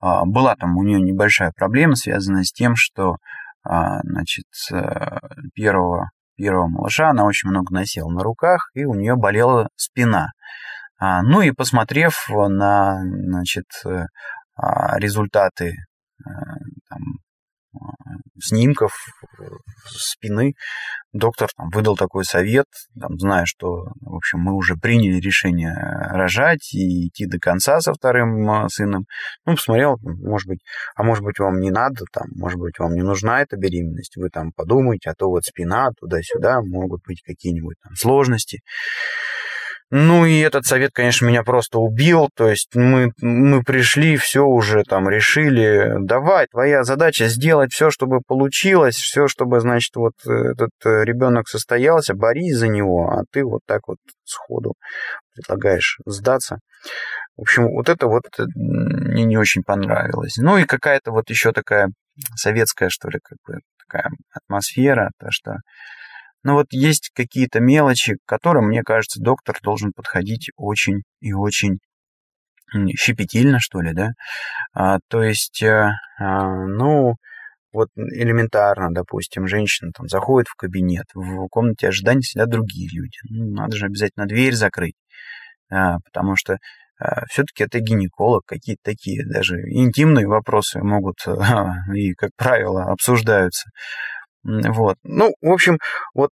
была 0.00 0.54
там 0.54 0.76
у 0.76 0.84
нее 0.84 1.00
небольшая 1.00 1.50
проблема, 1.56 1.96
связанная 1.96 2.44
с 2.44 2.52
тем, 2.52 2.76
что 2.76 3.16
значит, 3.64 4.44
первого 5.56 6.10
первого 6.36 6.68
малыша, 6.68 7.10
она 7.10 7.24
очень 7.24 7.50
много 7.50 7.74
носила 7.74 8.08
на 8.08 8.22
руках, 8.22 8.70
и 8.74 8.84
у 8.84 8.94
нее 8.94 9.16
болела 9.16 9.68
спина. 9.74 10.28
А, 11.00 11.22
ну 11.22 11.42
и 11.42 11.52
посмотрев 11.52 12.28
на 12.28 13.00
значит, 13.02 13.66
э, 13.84 13.90
а, 13.90 14.06
результаты 14.98 15.66
э, 15.68 16.30
там, 16.88 17.00
а, 17.74 17.78
снимков 18.40 18.92
э, 19.38 19.42
спины, 19.86 20.54
доктор 21.12 21.48
там, 21.56 21.68
выдал 21.70 21.96
такой 21.96 22.24
совет, 22.24 22.66
там, 22.98 23.18
зная, 23.18 23.44
что, 23.46 23.92
в 24.00 24.14
общем, 24.16 24.40
мы 24.40 24.54
уже 24.54 24.74
приняли 24.76 25.20
решение 25.20 25.74
рожать 26.10 26.72
и 26.72 27.08
идти 27.08 27.26
до 27.26 27.38
конца 27.38 27.80
со 27.80 27.92
вторым 27.92 28.68
сыном. 28.68 29.04
Ну, 29.44 29.54
посмотрел, 29.54 29.96
может 30.02 30.48
быть, 30.48 30.60
а 30.96 31.02
может 31.02 31.24
быть, 31.24 31.38
вам 31.38 31.60
не 31.60 31.70
надо, 31.70 32.04
там, 32.12 32.26
может 32.34 32.58
быть, 32.58 32.78
вам 32.78 32.94
не 32.94 33.02
нужна 33.02 33.42
эта 33.42 33.56
беременность, 33.56 34.16
вы 34.16 34.28
там 34.30 34.52
подумайте, 34.54 35.10
а 35.10 35.14
то 35.14 35.28
вот 35.28 35.44
спина 35.44 35.90
туда-сюда, 35.98 36.60
могут 36.62 37.02
быть 37.06 37.22
какие-нибудь 37.22 37.76
там 37.82 37.94
сложности. 37.94 38.60
Ну 39.90 40.26
и 40.26 40.38
этот 40.40 40.66
совет, 40.66 40.92
конечно, 40.92 41.24
меня 41.24 41.42
просто 41.42 41.78
убил. 41.78 42.28
То 42.34 42.48
есть 42.48 42.74
мы, 42.74 43.12
мы 43.22 43.62
пришли, 43.62 44.18
все 44.18 44.44
уже 44.44 44.82
там 44.82 45.08
решили. 45.08 45.94
Давай, 46.00 46.46
твоя 46.46 46.84
задача 46.84 47.28
сделать 47.28 47.72
все, 47.72 47.90
чтобы 47.90 48.20
получилось, 48.20 48.96
все, 48.96 49.28
чтобы, 49.28 49.60
значит, 49.60 49.96
вот 49.96 50.12
этот 50.26 50.70
э, 50.84 51.04
ребенок 51.04 51.48
состоялся, 51.48 52.14
борись 52.14 52.56
за 52.56 52.68
него, 52.68 53.08
а 53.08 53.22
ты 53.32 53.44
вот 53.44 53.60
так 53.66 53.88
вот 53.88 53.96
сходу 54.24 54.74
предлагаешь 55.34 55.98
сдаться. 56.04 56.58
В 57.36 57.42
общем, 57.42 57.68
вот 57.68 57.88
это 57.88 58.08
вот 58.08 58.24
э, 58.38 58.44
мне 58.54 59.24
не 59.24 59.38
очень 59.38 59.62
понравилось. 59.62 60.36
Ну 60.36 60.58
и 60.58 60.64
какая-то 60.64 61.12
вот 61.12 61.30
еще 61.30 61.52
такая 61.52 61.88
советская, 62.36 62.90
что 62.90 63.08
ли, 63.08 63.20
как 63.22 63.38
бы 63.46 63.60
такая 63.86 64.10
атмосфера, 64.32 65.10
то 65.18 65.28
что 65.30 65.56
но 66.42 66.54
вот 66.54 66.66
есть 66.70 67.10
какие-то 67.14 67.60
мелочи, 67.60 68.14
к 68.14 68.18
которым, 68.26 68.68
мне 68.68 68.82
кажется, 68.82 69.20
доктор 69.20 69.58
должен 69.62 69.92
подходить 69.92 70.50
очень 70.56 71.02
и 71.20 71.32
очень 71.32 71.78
щепетильно, 72.96 73.58
что 73.60 73.80
ли, 73.80 73.92
да. 73.92 74.10
А, 74.74 74.98
то 75.08 75.22
есть, 75.22 75.62
а, 75.62 75.90
ну, 76.18 77.14
вот 77.72 77.88
элементарно, 77.96 78.90
допустим, 78.90 79.46
женщина 79.46 79.90
там 79.94 80.08
заходит 80.08 80.48
в 80.48 80.56
кабинет, 80.56 81.06
в 81.14 81.48
комнате 81.48 81.88
ожидания 81.88 82.22
сидят 82.22 82.48
другие 82.48 82.88
люди. 82.92 83.18
Ну, 83.30 83.50
надо 83.54 83.76
же 83.76 83.86
обязательно 83.86 84.26
дверь 84.26 84.54
закрыть, 84.54 84.96
а, 85.70 85.98
потому 86.04 86.36
что 86.36 86.58
а, 86.98 87.26
все-таки 87.26 87.64
это 87.64 87.80
гинеколог, 87.80 88.44
какие-то 88.46 88.82
такие 88.84 89.24
даже 89.26 89.56
интимные 89.70 90.26
вопросы 90.26 90.80
могут 90.82 91.18
и, 91.94 92.14
как 92.14 92.30
правило, 92.36 92.84
обсуждаются. 92.84 93.70
Вот. 94.48 94.96
Ну, 95.02 95.34
в 95.42 95.50
общем, 95.50 95.78
вот 96.14 96.30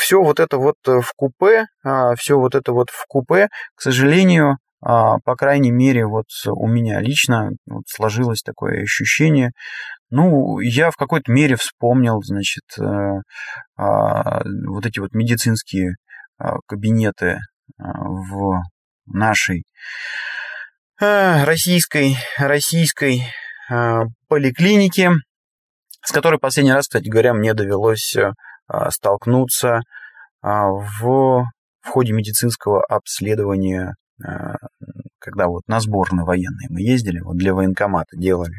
все 0.00 0.22
вот 0.22 0.38
это 0.38 0.58
вот 0.58 0.76
э, 0.86 1.00
в 1.00 1.12
купе, 1.16 1.66
а, 1.84 2.14
все 2.14 2.38
вот 2.38 2.54
это 2.54 2.72
вот 2.72 2.90
в 2.90 3.04
купе, 3.08 3.48
к 3.74 3.82
сожалению, 3.82 4.58
а, 4.80 5.18
по 5.24 5.34
крайней 5.34 5.72
мере, 5.72 6.06
вот 6.06 6.26
у 6.46 6.68
меня 6.68 7.00
лично 7.00 7.50
вот 7.66 7.82
сложилось 7.88 8.42
такое 8.42 8.82
ощущение. 8.82 9.50
Ну, 10.10 10.60
я 10.60 10.92
в 10.92 10.96
какой-то 10.96 11.32
мере 11.32 11.56
вспомнил, 11.56 12.22
значит, 12.22 12.62
э, 12.78 12.84
а, 13.76 14.42
вот 14.68 14.86
эти 14.86 15.00
вот 15.00 15.12
медицинские 15.12 15.96
кабинеты 16.68 17.40
в 17.76 18.62
нашей 19.06 19.64
российской, 21.00 22.16
российской 22.38 23.22
поликлинике, 24.28 25.10
с 26.08 26.12
которой 26.12 26.38
последний 26.38 26.72
раз, 26.72 26.86
кстати 26.86 27.08
говоря, 27.08 27.34
мне 27.34 27.54
довелось 27.54 28.16
столкнуться 28.90 29.80
в, 30.42 31.00
в 31.02 31.88
ходе 31.88 32.12
медицинского 32.12 32.82
обследования 32.84 33.94
Э, 34.26 34.54
когда 35.20 35.46
вот 35.46 35.62
на 35.68 35.80
сборные 35.80 36.24
военные 36.24 36.68
мы 36.70 36.80
ездили, 36.80 37.20
вот 37.20 37.36
для 37.36 37.54
военкомата 37.54 38.16
делали 38.16 38.54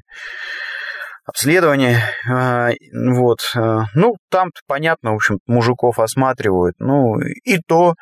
обследование, 1.25 1.99
э, 2.29 2.71
вот, 2.93 3.39
э, 3.55 3.81
ну, 3.93 4.15
там-то 4.29 4.61
понятно, 4.67 5.11
в 5.11 5.15
общем, 5.15 5.39
мужиков 5.47 5.99
осматривают, 5.99 6.75
ну, 6.79 7.19
и 7.19 7.59
то 7.67 7.95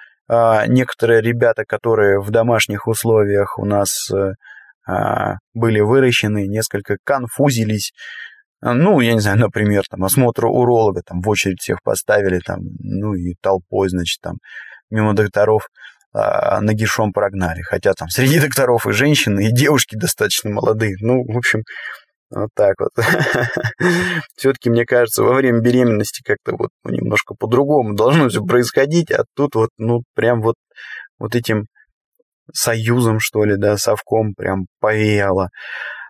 некоторые 0.67 1.21
ребята, 1.21 1.63
которые 1.65 2.19
в 2.19 2.31
домашних 2.31 2.85
условиях 2.85 3.57
у 3.57 3.63
нас 3.63 4.11
были 5.53 5.79
выращены, 5.79 6.47
несколько 6.47 6.97
конфузились, 7.05 7.93
ну, 8.61 8.99
я 8.99 9.13
не 9.13 9.19
знаю, 9.19 9.37
например, 9.39 9.83
там, 9.89 10.03
осмотр 10.03 10.45
уролога, 10.45 11.01
там, 11.05 11.21
в 11.21 11.29
очередь 11.29 11.61
всех 11.61 11.81
поставили, 11.83 12.39
там, 12.39 12.59
ну, 12.79 13.13
и 13.13 13.35
толпой, 13.41 13.89
значит, 13.89 14.19
там, 14.21 14.37
мимо 14.89 15.13
докторов 15.13 15.67
а, 16.13 16.59
нагишом 16.61 17.13
прогнали. 17.13 17.61
Хотя 17.61 17.93
там 17.93 18.09
среди 18.09 18.39
докторов 18.39 18.87
и 18.87 18.91
женщины, 18.93 19.47
и 19.47 19.51
девушки 19.51 19.95
достаточно 19.95 20.49
молодые. 20.49 20.95
Ну, 20.99 21.23
в 21.23 21.37
общем, 21.37 21.61
вот 22.29 22.49
так 22.55 22.75
вот. 22.79 22.91
Все-таки, 24.35 24.69
мне 24.69 24.85
кажется, 24.85 25.23
во 25.23 25.33
время 25.33 25.59
беременности 25.59 26.21
как-то 26.25 26.55
вот 26.57 26.69
немножко 26.83 27.35
по-другому 27.35 27.93
должно 27.93 28.29
все 28.29 28.43
происходить, 28.43 29.11
а 29.11 29.23
тут 29.35 29.55
вот, 29.55 29.69
ну, 29.77 30.01
прям 30.15 30.41
вот, 30.41 30.55
вот 31.19 31.35
этим 31.35 31.65
союзом, 32.53 33.19
что 33.19 33.43
ли, 33.43 33.55
да, 33.57 33.77
совком 33.77 34.33
прям 34.33 34.65
повеяло. 34.79 35.49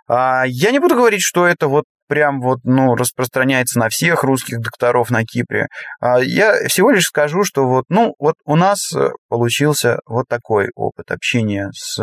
А 0.07 0.45
я 0.47 0.71
не 0.71 0.79
буду 0.79 0.95
говорить, 0.95 1.21
что 1.21 1.45
это 1.45 1.67
вот 1.67 1.85
прям 2.07 2.41
вот, 2.41 2.59
ну, 2.63 2.95
распространяется 2.95 3.79
на 3.79 3.89
всех 3.89 4.23
русских 4.23 4.59
докторов 4.59 5.09
на 5.09 5.23
Кипре. 5.23 5.67
А 5.99 6.19
я 6.19 6.67
всего 6.67 6.91
лишь 6.91 7.05
скажу, 7.05 7.43
что 7.43 7.67
вот, 7.67 7.85
ну, 7.89 8.13
вот 8.19 8.35
у 8.45 8.55
нас 8.55 8.91
э, 8.93 9.09
получился 9.29 9.99
вот 10.05 10.27
такой 10.27 10.69
опыт 10.75 11.11
общения 11.11 11.69
с 11.73 11.99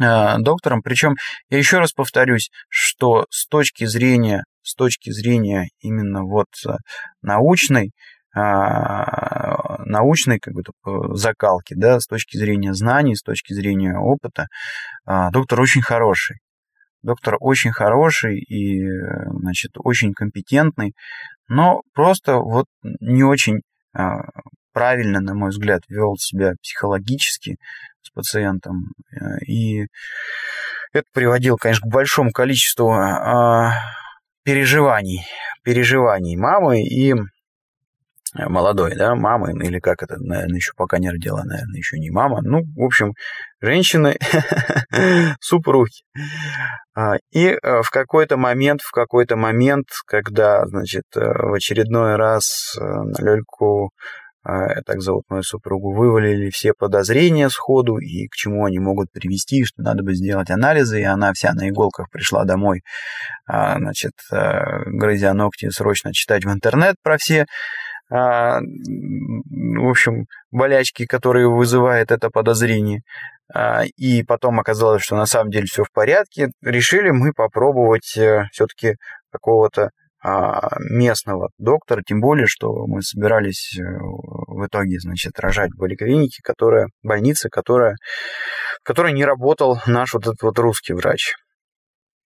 э, 0.00 0.38
доктором. 0.38 0.82
Причем 0.82 1.14
я 1.50 1.58
еще 1.58 1.78
раз 1.78 1.92
повторюсь, 1.92 2.50
что 2.68 3.26
с 3.30 3.46
точки 3.46 3.84
зрения, 3.84 4.44
с 4.62 4.74
точки 4.74 5.10
зрения 5.10 5.68
именно 5.80 6.24
вот 6.24 6.48
э, 6.66 6.72
научной, 7.22 7.92
научной 8.34 10.38
как 10.38 10.52
бы 10.52 10.62
закалки, 11.16 11.72
да, 11.74 12.00
с 12.00 12.06
точки 12.06 12.36
зрения 12.36 12.74
знаний, 12.74 13.16
с 13.16 13.22
точки 13.22 13.54
зрения 13.54 13.96
опыта, 13.96 14.48
доктор 15.06 15.62
очень 15.62 15.80
хороший. 15.80 16.36
Доктор 17.06 17.36
очень 17.38 17.70
хороший 17.70 18.40
и, 18.40 18.84
значит, 19.30 19.70
очень 19.78 20.12
компетентный, 20.12 20.92
но 21.46 21.82
просто 21.94 22.38
вот 22.38 22.66
не 22.82 23.22
очень 23.22 23.60
а, 23.94 24.22
правильно, 24.72 25.20
на 25.20 25.32
мой 25.32 25.50
взгляд, 25.50 25.82
вел 25.88 26.16
себя 26.18 26.54
психологически 26.60 27.58
с 28.02 28.10
пациентом. 28.10 28.90
Э, 29.12 29.38
и 29.46 29.86
это 30.92 31.04
приводило, 31.12 31.56
конечно, 31.56 31.88
к 31.88 31.92
большому 31.92 32.32
количеству 32.32 32.90
а, 32.90 33.70
переживаний, 34.42 35.24
переживаний 35.62 36.36
мамы 36.36 36.82
и 36.82 37.14
молодой, 38.48 38.94
да, 38.94 39.14
мамы, 39.14 39.52
или 39.64 39.78
как 39.78 40.02
это, 40.02 40.16
наверное, 40.18 40.56
еще 40.56 40.72
пока 40.76 40.98
не 40.98 41.10
родила, 41.10 41.42
наверное, 41.44 41.76
еще 41.76 41.98
не 41.98 42.10
мама. 42.10 42.40
Ну, 42.42 42.62
в 42.76 42.84
общем, 42.84 43.12
женщины, 43.60 44.16
супруги. 45.40 46.02
А, 46.94 47.16
и 47.30 47.48
э, 47.48 47.82
в 47.82 47.90
какой-то 47.90 48.36
момент, 48.36 48.80
в 48.80 48.90
какой-то 48.90 49.36
момент, 49.36 49.86
когда, 50.06 50.64
значит, 50.66 51.04
э, 51.14 51.20
в 51.20 51.52
очередной 51.52 52.16
раз 52.16 52.74
э, 52.78 52.82
на 52.82 53.24
Лёльку 53.24 53.90
так 54.86 55.00
зовут 55.00 55.24
мою 55.28 55.42
супругу, 55.42 55.92
вывалили 55.92 56.50
все 56.50 56.72
подозрения 56.72 57.48
сходу 57.48 57.98
и 57.98 58.28
к 58.28 58.34
чему 58.36 58.64
они 58.64 58.78
могут 58.78 59.10
привести, 59.10 59.64
что 59.64 59.82
надо 59.82 60.04
бы 60.04 60.14
сделать 60.14 60.50
анализы, 60.50 61.00
и 61.00 61.02
она 61.02 61.32
вся 61.32 61.52
на 61.52 61.68
иголках 61.68 62.08
пришла 62.12 62.44
домой, 62.44 62.82
а, 63.44 63.76
значит, 63.78 64.12
грызя 64.30 65.34
ногти, 65.34 65.68
срочно 65.70 66.12
читать 66.12 66.44
в 66.44 66.52
интернет 66.52 66.94
про 67.02 67.18
все 67.18 67.46
в 68.08 69.88
общем, 69.88 70.26
болячки, 70.50 71.06
которые 71.06 71.48
вызывает 71.48 72.10
это 72.10 72.30
подозрение. 72.30 73.02
А, 73.54 73.84
и 73.96 74.22
потом 74.22 74.60
оказалось, 74.60 75.02
что 75.02 75.16
на 75.16 75.26
самом 75.26 75.50
деле 75.50 75.66
все 75.66 75.84
в 75.84 75.92
порядке. 75.92 76.50
Решили 76.62 77.10
мы 77.10 77.32
попробовать 77.32 78.16
э, 78.16 78.44
все-таки 78.52 78.96
какого-то 79.30 79.90
а, 80.22 80.78
местного 80.80 81.50
доктора, 81.58 82.02
тем 82.04 82.20
более, 82.20 82.46
что 82.46 82.86
мы 82.86 83.02
собирались 83.02 83.78
э, 83.78 83.82
в 83.82 84.66
итоге, 84.66 84.98
значит, 84.98 85.38
рожать 85.38 85.70
в 85.70 85.78
поликлинике, 85.78 86.40
которая, 86.42 86.88
больница, 87.02 87.48
которая, 87.48 87.96
в 88.80 88.84
которой 88.84 89.12
не 89.12 89.24
работал 89.24 89.78
наш 89.86 90.14
вот 90.14 90.22
этот 90.26 90.42
вот 90.42 90.58
русский 90.58 90.94
врач. 90.94 91.34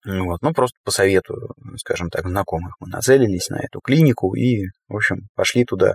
Вот, 0.05 0.41
ну, 0.41 0.53
просто 0.53 0.77
по 0.83 0.91
совету, 0.91 1.35
скажем 1.77 2.09
так, 2.09 2.27
знакомых 2.27 2.75
мы 2.79 2.87
нацелились 2.89 3.49
на 3.49 3.57
эту 3.57 3.79
клинику 3.81 4.35
и, 4.35 4.65
в 4.89 4.95
общем, 4.97 5.27
пошли 5.35 5.63
туда. 5.63 5.93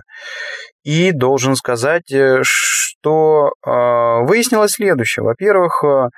И 0.83 1.11
должен 1.11 1.55
сказать, 1.55 2.11
э, 2.11 2.41
что 2.99 3.49
э, 3.65 3.69
выяснилось 4.25 4.71
следующее. 4.71 5.23
Во-первых, 5.23 5.83
э, 5.83 6.09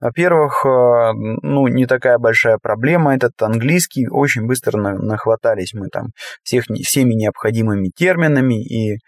во-первых, 0.00 0.64
э, 0.64 1.12
ну, 1.42 1.66
не 1.68 1.86
такая 1.86 2.18
большая 2.18 2.58
проблема 2.60 3.14
этот 3.14 3.40
английский. 3.40 4.08
Очень 4.08 4.46
быстро 4.46 4.76
нахватались 4.76 5.72
мы 5.72 5.88
там 5.88 6.08
всех, 6.42 6.64
всеми 6.82 7.14
необходимыми 7.14 7.90
терминами 7.94 8.62
и 8.62 8.98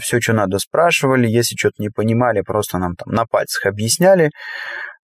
все, 0.00 0.18
что 0.20 0.32
надо, 0.32 0.58
спрашивали. 0.58 1.28
Если 1.28 1.54
что-то 1.54 1.74
не 1.78 1.90
понимали, 1.90 2.40
просто 2.40 2.78
нам 2.78 2.94
там 2.94 3.12
на 3.14 3.26
пальцах 3.26 3.66
объясняли. 3.66 4.30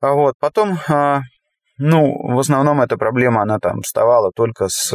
Вот. 0.01 0.35
Потом 0.41 0.79
ну, 1.79 2.35
в 2.35 2.39
основном 2.39 2.81
эта 2.81 2.97
проблема, 2.97 3.43
она 3.43 3.59
там 3.59 3.83
вставала 3.83 4.31
только 4.35 4.69
с 4.69 4.95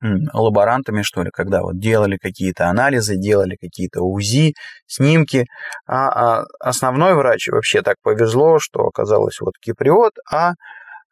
лаборантами, 0.00 1.02
что 1.02 1.22
ли, 1.22 1.30
когда 1.32 1.62
вот 1.62 1.78
делали 1.78 2.16
какие-то 2.16 2.68
анализы, 2.68 3.16
делали 3.16 3.56
какие-то 3.60 4.02
УЗИ, 4.02 4.54
снимки, 4.86 5.46
а, 5.86 6.40
а 6.40 6.44
основной 6.60 7.14
врач 7.14 7.48
вообще 7.48 7.82
так 7.82 7.96
повезло, 8.02 8.58
что 8.60 8.86
оказалось 8.86 9.40
вот 9.40 9.54
киприот, 9.60 10.12
а, 10.30 10.52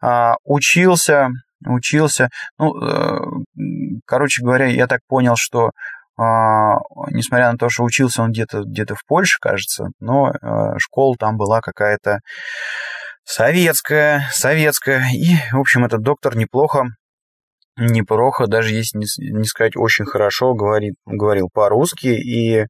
а 0.00 0.36
учился, 0.44 1.30
учился, 1.66 2.28
ну, 2.58 2.80
э, 2.80 3.18
короче 4.04 4.42
говоря, 4.44 4.66
я 4.66 4.86
так 4.86 5.00
понял, 5.08 5.34
что 5.36 5.70
а, 6.18 6.76
несмотря 7.10 7.50
на 7.52 7.58
то, 7.58 7.68
что 7.68 7.82
учился 7.82 8.22
он 8.22 8.30
где-то 8.30 8.62
где 8.62 8.86
в 8.86 9.04
Польше, 9.06 9.38
кажется, 9.40 9.88
но 10.00 10.30
э, 10.30 10.78
школа 10.78 11.16
там 11.18 11.36
была 11.36 11.60
какая-то 11.60 12.20
Советская, 13.28 14.28
советская. 14.30 15.02
И, 15.12 15.34
в 15.52 15.58
общем, 15.58 15.84
этот 15.84 16.00
доктор 16.00 16.36
неплохо, 16.36 16.84
неплохо, 17.76 18.46
даже 18.46 18.72
если 18.72 18.98
не, 18.98 19.44
сказать 19.44 19.76
очень 19.76 20.04
хорошо, 20.04 20.54
говорит, 20.54 20.94
говорил 21.06 21.48
по-русски. 21.52 22.06
И, 22.06 22.58
э, 22.58 22.66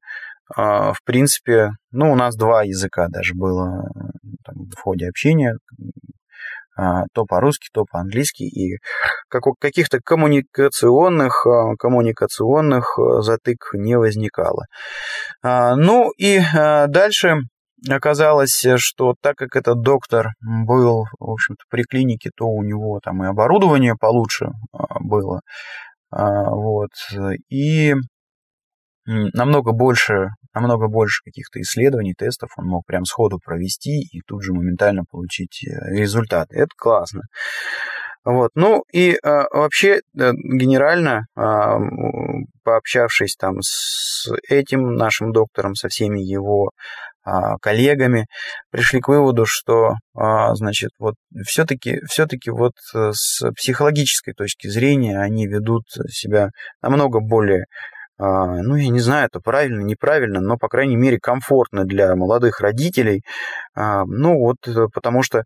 в 0.55 0.97
принципе, 1.05 1.69
ну, 1.91 2.11
у 2.11 2.15
нас 2.15 2.35
два 2.35 2.63
языка 2.63 3.05
даже 3.07 3.35
было 3.35 3.87
там, 4.43 4.55
в 4.75 4.81
ходе 4.81 5.07
общения. 5.07 5.57
Э, 6.75 7.03
то 7.13 7.25
по-русски, 7.25 7.67
то 7.71 7.85
по-английски. 7.85 8.41
И 8.41 8.79
как, 9.29 9.43
каких-то 9.59 9.99
коммуникационных, 10.03 11.45
а, 11.45 11.75
коммуникационных 11.75 12.97
затык 13.19 13.69
не 13.73 13.95
возникало. 13.95 14.65
Ну 15.43 16.09
и 16.17 16.41
дальше 16.87 17.41
оказалось, 17.89 18.65
что 18.77 19.15
так 19.21 19.35
как 19.35 19.55
этот 19.55 19.81
доктор 19.81 20.29
был, 20.41 21.05
в 21.19 21.31
общем-то, 21.31 21.63
при 21.69 21.83
клинике, 21.83 22.31
то 22.35 22.45
у 22.45 22.63
него 22.63 22.99
там 23.03 23.23
и 23.23 23.27
оборудование 23.27 23.95
получше 23.99 24.49
а, 24.71 24.99
было. 24.99 25.41
А, 26.11 26.49
вот. 26.49 26.91
И 27.49 27.93
намного 29.05 29.71
больше, 29.71 30.29
намного 30.53 30.87
больше 30.87 31.23
каких-то 31.23 31.61
исследований, 31.61 32.13
тестов 32.17 32.49
он 32.57 32.67
мог 32.67 32.85
прям 32.85 33.05
сходу 33.05 33.39
провести 33.43 34.01
и 34.01 34.21
тут 34.25 34.43
же 34.43 34.53
моментально 34.53 35.03
получить 35.09 35.65
э, 35.65 35.95
результаты. 35.95 36.57
Это 36.57 36.71
классно. 36.77 37.21
Вот. 38.25 38.51
Ну 38.55 38.83
и 38.91 39.13
э, 39.13 39.17
вообще 39.23 40.01
генерально, 40.13 41.27
э, 41.37 41.41
пообщавшись 42.63 43.37
там 43.37 43.61
с 43.61 44.29
этим 44.49 44.95
нашим 44.95 45.31
доктором, 45.31 45.75
со 45.75 45.87
всеми 45.87 46.19
его 46.19 46.71
коллегами, 47.61 48.27
пришли 48.71 48.99
к 48.99 49.07
выводу, 49.07 49.45
что, 49.45 49.95
значит, 50.13 50.91
вот 50.99 51.15
все-таки 51.45 51.99
все-таки 52.09 52.51
вот 52.51 52.73
с 52.93 53.41
психологической 53.51 54.33
точки 54.33 54.67
зрения 54.67 55.19
они 55.19 55.47
ведут 55.47 55.83
себя 56.09 56.49
намного 56.81 57.19
более 57.19 57.65
ну, 58.19 58.75
я 58.75 58.89
не 58.89 58.99
знаю, 58.99 59.27
это 59.27 59.39
правильно, 59.39 59.81
неправильно, 59.81 60.41
но, 60.41 60.57
по 60.57 60.69
крайней 60.69 60.95
мере, 60.95 61.19
комфортно 61.21 61.85
для 61.85 62.15
молодых 62.15 62.61
родителей. 62.61 63.21
Ну, 63.75 64.39
вот 64.39 64.57
э, 64.67 64.87
потому 64.91 65.21
что 65.21 65.43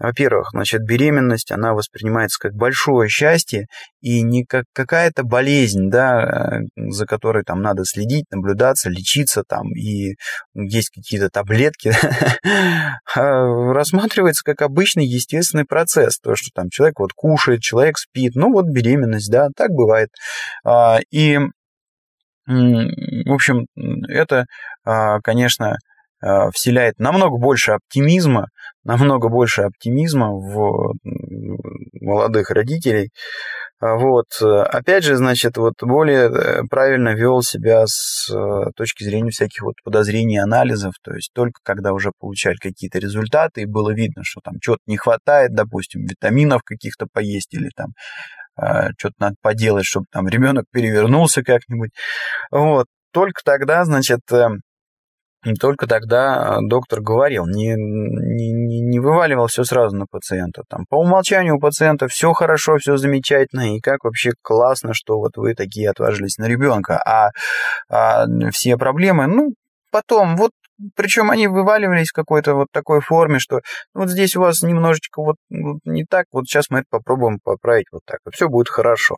во-первых, 0.00 0.48
значит, 0.52 0.80
беременность, 0.82 1.52
она 1.52 1.74
воспринимается 1.74 2.38
как 2.40 2.54
большое 2.54 3.10
счастье 3.10 3.66
и 4.00 4.22
не 4.22 4.44
как 4.44 4.64
какая-то 4.72 5.24
болезнь, 5.24 5.90
да, 5.90 6.60
за 6.74 7.06
которой 7.06 7.44
там 7.44 7.60
надо 7.60 7.84
следить, 7.84 8.24
наблюдаться, 8.30 8.88
лечиться 8.88 9.42
там, 9.46 9.70
и 9.74 10.14
есть 10.54 10.88
какие-то 10.88 11.28
таблетки, 11.28 11.92
а 13.14 13.72
рассматривается 13.74 14.42
как 14.42 14.62
обычный 14.62 15.04
естественный 15.06 15.66
процесс, 15.66 16.18
то, 16.18 16.34
что 16.34 16.48
там 16.54 16.70
человек 16.70 16.98
вот 16.98 17.12
кушает, 17.14 17.60
человек 17.60 17.98
спит, 17.98 18.32
ну 18.36 18.50
вот 18.50 18.66
беременность, 18.66 19.30
да, 19.30 19.48
так 19.54 19.70
бывает. 19.70 20.08
А, 20.64 20.98
и, 21.10 21.38
в 22.46 23.32
общем, 23.32 23.66
это, 24.08 24.46
а, 24.84 25.20
конечно, 25.20 25.76
вселяет 26.52 26.98
намного 26.98 27.38
больше 27.38 27.72
оптимизма, 27.72 28.46
намного 28.84 29.28
больше 29.28 29.62
оптимизма 29.62 30.32
в 30.32 30.94
молодых 32.00 32.50
родителей. 32.50 33.10
А 33.80 33.96
вот. 33.96 34.26
Опять 34.42 35.04
же, 35.04 35.16
значит, 35.16 35.56
вот 35.56 35.72
более 35.80 36.28
э, 36.28 36.62
правильно 36.68 37.14
вел 37.14 37.40
себя 37.40 37.84
с 37.86 38.30
э, 38.30 38.70
точки 38.76 39.04
зрения 39.04 39.30
всяких 39.30 39.62
вот 39.62 39.74
подозрений 39.82 40.36
анализов, 40.36 40.92
то 41.02 41.14
есть 41.14 41.30
только 41.32 41.60
когда 41.62 41.94
уже 41.94 42.12
получали 42.18 42.56
какие-то 42.56 42.98
результаты, 42.98 43.62
и 43.62 43.66
было 43.66 43.90
видно, 43.94 44.22
что 44.22 44.40
там 44.44 44.56
что-то 44.60 44.80
не 44.86 44.98
хватает, 44.98 45.54
допустим, 45.54 46.04
витаминов 46.04 46.62
каких-то 46.62 47.06
поесть 47.10 47.54
или 47.54 47.70
там 47.74 47.92
э, 48.62 48.90
что-то 48.98 49.14
надо 49.18 49.36
поделать, 49.40 49.86
чтобы 49.86 50.04
там 50.12 50.28
ребенок 50.28 50.66
перевернулся 50.70 51.42
как-нибудь. 51.42 51.90
Вот. 52.50 52.86
Только 53.14 53.40
тогда, 53.42 53.84
значит, 53.86 54.20
и 55.44 55.54
только 55.54 55.86
тогда 55.86 56.56
а, 56.56 56.58
доктор 56.60 57.00
говорил, 57.00 57.46
не, 57.46 57.74
не, 57.74 58.80
не 58.80 59.00
вываливал 59.00 59.46
все 59.46 59.64
сразу 59.64 59.96
на 59.96 60.06
пациента. 60.06 60.64
Там, 60.68 60.84
по 60.88 60.96
умолчанию 60.96 61.56
у 61.56 61.60
пациента 61.60 62.08
все 62.08 62.32
хорошо, 62.32 62.76
все 62.76 62.96
замечательно, 62.96 63.74
и 63.74 63.80
как 63.80 64.04
вообще 64.04 64.32
классно, 64.42 64.92
что 64.92 65.18
вот 65.18 65.36
вы 65.36 65.54
такие 65.54 65.88
отважились 65.90 66.36
на 66.36 66.46
ребенка. 66.46 67.00
А, 67.06 67.30
а 67.88 68.26
все 68.52 68.76
проблемы, 68.76 69.26
ну, 69.26 69.54
потом, 69.90 70.36
вот 70.36 70.50
причем 70.94 71.30
они 71.30 71.46
вываливались 71.46 72.10
в 72.10 72.14
какой-то 72.14 72.54
вот 72.54 72.68
такой 72.72 73.00
форме, 73.00 73.38
что 73.38 73.60
вот 73.94 74.08
здесь 74.08 74.36
у 74.36 74.40
вас 74.40 74.62
немножечко 74.62 75.22
вот, 75.22 75.36
вот 75.50 75.78
не 75.84 76.04
так, 76.04 76.26
вот 76.32 76.46
сейчас 76.46 76.66
мы 76.70 76.80
это 76.80 76.86
попробуем 76.90 77.38
поправить 77.42 77.86
вот 77.92 78.02
так, 78.06 78.20
вот 78.24 78.34
все 78.34 78.48
будет 78.48 78.68
хорошо. 78.68 79.16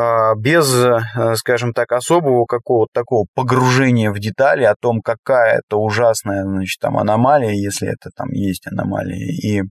А, 0.00 0.36
без, 0.36 0.72
э, 0.72 1.34
скажем 1.34 1.72
так, 1.72 1.90
особого 1.90 2.44
какого-то 2.46 2.90
такого 2.92 3.26
погружения 3.34 4.12
в 4.12 4.20
детали 4.20 4.62
о 4.62 4.76
том, 4.80 5.00
какая 5.02 5.58
это 5.58 5.76
ужасная, 5.76 6.44
значит, 6.44 6.78
там 6.80 6.98
аномалия, 6.98 7.50
если 7.50 7.88
это 7.88 8.10
там 8.14 8.28
есть 8.30 8.68
аномалия, 8.68 9.26
и 9.26 9.62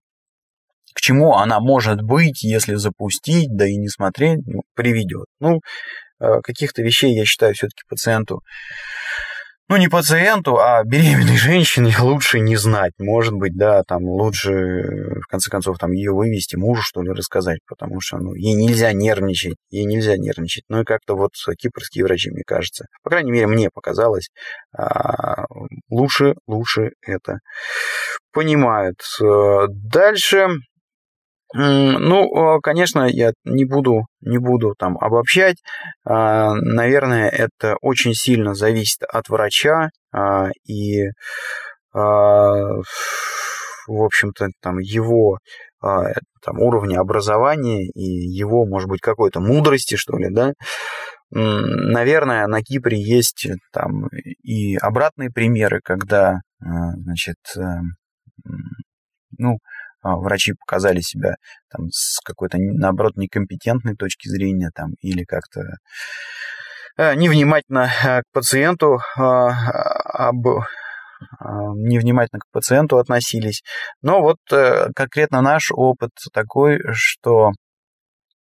к 0.93 0.99
чему 0.99 1.35
она 1.35 1.61
может 1.61 2.01
быть, 2.01 2.43
если 2.43 2.75
запустить, 2.75 3.55
да 3.55 3.67
и 3.67 3.77
не 3.77 3.87
смотреть, 3.87 4.45
ну, 4.45 4.63
приведет. 4.75 5.27
Ну, 5.39 5.61
э, 6.19 6.41
каких-то 6.43 6.81
вещей, 6.81 7.15
я 7.15 7.23
считаю, 7.23 7.53
все-таки 7.53 7.83
пациенту 7.87 8.41
ну, 9.69 9.77
не 9.77 9.89
пациенту, 9.89 10.59
а 10.59 10.83
беременной 10.83 11.37
женщине 11.37 11.93
лучше 11.99 12.39
не 12.39 12.55
знать. 12.55 12.93
Может 12.99 13.33
быть, 13.33 13.55
да, 13.55 13.83
там 13.83 14.03
лучше, 14.03 14.51
в 14.51 15.27
конце 15.27 15.49
концов, 15.49 15.77
там 15.77 15.91
ее 15.91 16.11
вывести, 16.11 16.55
мужу, 16.55 16.81
что 16.83 17.01
ли, 17.01 17.11
рассказать, 17.11 17.59
потому 17.67 17.99
что, 17.99 18.17
ну, 18.17 18.33
ей 18.33 18.53
нельзя 18.53 18.93
нервничать, 18.93 19.55
ей 19.69 19.85
нельзя 19.85 20.17
нервничать. 20.17 20.63
Ну, 20.69 20.81
и 20.81 20.85
как-то 20.85 21.15
вот 21.15 21.31
кипрские 21.57 22.05
врачи, 22.05 22.31
мне 22.31 22.43
кажется, 22.45 22.85
по 23.03 23.09
крайней 23.09 23.31
мере, 23.31 23.47
мне 23.47 23.69
показалось, 23.73 24.29
а, 24.77 25.45
лучше, 25.89 26.35
лучше 26.47 26.91
это 27.05 27.39
понимают. 28.31 28.99
Дальше 29.69 30.47
ну, 31.53 32.59
конечно, 32.61 33.07
я 33.09 33.31
не 33.45 33.65
буду, 33.65 34.05
не 34.21 34.37
буду 34.37 34.75
там 34.77 34.97
обобщать. 34.97 35.57
А, 36.03 36.53
наверное, 36.55 37.29
это 37.29 37.77
очень 37.81 38.13
сильно 38.13 38.53
зависит 38.53 39.03
от 39.03 39.29
врача 39.29 39.89
а, 40.11 40.49
и, 40.65 41.05
а, 41.93 42.81
в 43.87 44.01
общем-то, 44.03 44.47
там 44.61 44.79
его 44.79 45.37
там, 45.79 46.59
уровня 46.59 46.99
образования 46.99 47.85
и 47.85 48.01
его, 48.01 48.65
может 48.65 48.89
быть, 48.89 48.99
какой-то 48.99 49.39
мудрости, 49.39 49.95
что 49.95 50.17
ли, 50.17 50.29
да. 50.29 50.53
Наверное, 51.29 52.47
на 52.47 52.61
Кипре 52.61 52.99
есть 52.99 53.47
там 53.71 54.07
и 54.43 54.75
обратные 54.77 55.29
примеры, 55.29 55.79
когда, 55.83 56.39
значит, 56.59 57.37
ну, 59.37 59.53
а, 59.53 59.76
врачи 60.03 60.53
показали 60.53 61.01
себя 61.01 61.35
там 61.69 61.89
с 61.91 62.19
какой-то, 62.23 62.57
наоборот, 62.59 63.17
некомпетентной 63.17 63.95
точки 63.95 64.27
зрения 64.27 64.71
там 64.73 64.91
или 65.01 65.23
как-то 65.23 65.61
э, 66.97 67.15
невнимательно 67.15 67.89
э, 68.03 68.21
к 68.21 68.25
пациенту 68.31 68.99
а, 69.17 70.29
об 70.29 70.47
а, 70.47 70.61
невнимательно 71.75 72.39
к 72.39 72.51
пациенту 72.51 72.97
относились. 72.97 73.63
Но 74.01 74.21
вот 74.21 74.37
э, 74.51 74.89
конкретно 74.95 75.41
наш 75.41 75.71
опыт 75.71 76.11
такой, 76.33 76.79
что 76.93 77.51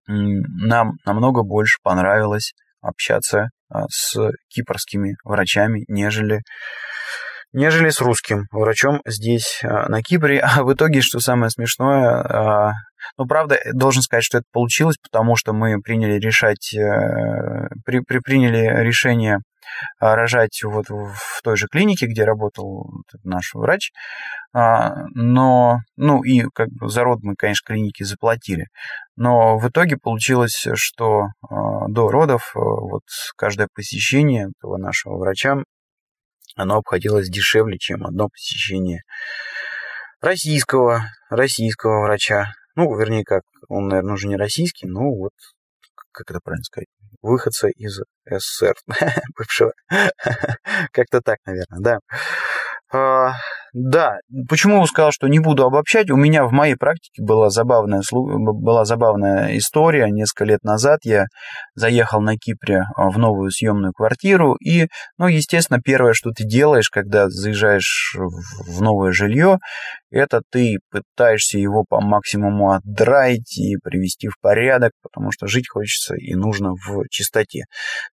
нам 0.08 0.94
намного 1.06 1.44
больше 1.44 1.78
понравилось 1.82 2.54
общаться 2.82 3.52
с 3.90 4.18
кипрскими 4.50 5.16
врачами, 5.24 5.86
нежели 5.88 6.42
нежели 7.54 7.90
с 7.90 8.02
русским 8.02 8.48
врачом 8.52 9.02
здесь, 9.06 9.62
а, 9.64 9.88
на 9.88 10.02
Кипре. 10.02 10.40
А 10.40 10.64
в 10.64 10.74
итоге, 10.74 11.02
что 11.02 11.20
самое 11.20 11.50
смешное, 11.50 12.10
а, 12.10 12.72
ну, 13.18 13.26
правда, 13.26 13.60
должен 13.74 14.02
сказать, 14.02 14.24
что 14.24 14.40
это 14.40 14.46
получилось, 14.52 14.98
потому 15.02 15.36
что 15.36 15.54
мы 15.54 15.80
приняли 15.82 16.20
решать, 16.20 16.74
э, 16.74 17.68
при, 17.86 18.00
при, 18.00 18.20
приняли 18.20 18.82
решение 18.84 19.40
а, 20.00 20.16
рожать 20.16 20.62
вот 20.64 20.86
в 20.90 21.42
той 21.44 21.58
же 21.58 21.68
клинике, 21.68 22.08
где 22.08 22.24
работал 22.24 22.90
наш 23.24 23.54
врач, 23.54 23.92
но, 24.54 25.80
ну, 25.98 26.24
и 26.24 26.44
как 26.54 26.70
бы 26.70 26.88
за 26.90 27.04
род 27.04 27.20
мы, 27.24 27.34
конечно, 27.36 27.74
клинике 27.74 28.06
заплатили, 28.06 28.68
но 29.16 29.58
в 29.58 29.68
итоге 29.68 29.98
получилось, 29.98 30.68
что 30.76 31.30
до 31.88 32.10
родов 32.10 32.52
э, 32.56 32.60
вот 32.60 33.04
каждое 33.36 33.68
посещение 33.74 34.50
этого 34.56 34.78
нашего 34.78 35.18
врача 35.18 35.58
оно 36.56 36.78
обходилось 36.78 37.30
дешевле, 37.30 37.78
чем 37.78 38.06
одно 38.06 38.30
посещение 38.30 39.02
российского, 40.22 41.10
российского 41.30 42.04
врача. 42.04 42.54
Ну, 42.76 42.98
вернее, 42.98 43.24
как, 43.24 43.44
он, 43.70 43.88
наверное, 43.88 44.14
уже 44.14 44.28
не 44.28 44.38
российский, 44.38 44.88
но 44.88 45.02
вот, 45.14 45.34
как 46.12 46.32
это 46.32 46.40
правильно 46.44 46.64
сказать, 46.64 46.88
выходца 47.22 47.68
из 47.70 48.02
СССР, 48.30 48.76
бывшего. 49.38 49.74
Как-то 50.92 51.22
так, 51.22 51.38
наверное, 51.46 52.00
да. 52.92 53.34
Да, 53.74 54.18
почему 54.48 54.86
сказал, 54.86 55.12
что 55.12 55.28
не 55.28 55.40
буду 55.40 55.66
обобщать? 55.66 56.12
У 56.12 56.16
меня 56.16 56.46
в 56.46 56.52
моей 56.52 56.76
практике 56.76 57.24
была 57.24 57.50
забавная, 57.50 58.04
была 58.12 58.86
забавная 58.86 59.58
история. 59.58 60.12
Несколько 60.12 60.46
лет 60.46 60.64
назад 60.64 61.00
я 61.04 61.26
заехал 61.74 62.22
на 62.22 62.38
Кипре 62.38 62.84
а, 62.96 63.10
в 63.10 63.18
новую 63.18 63.50
съемную 63.50 63.92
квартиру. 63.92 64.54
И, 64.64 64.88
ну, 65.18 65.26
естественно, 65.26 65.80
первое, 65.84 66.14
что 66.14 66.30
ты 66.30 66.44
делаешь, 66.44 66.92
когда 66.92 67.30
заезжаешь 67.30 68.16
в 68.16 68.82
новое 68.84 69.12
жилье, 69.12 69.58
это 70.12 70.42
ты 70.52 70.78
пытаешься 70.92 71.58
его 71.58 71.84
по 71.90 72.00
максимуму 72.00 72.74
отдраить 72.74 73.58
и 73.58 73.78
привести 73.84 74.28
в 74.28 74.40
порядок, 74.40 74.92
потому 75.02 75.32
что 75.32 75.48
жить 75.48 75.68
хочется 75.68 76.14
и 76.16 76.36
нужно 76.36 76.74
в 76.74 77.06
чистоте. 77.10 77.64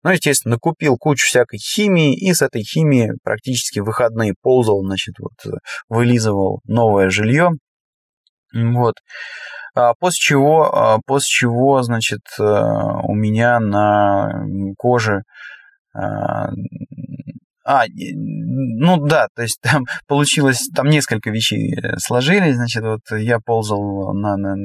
Ну, 0.04 0.10
естественно, 0.10 0.54
накупил 0.54 0.96
кучу 0.96 1.26
всякой 1.26 1.58
химии, 1.58 2.16
и 2.16 2.32
с 2.32 2.42
этой 2.42 2.62
химией 2.62 3.18
практически 3.24 3.80
выходные 3.80 4.34
ползал, 4.40 4.84
значит, 4.84 5.16
вот 5.18 5.32
вылизывал 5.88 6.60
новое 6.64 7.10
жилье. 7.10 7.50
Вот. 8.54 8.94
А 9.74 9.94
после 9.94 10.18
чего, 10.18 10.74
а 10.74 10.98
после 11.06 11.28
чего, 11.28 11.82
значит, 11.82 12.20
э, 12.38 12.42
у 12.42 13.14
меня 13.14 13.60
на 13.60 14.44
коже 14.76 15.22
а, 15.94 16.50
а, 17.70 17.84
ну 17.94 18.96
да, 18.96 19.28
то 19.34 19.42
есть 19.42 19.60
там 19.60 19.84
получилось, 20.06 20.68
там 20.74 20.86
несколько 20.86 21.30
вещей 21.30 21.74
э, 21.76 21.98
сложились, 21.98 22.56
значит, 22.56 22.82
вот 22.82 23.00
я 23.10 23.40
ползал 23.40 24.14
на, 24.14 24.38
на, 24.38 24.56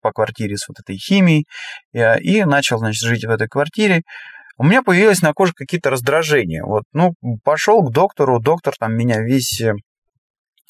по 0.00 0.10
квартире 0.10 0.56
с 0.56 0.66
вот 0.66 0.78
этой 0.80 0.96
химией 0.96 1.44
и, 1.92 2.00
и 2.22 2.44
начал, 2.44 2.78
значит, 2.78 3.02
жить 3.06 3.26
в 3.26 3.30
этой 3.30 3.46
квартире. 3.46 4.04
у 4.56 4.64
меня 4.64 4.82
появились 4.82 5.20
на 5.20 5.34
коже 5.34 5.52
какие-то 5.54 5.90
раздражения. 5.90 6.64
Вот, 6.64 6.84
ну, 6.94 7.14
пошел 7.44 7.82
к 7.82 7.92
доктору, 7.92 8.40
доктор 8.40 8.74
там 8.78 8.96
меня 8.96 9.20
весь 9.20 9.60
э, 9.60 9.74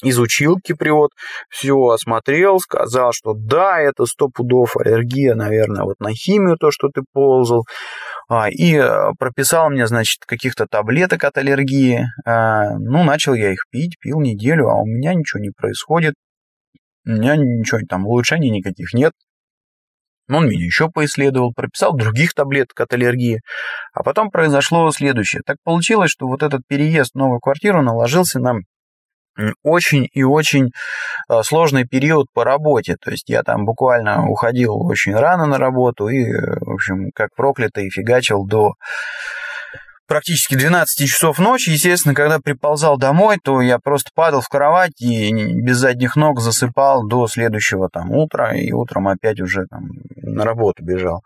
изучил 0.03 0.57
киприот, 0.57 1.11
все 1.49 1.75
осмотрел, 1.75 2.59
сказал, 2.59 3.11
что 3.13 3.33
да, 3.33 3.79
это 3.79 4.05
сто 4.05 4.29
пудов 4.29 4.75
аллергия, 4.77 5.35
наверное, 5.35 5.83
вот 5.83 5.99
на 5.99 6.11
химию 6.13 6.57
то, 6.57 6.71
что 6.71 6.89
ты 6.89 7.01
ползал, 7.13 7.63
а, 8.29 8.49
и 8.49 8.75
э, 8.75 9.11
прописал 9.19 9.69
мне, 9.69 9.87
значит, 9.87 10.19
каких-то 10.25 10.65
таблеток 10.65 11.23
от 11.23 11.37
аллергии. 11.37 12.05
А, 12.25 12.77
ну, 12.77 13.03
начал 13.03 13.33
я 13.33 13.51
их 13.51 13.65
пить, 13.69 13.97
пил 13.99 14.19
неделю, 14.21 14.69
а 14.69 14.81
у 14.81 14.85
меня 14.85 15.13
ничего 15.13 15.41
не 15.41 15.51
происходит, 15.51 16.13
у 17.05 17.11
меня 17.11 17.35
ничего 17.35 17.79
там, 17.89 18.05
улучшений 18.05 18.49
никаких 18.49 18.93
нет. 18.93 19.13
Он 20.29 20.47
меня 20.47 20.63
еще 20.63 20.89
поисследовал, 20.89 21.51
прописал 21.53 21.93
других 21.93 22.33
таблеток 22.33 22.79
от 22.79 22.93
аллергии. 22.93 23.41
А 23.93 24.03
потом 24.03 24.29
произошло 24.29 24.89
следующее. 24.91 25.41
Так 25.45 25.57
получилось, 25.63 26.11
что 26.11 26.27
вот 26.27 26.41
этот 26.41 26.61
переезд 26.67 27.11
в 27.13 27.17
новую 27.17 27.39
квартиру 27.39 27.81
наложился 27.81 28.39
нам 28.39 28.61
очень 29.63 30.07
и 30.11 30.23
очень 30.23 30.71
э, 31.29 31.41
сложный 31.43 31.85
период 31.85 32.27
по 32.33 32.43
работе. 32.43 32.95
То 33.01 33.11
есть 33.11 33.29
я 33.29 33.43
там 33.43 33.65
буквально 33.65 34.27
уходил 34.27 34.75
очень 34.85 35.15
рано 35.15 35.45
на 35.45 35.57
работу 35.57 36.07
и, 36.07 36.23
в 36.25 36.73
общем, 36.73 37.11
как 37.15 37.29
проклятый, 37.35 37.89
фигачил 37.89 38.45
до 38.45 38.73
практически 40.11 40.55
12 40.55 41.07
часов 41.07 41.39
ночи. 41.39 41.69
Естественно, 41.69 42.13
когда 42.13 42.39
приползал 42.39 42.97
домой, 42.97 43.37
то 43.41 43.61
я 43.61 43.79
просто 43.79 44.09
падал 44.13 44.41
в 44.41 44.49
кровать 44.49 44.99
и 45.01 45.31
без 45.31 45.77
задних 45.77 46.17
ног 46.17 46.41
засыпал 46.41 47.07
до 47.07 47.27
следующего 47.27 47.87
там 47.89 48.11
утра, 48.11 48.53
и 48.53 48.73
утром 48.73 49.07
опять 49.07 49.39
уже 49.39 49.65
там 49.69 49.83
на 50.17 50.43
работу 50.43 50.83
бежал. 50.83 51.23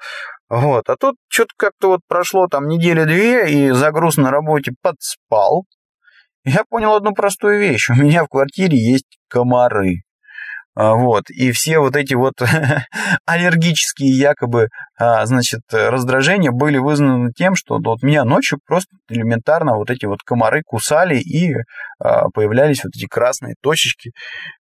Вот, 0.49 0.87
а 0.87 0.95
тут 0.97 1.15
что-то 1.27 1.49
как-то 1.57 1.87
вот 1.87 2.01
прошло 2.07 2.45
там 2.45 2.67
недели-две, 2.67 3.49
и 3.49 3.71
загруз 3.71 4.17
на 4.17 4.29
работе 4.29 4.73
подспал, 4.83 5.63
я 6.45 6.63
понял 6.69 6.93
одну 6.93 7.13
простую 7.13 7.59
вещь. 7.59 7.89
У 7.89 7.95
меня 7.95 8.23
в 8.23 8.29
квартире 8.29 8.77
есть 8.77 9.17
комары. 9.27 10.03
А, 10.77 10.93
вот, 10.93 11.29
и 11.29 11.53
все 11.53 11.79
вот 11.79 11.95
эти 11.95 12.15
вот 12.15 12.33
аллергические 13.25 14.09
якобы, 14.09 14.67
а, 14.99 15.25
значит, 15.25 15.61
раздражения 15.71 16.51
были 16.51 16.77
вызваны 16.77 17.31
тем, 17.31 17.55
что 17.55 17.79
вот 17.81 18.03
меня 18.03 18.25
ночью 18.25 18.59
просто 18.65 18.89
элементарно 19.07 19.75
вот 19.75 19.89
эти 19.89 20.05
вот 20.05 20.19
комары 20.25 20.63
кусали 20.65 21.17
и 21.17 21.53
а, 21.99 22.27
появлялись 22.33 22.83
вот 22.83 22.91
эти 22.93 23.05
красные 23.05 23.55
точечки, 23.61 24.11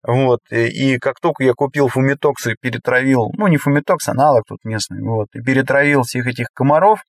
вот, 0.05 0.39
и 0.51 0.99
как 0.99 1.18
только 1.20 1.43
я 1.43 1.53
купил 1.53 1.89
фумитокс 1.89 2.47
и 2.47 2.55
перетравил, 2.61 3.32
ну, 3.37 3.49
не 3.49 3.57
фумитокс, 3.57 4.09
аналог 4.09 4.45
тут 4.47 4.59
местный, 4.62 5.03
вот, 5.03 5.26
и 5.35 5.41
перетравил 5.41 6.03
всех 6.03 6.28
этих 6.28 6.47
комаров, 6.55 7.01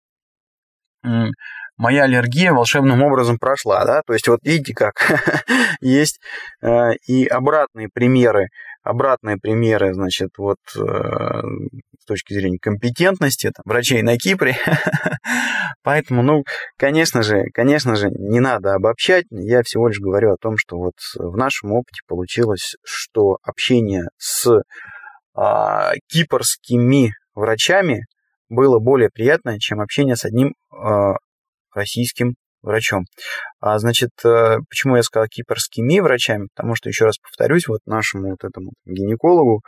моя 1.77 2.03
аллергия 2.03 2.53
волшебным 2.53 3.03
образом 3.03 3.37
прошла, 3.37 3.85
да, 3.85 4.01
то 4.05 4.13
есть 4.13 4.27
вот 4.27 4.39
видите 4.43 4.73
как, 4.73 4.95
есть 5.81 6.19
э, 6.61 6.93
и 7.07 7.25
обратные 7.25 7.89
примеры, 7.93 8.47
обратные 8.83 9.37
примеры, 9.37 9.93
значит, 9.93 10.29
вот 10.37 10.57
э, 10.75 10.79
с 10.79 12.05
точки 12.05 12.33
зрения 12.33 12.59
компетентности 12.59 13.47
там, 13.47 13.63
врачей 13.65 14.01
на 14.03 14.17
Кипре, 14.17 14.55
поэтому, 15.83 16.21
ну, 16.21 16.43
конечно 16.77 17.23
же, 17.23 17.43
конечно 17.53 17.95
же, 17.95 18.09
не 18.09 18.39
надо 18.39 18.73
обобщать, 18.73 19.25
я 19.31 19.63
всего 19.63 19.87
лишь 19.87 19.99
говорю 19.99 20.33
о 20.33 20.37
том, 20.37 20.57
что 20.57 20.77
вот 20.77 20.95
в 21.15 21.35
нашем 21.35 21.73
опыте 21.73 22.01
получилось, 22.07 22.75
что 22.83 23.37
общение 23.43 24.05
с 24.17 24.61
э, 25.37 25.91
кипрскими 26.07 27.11
врачами 27.33 28.05
было 28.47 28.79
более 28.79 29.09
приятное, 29.09 29.57
чем 29.59 29.81
общение 29.81 30.15
с 30.15 30.23
одним 30.23 30.53
российским 31.75 32.35
врачом. 32.65 33.05
А, 33.61 33.77
значит, 33.79 34.09
э, 34.25 34.57
почему 34.69 34.97
я 34.97 35.03
сказал 35.03 35.27
кипрскими 35.27 35.99
врачами? 35.99 36.47
Потому 36.53 36.75
что, 36.75 36.89
еще 36.89 37.05
раз 37.05 37.17
повторюсь, 37.17 37.67
вот 37.67 37.79
нашему 37.85 38.31
вот 38.31 38.43
этому 38.43 38.71
гинекологу 38.85 39.61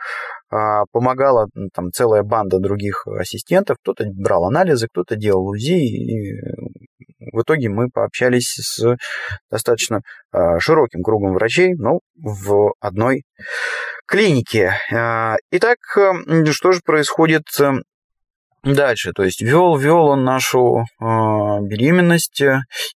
а, 0.50 0.82
помогала 0.92 1.46
там 1.72 1.90
целая 1.92 2.22
банда 2.22 2.58
других 2.58 3.06
ассистентов. 3.06 3.78
Кто-то 3.80 4.04
брал 4.12 4.44
анализы, 4.44 4.88
кто-то 4.88 5.16
делал 5.16 5.46
УЗИ, 5.46 5.78
и 5.78 6.40
в 7.32 7.42
итоге 7.42 7.68
мы 7.68 7.88
пообщались 7.88 8.54
с 8.60 8.96
достаточно 9.50 10.00
а, 10.32 10.58
широким 10.58 11.02
кругом 11.02 11.34
врачей, 11.34 11.74
но 11.74 12.00
в 12.16 12.74
одной 12.80 13.22
клинике. 14.06 14.72
Итак, 15.50 15.76
что 15.86 16.72
же 16.72 16.80
происходит 16.82 17.42
Дальше, 18.64 19.12
то 19.12 19.22
есть 19.22 19.40
вел, 19.40 19.76
вел 19.76 20.08
он 20.08 20.24
нашу 20.24 20.78
э, 20.80 21.04
беременность. 21.62 22.42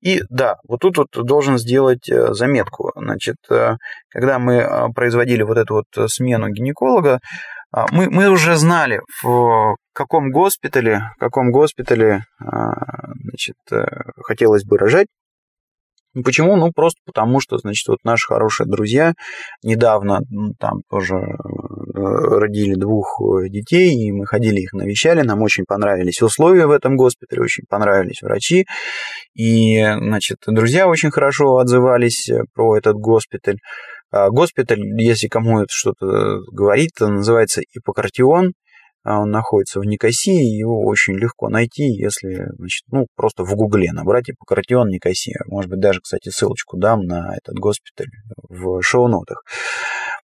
И 0.00 0.22
да, 0.28 0.56
вот 0.66 0.80
тут 0.80 0.98
вот 0.98 1.08
должен 1.12 1.56
сделать 1.56 2.08
э, 2.08 2.32
заметку. 2.34 2.90
Значит, 2.96 3.36
э, 3.48 3.76
когда 4.08 4.38
мы 4.40 4.54
э, 4.54 4.88
производили 4.94 5.42
вот 5.42 5.58
эту 5.58 5.74
вот 5.74 6.10
смену 6.10 6.48
гинеколога, 6.48 7.20
мы, 7.90 8.10
мы 8.10 8.28
уже 8.28 8.56
знали, 8.56 9.00
в 9.22 9.76
каком 9.94 10.30
госпитале, 10.30 11.04
в 11.16 11.20
каком 11.20 11.50
госпитале 11.50 12.24
значит, 12.38 13.56
хотелось 14.22 14.64
бы 14.64 14.76
рожать. 14.76 15.06
Почему? 16.24 16.56
Ну, 16.56 16.70
просто 16.74 17.00
потому, 17.06 17.40
что, 17.40 17.56
значит, 17.56 17.88
вот 17.88 17.98
наши 18.04 18.26
хорошие 18.26 18.66
друзья 18.66 19.14
недавно 19.62 20.20
там 20.58 20.82
тоже 20.90 21.14
э, 21.14 21.38
родили 21.94 22.74
двух 22.74 23.18
э, 23.20 23.48
детей, 23.48 23.94
и 23.94 24.12
мы 24.12 24.26
ходили 24.26 24.60
их 24.60 24.74
навещали, 24.74 25.22
нам 25.22 25.40
очень 25.40 25.64
понравились 25.66 26.20
условия 26.20 26.66
в 26.66 26.70
этом 26.70 26.96
госпитале, 26.96 27.42
очень 27.42 27.64
понравились 27.66 28.20
врачи, 28.20 28.66
и, 29.34 29.82
значит, 29.82 30.38
друзья 30.46 30.86
очень 30.86 31.10
хорошо 31.10 31.56
отзывались 31.56 32.28
э, 32.28 32.42
про 32.54 32.76
этот 32.76 32.96
госпиталь. 32.96 33.56
А 34.10 34.28
госпиталь, 34.28 34.80
если 35.00 35.28
кому 35.28 35.60
это 35.60 35.70
что-то 35.70 36.40
говорит, 36.52 36.90
называется 37.00 37.62
Иппократион, 37.72 38.52
а 39.04 39.20
он 39.20 39.30
находится 39.30 39.80
в 39.80 39.84
Никосии, 39.84 40.56
его 40.56 40.84
очень 40.84 41.14
легко 41.14 41.48
найти, 41.48 41.84
если, 41.84 42.46
значит, 42.56 42.84
ну, 42.90 43.06
просто 43.16 43.44
в 43.44 43.54
Гугле 43.54 43.92
набрать 43.92 44.30
Иппократион 44.30 44.88
Никосия. 44.88 45.40
Может 45.46 45.70
быть, 45.70 45.80
даже, 45.80 46.00
кстати, 46.00 46.28
ссылочку 46.28 46.76
дам 46.76 47.02
на 47.02 47.34
этот 47.36 47.56
госпиталь 47.56 48.10
в 48.48 48.80
шоу-нотах. 48.82 49.42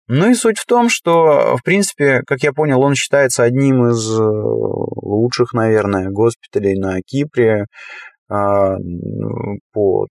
Ну 0.06 0.30
и 0.30 0.34
суть 0.34 0.58
в 0.58 0.64
том, 0.64 0.88
что, 0.88 1.56
в 1.56 1.62
принципе, 1.62 2.22
как 2.26 2.42
я 2.42 2.52
понял, 2.52 2.80
он 2.80 2.94
считается 2.94 3.42
одним 3.42 3.88
из 3.88 4.08
э, 4.08 4.22
лучших, 4.22 5.52
наверное, 5.52 6.08
госпиталей 6.10 6.78
на 6.78 7.00
Кипре 7.02 7.66
а, 8.30 8.76
по 9.72 10.06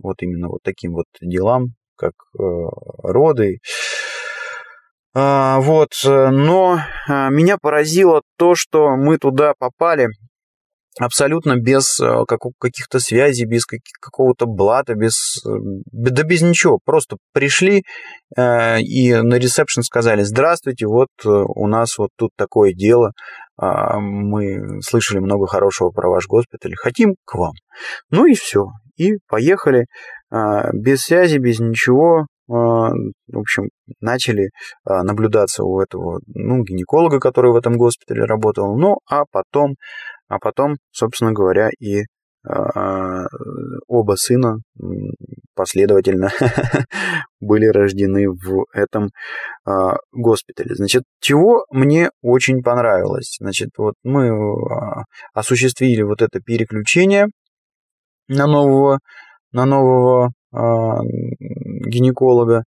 вот 0.00 0.16
именно 0.20 0.48
вот 0.48 0.60
таким 0.62 0.92
вот 0.92 1.06
делам, 1.20 1.74
как 1.96 2.12
э, 2.38 2.42
роды 3.02 3.58
вот, 5.14 5.90
э, 6.06 6.30
но 6.30 6.80
а, 7.06 7.28
меня 7.28 7.58
поразило 7.60 8.22
то, 8.38 8.54
что 8.54 8.96
мы 8.96 9.18
туда 9.18 9.52
попали 9.58 10.08
абсолютно 10.98 11.56
без 11.56 12.00
э, 12.00 12.24
каких-то 12.58 12.98
связей, 12.98 13.44
без 13.44 13.64
какого-то 14.00 14.46
блата, 14.46 14.94
без, 14.94 15.36
э, 15.46 15.50
да 15.92 16.22
без 16.22 16.40
ничего. 16.40 16.78
Просто 16.82 17.16
пришли 17.32 17.82
и 18.34 19.14
на 19.14 19.34
ресепшн 19.34 19.82
сказали, 19.82 20.22
здравствуйте, 20.22 20.86
вот 20.86 21.08
у 21.24 21.66
нас 21.66 21.98
вот 21.98 22.08
тут 22.16 22.30
такое 22.34 22.72
дело, 22.72 23.12
а, 23.58 24.00
мы 24.00 24.80
слышали 24.80 25.18
много 25.18 25.46
хорошего 25.46 25.90
про 25.90 26.08
ваш 26.08 26.26
госпиталь, 26.26 26.74
хотим 26.74 27.16
к 27.26 27.34
вам. 27.34 27.52
Ну 28.10 28.24
и 28.24 28.34
все. 28.34 28.68
И 28.96 29.18
поехали 29.28 29.84
без 30.72 31.02
связи, 31.02 31.36
без 31.36 31.60
ничего, 31.60 32.20
а, 32.20 32.31
в 32.48 33.38
общем, 33.38 33.68
начали 34.00 34.50
а, 34.84 35.02
наблюдаться 35.02 35.64
у 35.64 35.80
этого 35.80 36.20
ну, 36.26 36.62
гинеколога, 36.64 37.20
который 37.20 37.52
в 37.52 37.56
этом 37.56 37.76
госпитале 37.76 38.24
работал, 38.24 38.76
ну, 38.76 38.98
а 39.08 39.24
потом, 39.30 39.76
а 40.28 40.38
потом, 40.38 40.76
собственно 40.90 41.32
говоря, 41.32 41.70
и 41.78 42.02
а, 42.44 43.26
оба 43.86 44.16
сына 44.16 44.56
последовательно 45.54 46.30
были 47.40 47.66
рождены 47.66 48.28
в 48.28 48.66
этом 48.72 49.10
госпитале. 50.12 50.74
Значит, 50.74 51.04
чего 51.20 51.66
мне 51.70 52.10
очень 52.22 52.62
понравилось? 52.62 53.36
Значит, 53.38 53.70
вот 53.76 53.94
мы 54.02 54.30
осуществили 55.34 56.02
вот 56.02 56.22
это 56.22 56.40
переключение 56.40 57.26
на 58.28 58.46
нового, 58.46 58.98
на 59.52 59.66
нового 59.66 60.32
гинеколога. 60.52 62.64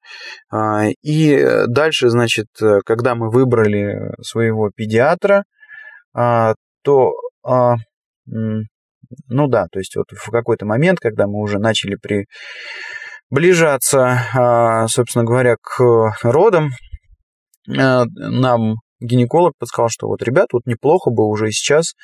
А, 0.52 0.88
и 1.04 1.66
дальше, 1.68 2.10
значит, 2.10 2.48
когда 2.86 3.16
мы 3.16 3.30
выбрали 3.30 4.12
своего 4.22 4.72
педиатра, 4.76 5.44
а, 6.14 6.56
то, 6.84 7.14
а, 7.44 7.76
ну 8.26 9.48
да, 9.48 9.68
то 9.72 9.80
есть 9.80 9.96
вот 9.96 10.08
в 10.12 10.32
какой-то 10.32 10.66
момент, 10.66 11.00
когда 11.00 11.28
мы 11.28 11.40
уже 11.40 11.60
начали 11.60 11.98
приближаться, 13.30 14.88
собственно 14.90 15.26
говоря, 15.26 15.56
к 15.62 16.16
родам, 16.24 16.72
нам 17.68 18.76
гинеколог 19.00 19.54
подсказал, 19.58 19.90
что 19.90 20.08
вот, 20.08 20.22
ребят, 20.24 20.48
вот 20.54 20.66
неплохо 20.66 21.12
бы 21.12 21.28
уже 21.28 21.52
сейчас 21.52 21.94
а, 21.94 21.96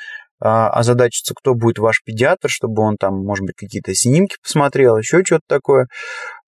озадачиться, 0.41 1.35
кто 1.35 1.53
будет 1.53 1.77
ваш 1.77 2.01
педиатр, 2.03 2.49
чтобы 2.49 2.81
он 2.81 2.97
там, 2.97 3.23
может 3.23 3.45
быть, 3.45 3.55
какие-то 3.55 3.93
снимки 3.93 4.37
посмотрел, 4.41 4.97
еще 4.97 5.23
что-то 5.23 5.43
такое. 5.47 5.87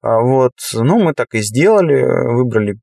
А, 0.02 0.20
вот, 0.20 0.54
ну, 0.74 1.00
мы 1.00 1.14
так 1.14 1.28
и 1.34 1.42
сделали, 1.42 2.04
выбрали 2.34 2.76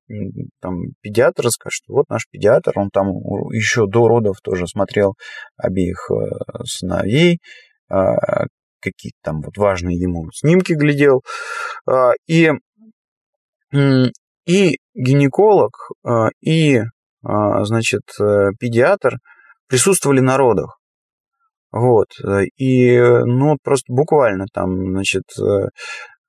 там 0.60 0.76
педиатра, 1.02 1.50
сказать, 1.50 1.72
что 1.72 1.94
вот 1.94 2.08
наш 2.08 2.22
педиатр, 2.30 2.72
он 2.76 2.90
там 2.90 3.08
еще 3.52 3.86
до 3.86 4.08
родов 4.08 4.36
тоже 4.42 4.66
смотрел 4.66 5.14
обеих 5.56 6.10
э, 6.10 6.64
сыновей, 6.64 7.40
а, 7.90 8.46
какие-то 8.80 9.18
там 9.22 9.42
вот 9.42 9.56
важные 9.58 9.98
ему 9.98 10.30
снимки 10.32 10.72
глядел. 10.72 11.22
И, 12.26 12.50
и 14.46 14.78
гинеколог, 14.94 15.72
и, 16.40 16.80
значит, 17.22 18.02
э, 18.18 18.50
педиатр 18.58 19.16
присутствовали 19.68 20.20
на 20.20 20.38
родах. 20.38 20.79
Вот. 21.72 22.08
Э, 22.24 22.44
и, 22.56 22.98
ну, 22.98 23.56
просто 23.62 23.92
буквально 23.92 24.46
там, 24.52 24.92
значит, 24.92 25.24
э, 25.40 25.68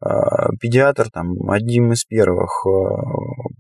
а, 0.04 0.50
педиатр 0.60 1.10
там 1.12 1.50
одним 1.50 1.92
из 1.92 2.06
первых 2.06 2.66
э, 2.66 2.70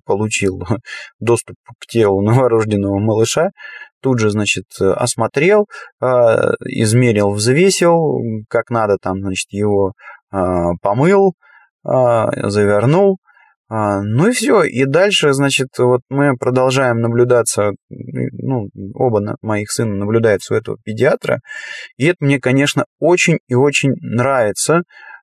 получил 0.05 0.59
доступ 1.19 1.55
к 1.79 1.85
телу 1.87 2.21
новорожденного 2.25 2.99
малыша, 2.99 3.49
тут 4.01 4.19
же, 4.19 4.31
значит, 4.31 4.65
осмотрел, 4.79 5.67
а, 5.99 6.53
измерил, 6.65 7.31
взвесил, 7.31 8.19
как 8.49 8.69
надо 8.69 8.97
там, 9.01 9.19
значит, 9.19 9.51
его 9.51 9.93
а, 10.31 10.71
помыл, 10.81 11.33
завернул, 11.83 13.17
ну 13.73 14.27
и 14.27 14.31
все. 14.31 14.63
И 14.63 14.83
дальше, 14.85 15.31
значит, 15.31 15.69
вот 15.77 16.01
мы 16.09 16.35
продолжаем 16.35 16.99
наблюдаться, 16.99 17.71
ну, 17.89 18.67
оба 18.93 19.37
моих 19.41 19.71
сына 19.71 19.95
наблюдают 19.95 20.41
у 20.49 20.55
этого 20.55 20.77
педиатра, 20.83 21.39
и 21.95 22.05
это 22.07 22.17
мне, 22.19 22.39
конечно, 22.39 22.85
очень 22.99 23.37
и 23.47 23.55
очень 23.55 23.93
нравится, 24.01 24.81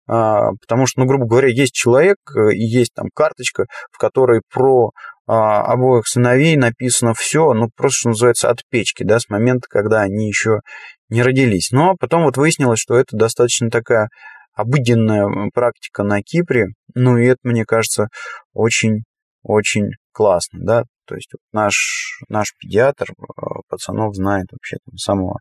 а, 0.09 0.53
потому 0.63 0.87
что, 0.87 1.01
ну, 1.01 1.07
грубо 1.07 1.27
говоря, 1.27 1.49
есть 1.49 1.75
человек 1.75 2.17
э, 2.35 2.55
и 2.55 2.65
есть 2.65 2.95
там 2.95 3.09
карточка, 3.15 3.67
в 3.93 3.99
которой 3.99 4.41
про 4.51 4.93
а, 5.27 5.61
обоих 5.71 6.07
сыновей 6.07 6.57
написано 6.57 7.13
все, 7.13 7.53
ну, 7.53 7.69
просто, 7.77 7.99
что 7.99 8.09
называется, 8.09 8.49
от 8.49 8.61
печки, 8.71 9.03
да, 9.03 9.19
с 9.21 9.29
момента, 9.29 9.67
когда 9.69 10.01
они 10.01 10.27
еще 10.27 10.61
не 11.11 11.23
родились. 11.23 11.71
Но 11.71 11.95
потом 12.01 12.25
вот 12.25 12.39
выяснилось, 12.39 12.81
что 12.81 12.97
это 12.97 13.15
достаточно 13.15 13.69
такая 13.69 14.09
обыденная 14.59 15.51
практика 15.55 16.03
на 16.03 16.21
Кипре, 16.21 16.67
ну 16.95 17.17
и 17.17 17.27
это, 17.27 17.39
мне 17.45 17.65
кажется, 17.65 18.09
очень-очень 18.53 19.93
классно, 20.13 20.59
да, 20.63 20.83
то 21.07 21.15
есть 21.15 21.31
наш, 21.53 22.21
наш 22.29 22.55
педиатр 22.59 23.07
э, 23.13 23.43
пацанов 23.69 24.17
знает 24.17 24.49
вообще 24.51 24.79
там, 24.85 24.97
с 24.97 25.05
самого 25.05 25.39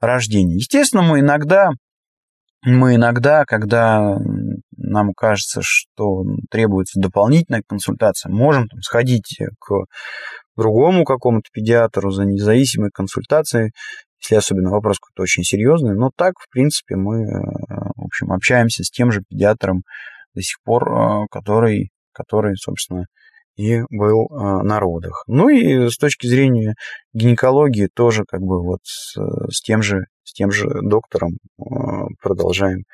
рождения. 0.00 0.54
Естественно, 0.54 1.02
мы 1.02 1.18
иногда, 1.18 1.70
мы 2.62 2.94
иногда, 2.94 3.44
когда 3.44 4.16
нам 4.76 5.12
кажется, 5.14 5.60
что 5.60 6.22
требуется 6.48 7.00
дополнительная 7.00 7.64
консультация, 7.66 8.30
можем 8.30 8.68
там, 8.68 8.80
сходить 8.82 9.36
к 9.58 9.84
другому 10.56 11.04
какому-то 11.04 11.48
педиатру 11.52 12.12
за 12.12 12.24
независимой 12.24 12.90
консультацией, 12.94 13.72
если 14.20 14.36
особенно 14.36 14.70
вопрос 14.70 14.98
какой-то 14.98 15.22
очень 15.22 15.44
серьезный. 15.44 15.94
Но 15.94 16.10
так, 16.14 16.34
в 16.38 16.50
принципе, 16.50 16.96
мы, 16.96 17.22
э, 17.22 17.28
в 17.96 18.04
общем, 18.04 18.32
общаемся 18.32 18.84
с 18.84 18.90
тем 18.90 19.12
же 19.12 19.22
педиатром 19.28 19.82
до 20.34 20.42
сих 20.42 20.58
пор, 20.64 20.88
э, 20.90 21.26
который, 21.30 21.90
который 22.12 22.56
собственно, 22.56 23.06
и 23.56 23.80
был 23.90 24.26
э, 24.26 24.62
на 24.62 24.78
родах. 24.80 25.24
Ну 25.26 25.48
и 25.48 25.88
с 25.88 25.96
точки 25.96 26.26
зрения 26.26 26.74
гинекологии 27.12 27.88
тоже 27.92 28.24
как 28.26 28.40
бы 28.40 28.62
вот 28.62 28.80
с, 28.82 29.16
с 29.50 29.60
тем 29.62 29.82
же 29.82 30.04
с 30.22 30.32
тем 30.32 30.50
же 30.52 30.68
доктором 30.82 31.38
продолжаем 32.20 32.84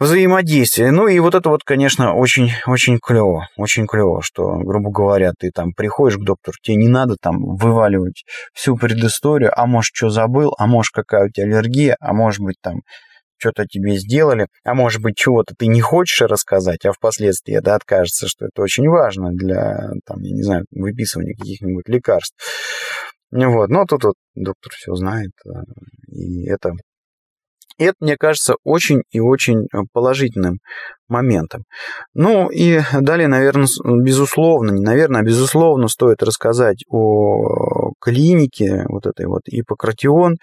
взаимодействие. 0.00 0.90
Ну 0.90 1.06
и 1.06 1.18
вот 1.20 1.34
это 1.34 1.50
вот, 1.50 1.62
конечно, 1.62 2.14
очень-очень 2.14 2.98
клево, 2.98 3.46
очень 3.56 3.86
клево, 3.86 4.22
что, 4.22 4.56
грубо 4.56 4.90
говоря, 4.90 5.32
ты 5.38 5.50
там 5.54 5.72
приходишь 5.76 6.16
к 6.16 6.24
доктору, 6.24 6.56
тебе 6.62 6.76
не 6.76 6.88
надо 6.88 7.16
там 7.20 7.36
вываливать 7.56 8.24
всю 8.54 8.76
предысторию, 8.76 9.52
а 9.54 9.66
может, 9.66 9.90
что 9.94 10.08
забыл, 10.08 10.54
а 10.58 10.66
может, 10.66 10.92
какая 10.92 11.26
у 11.26 11.28
тебя 11.28 11.44
аллергия, 11.44 11.96
а 12.00 12.14
может 12.14 12.40
быть, 12.40 12.56
там 12.62 12.80
что-то 13.36 13.66
тебе 13.66 13.96
сделали, 13.96 14.48
а 14.64 14.74
может 14.74 15.00
быть, 15.02 15.16
чего-то 15.16 15.54
ты 15.56 15.66
не 15.66 15.80
хочешь 15.80 16.20
рассказать, 16.22 16.84
а 16.84 16.92
впоследствии 16.92 17.56
это 17.56 17.74
откажется, 17.74 18.26
что 18.26 18.46
это 18.46 18.62
очень 18.62 18.88
важно 18.88 19.30
для, 19.32 19.92
там, 20.06 20.20
я 20.22 20.34
не 20.34 20.42
знаю, 20.42 20.64
выписывания 20.70 21.34
каких-нибудь 21.34 21.88
лекарств. 21.88 22.36
Вот, 23.30 23.68
но 23.68 23.84
тут 23.84 24.04
вот 24.04 24.14
доктор 24.34 24.72
все 24.72 24.94
знает, 24.94 25.30
э, 25.46 25.50
и 26.08 26.46
это 26.48 26.72
это, 27.80 27.94
мне 28.00 28.16
кажется, 28.16 28.54
очень 28.64 29.02
и 29.10 29.20
очень 29.20 29.62
э, 29.62 29.78
положительным 29.92 30.58
моментом. 31.08 31.64
Ну 32.14 32.50
и 32.50 32.80
далее, 32.92 33.26
наверное, 33.26 33.66
безусловно, 33.84 34.70
не 34.70 34.82
наверное, 34.82 35.22
а 35.22 35.24
безусловно 35.24 35.88
стоит 35.88 36.22
рассказать 36.22 36.84
о 36.88 37.92
клинике 38.00 38.84
вот 38.88 39.06
этой 39.06 39.26
вот 39.26 39.42
ипократион. 39.46 40.36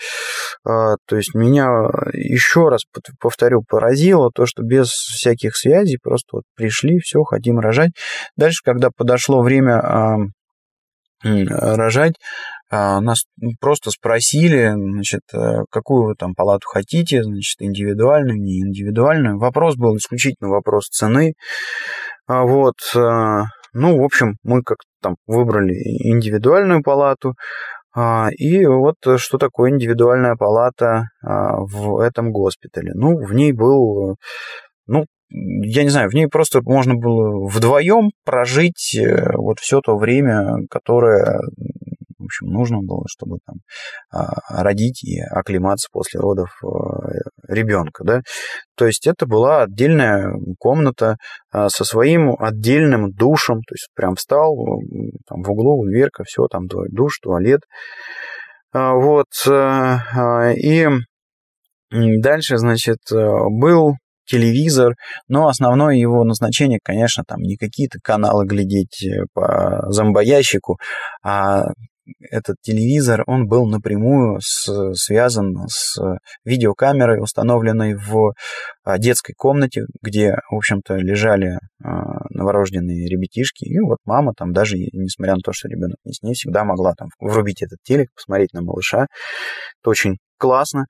А, 0.66 0.96
то 1.08 1.16
есть 1.16 1.34
меня 1.34 1.68
еще 2.14 2.70
раз 2.70 2.82
повторю, 3.20 3.64
поразило 3.68 4.30
то, 4.34 4.46
что 4.46 4.64
без 4.64 4.88
всяких 4.90 5.56
связей 5.56 6.00
просто 6.02 6.28
вот 6.34 6.44
пришли, 6.56 7.00
все, 7.00 7.24
хотим 7.24 7.60
рожать. 7.60 7.92
Дальше, 8.36 8.62
когда 8.64 8.90
подошло 8.96 9.42
время 9.42 9.82
рожать, 11.24 12.14
нас 12.72 13.26
просто 13.60 13.92
спросили, 13.92 14.74
значит, 14.76 15.22
э, 15.34 15.64
какую 15.70 16.08
вы 16.08 16.16
там 16.16 16.34
палату 16.36 16.68
хотите, 16.68 17.24
значит, 17.24 17.62
индивидуальную, 17.62 18.40
не 18.40 18.60
индивидуальную. 18.62 19.38
Вопрос 19.38 19.76
был 19.76 19.96
исключительно 19.98 20.50
вопрос 20.50 20.88
цены. 20.88 21.34
А 22.28 22.44
вот, 22.44 22.76
э, 22.96 23.00
ну, 23.74 23.98
в 23.98 24.04
общем, 24.04 24.36
мы 24.44 24.64
как-то 24.64 24.90
там 25.02 25.16
выбрали 25.28 25.74
индивидуальную 25.74 26.84
палату. 26.84 27.36
А, 27.96 28.30
и 28.38 28.66
вот 28.66 28.96
что 29.18 29.38
такое 29.38 29.72
индивидуальная 29.72 30.36
палата 30.36 31.06
в 31.24 32.00
этом 32.00 32.32
госпитале. 32.32 32.92
Ну, 32.94 33.18
в 33.18 33.34
ней 33.34 33.54
был, 33.54 34.18
ну, 34.86 35.06
я 35.30 35.84
не 35.84 35.90
знаю, 35.90 36.10
в 36.10 36.14
ней 36.14 36.28
просто 36.28 36.62
можно 36.62 36.96
было 36.96 37.48
вдвоем 37.48 38.12
прожить 38.24 38.96
э, 38.96 39.32
вот 39.36 39.60
все 39.60 39.82
то 39.82 39.98
время, 39.98 40.66
которое 40.70 41.42
общем, 42.28 42.48
нужно 42.48 42.80
было, 42.82 43.04
чтобы 43.08 43.40
там 43.46 43.58
а, 44.12 44.64
родить 44.64 45.04
и 45.04 45.20
оклематься 45.20 45.88
после 45.92 46.20
родов 46.20 46.50
э, 46.64 46.68
ребенка, 47.48 48.04
да. 48.04 48.22
То 48.76 48.86
есть 48.86 49.08
это 49.08 49.26
была 49.26 49.64
отдельная 49.64 50.34
комната 50.60 51.18
а, 51.52 51.70
со 51.70 51.84
своим 51.84 52.36
отдельным 52.40 53.12
душем, 53.12 53.62
то 53.62 53.74
есть 53.74 53.90
прям 53.96 54.16
встал, 54.16 54.56
там 55.28 55.42
в 55.44 55.52
углу 55.52 55.86
дверка, 55.86 56.24
все, 56.26 56.48
там 56.48 56.68
душ, 56.68 57.20
туалет. 57.20 57.62
А, 58.74 58.94
вот, 58.94 59.28
э, 59.48 60.54
и 60.56 60.88
дальше, 61.92 62.58
значит, 62.58 63.00
был 63.12 63.96
телевизор, 64.28 64.96
но 65.28 65.48
основное 65.48 65.96
его 65.96 66.24
назначение, 66.24 66.80
конечно, 66.84 67.24
там 67.26 67.40
не 67.42 67.56
какие-то 67.56 68.00
каналы 68.04 68.46
глядеть 68.46 69.08
по 69.34 69.84
зомбоящику, 69.90 70.78
а 71.24 71.64
этот 72.20 72.58
телевизор, 72.62 73.24
он 73.28 73.48
был 73.48 73.66
напрямую 73.68 74.40
с, 74.42 74.94
связан 74.94 75.68
с 75.68 76.00
видеокамерой, 76.46 77.22
установленной 77.22 77.96
в 77.96 78.34
а, 78.84 78.98
детской 78.98 79.34
комнате, 79.34 79.84
где, 80.02 80.36
в 80.50 80.56
общем-то, 80.56 80.96
лежали 80.96 81.60
а, 81.84 82.26
новорожденные 82.30 83.08
ребятишки. 83.08 83.66
И 83.66 83.80
вот 83.80 83.98
мама 84.06 84.34
там 84.36 84.54
даже, 84.54 84.78
несмотря 84.78 85.36
на 85.36 85.42
то, 85.42 85.52
что 85.54 85.68
ребенок 85.68 85.98
не 86.06 86.14
с 86.14 86.22
ней, 86.22 86.34
всегда 86.34 86.64
могла 86.64 86.94
там 86.94 87.10
врубить 87.20 87.62
этот 87.62 87.80
телек, 87.84 88.10
посмотреть 88.16 88.54
на 88.54 88.62
малыша. 88.62 89.08
Это 89.82 89.90
очень 89.90 90.18
классно. 90.38 90.86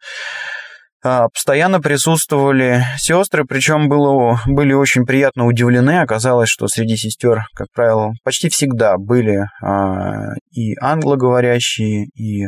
А, 1.09 1.29
постоянно 1.29 1.79
присутствовали 1.79 2.81
сестры, 2.97 3.45
причем 3.45 3.87
было, 3.87 4.41
были 4.45 4.73
очень 4.73 5.05
приятно 5.05 5.45
удивлены. 5.45 6.01
Оказалось, 6.01 6.49
что 6.49 6.67
среди 6.67 6.97
сестер, 6.97 7.43
как 7.55 7.67
правило, 7.73 8.11
почти 8.25 8.49
всегда 8.49 8.97
были 8.97 9.45
а, 9.63 10.33
и 10.51 10.75
англоговорящие, 10.81 12.07
и 12.07 12.47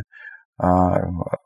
а, 0.57 0.97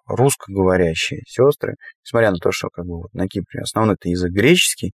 русскоговорящие 0.08 1.22
сестры. 1.28 1.76
Несмотря 2.04 2.32
на 2.32 2.38
то, 2.38 2.52
что 2.52 2.70
как 2.70 2.86
бы, 2.86 2.98
вот, 3.02 3.14
на 3.14 3.28
Кипре 3.28 3.62
основной 3.62 3.94
это 3.94 4.10
язык 4.10 4.32
греческий, 4.32 4.94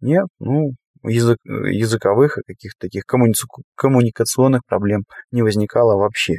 нет, 0.00 0.26
ну, 0.38 0.70
язык, 1.02 1.38
языковых 1.44 2.38
и 2.38 2.42
каких-то 2.46 2.86
таких 2.86 3.02
коммуни- 3.12 3.34
коммуникационных 3.74 4.60
проблем 4.68 5.02
не 5.32 5.42
возникало 5.42 5.96
вообще 5.96 6.34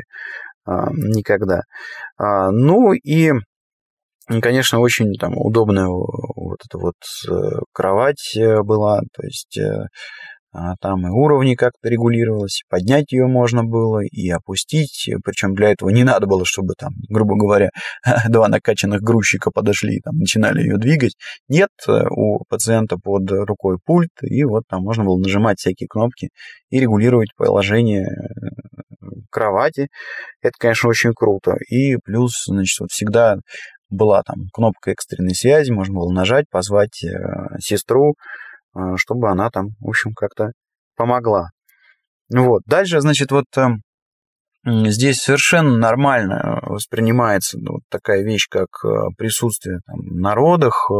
никогда. 0.65 1.61
Ну 2.19 2.91
и 2.91 3.31
конечно, 4.41 4.79
очень 4.79 5.13
там 5.13 5.37
удобная 5.37 5.87
вот 5.87 6.59
эта 6.65 6.77
вот 6.77 6.95
э, 7.29 7.59
кровать 7.71 8.35
э, 8.35 8.61
была, 8.61 8.99
то 9.13 9.23
есть 9.23 9.57
э, 9.57 9.87
а 10.53 10.75
там 10.81 11.05
и 11.05 11.09
уровни 11.09 11.55
как-то 11.55 11.87
регулировалось, 11.87 12.63
поднять 12.69 13.11
ее 13.11 13.27
можно 13.27 13.63
было 13.63 13.99
и 13.99 14.29
опустить, 14.29 15.09
причем 15.23 15.53
для 15.53 15.71
этого 15.71 15.89
не 15.89 16.03
надо 16.03 16.25
было, 16.25 16.45
чтобы 16.45 16.73
там, 16.77 16.93
грубо 17.09 17.35
говоря, 17.35 17.69
два 18.29 18.47
накачанных 18.47 19.01
грузчика 19.01 19.51
подошли 19.51 19.97
и 19.97 20.01
там 20.01 20.17
начинали 20.17 20.61
ее 20.61 20.77
двигать. 20.77 21.15
Нет, 21.47 21.69
у 21.87 22.43
пациента 22.49 22.97
под 22.97 23.29
рукой 23.31 23.77
пульт, 23.85 24.09
и 24.21 24.43
вот 24.45 24.63
там 24.67 24.81
можно 24.83 25.03
было 25.03 25.19
нажимать 25.19 25.59
всякие 25.59 25.87
кнопки 25.87 26.29
и 26.69 26.79
регулировать 26.79 27.29
положение 27.35 28.07
э, 28.07 28.67
кровати. 29.29 29.89
Это, 30.41 30.53
конечно, 30.57 30.89
очень 30.89 31.13
круто. 31.13 31.55
И 31.69 31.97
плюс, 31.97 32.45
значит, 32.47 32.79
вот 32.79 32.89
всегда 32.91 33.37
была 33.89 34.21
там 34.23 34.47
кнопка 34.53 34.91
экстренной 34.91 35.35
связи, 35.35 35.71
можно 35.71 35.95
было 35.95 36.11
нажать, 36.11 36.45
позвать 36.49 37.03
э, 37.03 37.57
сестру, 37.59 38.15
э, 38.75 38.79
чтобы 38.97 39.29
она 39.29 39.49
там, 39.49 39.69
в 39.79 39.89
общем, 39.89 40.13
как-то 40.13 40.51
помогла. 40.95 41.49
Вот. 42.33 42.63
Дальше, 42.65 42.99
значит, 42.99 43.31
вот 43.31 43.45
э, 43.57 43.67
здесь 44.65 45.19
совершенно 45.19 45.77
нормально 45.77 46.59
воспринимается 46.63 47.57
вот 47.59 47.81
такая 47.89 48.23
вещь, 48.23 48.47
как 48.49 48.67
присутствие 49.17 49.79
там, 49.85 49.99
на 50.19 50.35
родах 50.35 50.89
э, 50.91 50.95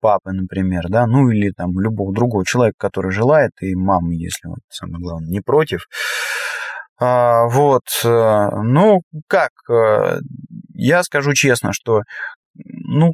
папы, 0.00 0.32
например, 0.32 0.88
да, 0.88 1.06
ну 1.06 1.30
или 1.30 1.52
там 1.56 1.78
любого 1.80 2.12
другого 2.12 2.44
человека, 2.44 2.76
который 2.78 3.12
желает, 3.12 3.52
и 3.60 3.74
мамы, 3.74 4.14
если 4.14 4.48
вот 4.48 4.58
самое 4.68 5.02
главное, 5.02 5.30
не 5.30 5.40
против. 5.40 5.86
А, 7.00 7.46
вот, 7.48 7.82
ну, 8.04 9.00
как, 9.26 9.50
я 10.74 11.02
скажу 11.02 11.32
честно, 11.34 11.72
что, 11.72 12.02
ну, 12.54 13.12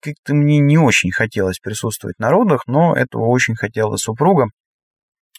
как-то 0.00 0.34
мне 0.34 0.58
не 0.58 0.78
очень 0.78 1.12
хотелось 1.12 1.58
присутствовать 1.58 2.18
на 2.18 2.30
родах, 2.30 2.62
но 2.66 2.94
этого 2.94 3.26
очень 3.26 3.54
хотела 3.54 3.96
супруга. 3.96 4.46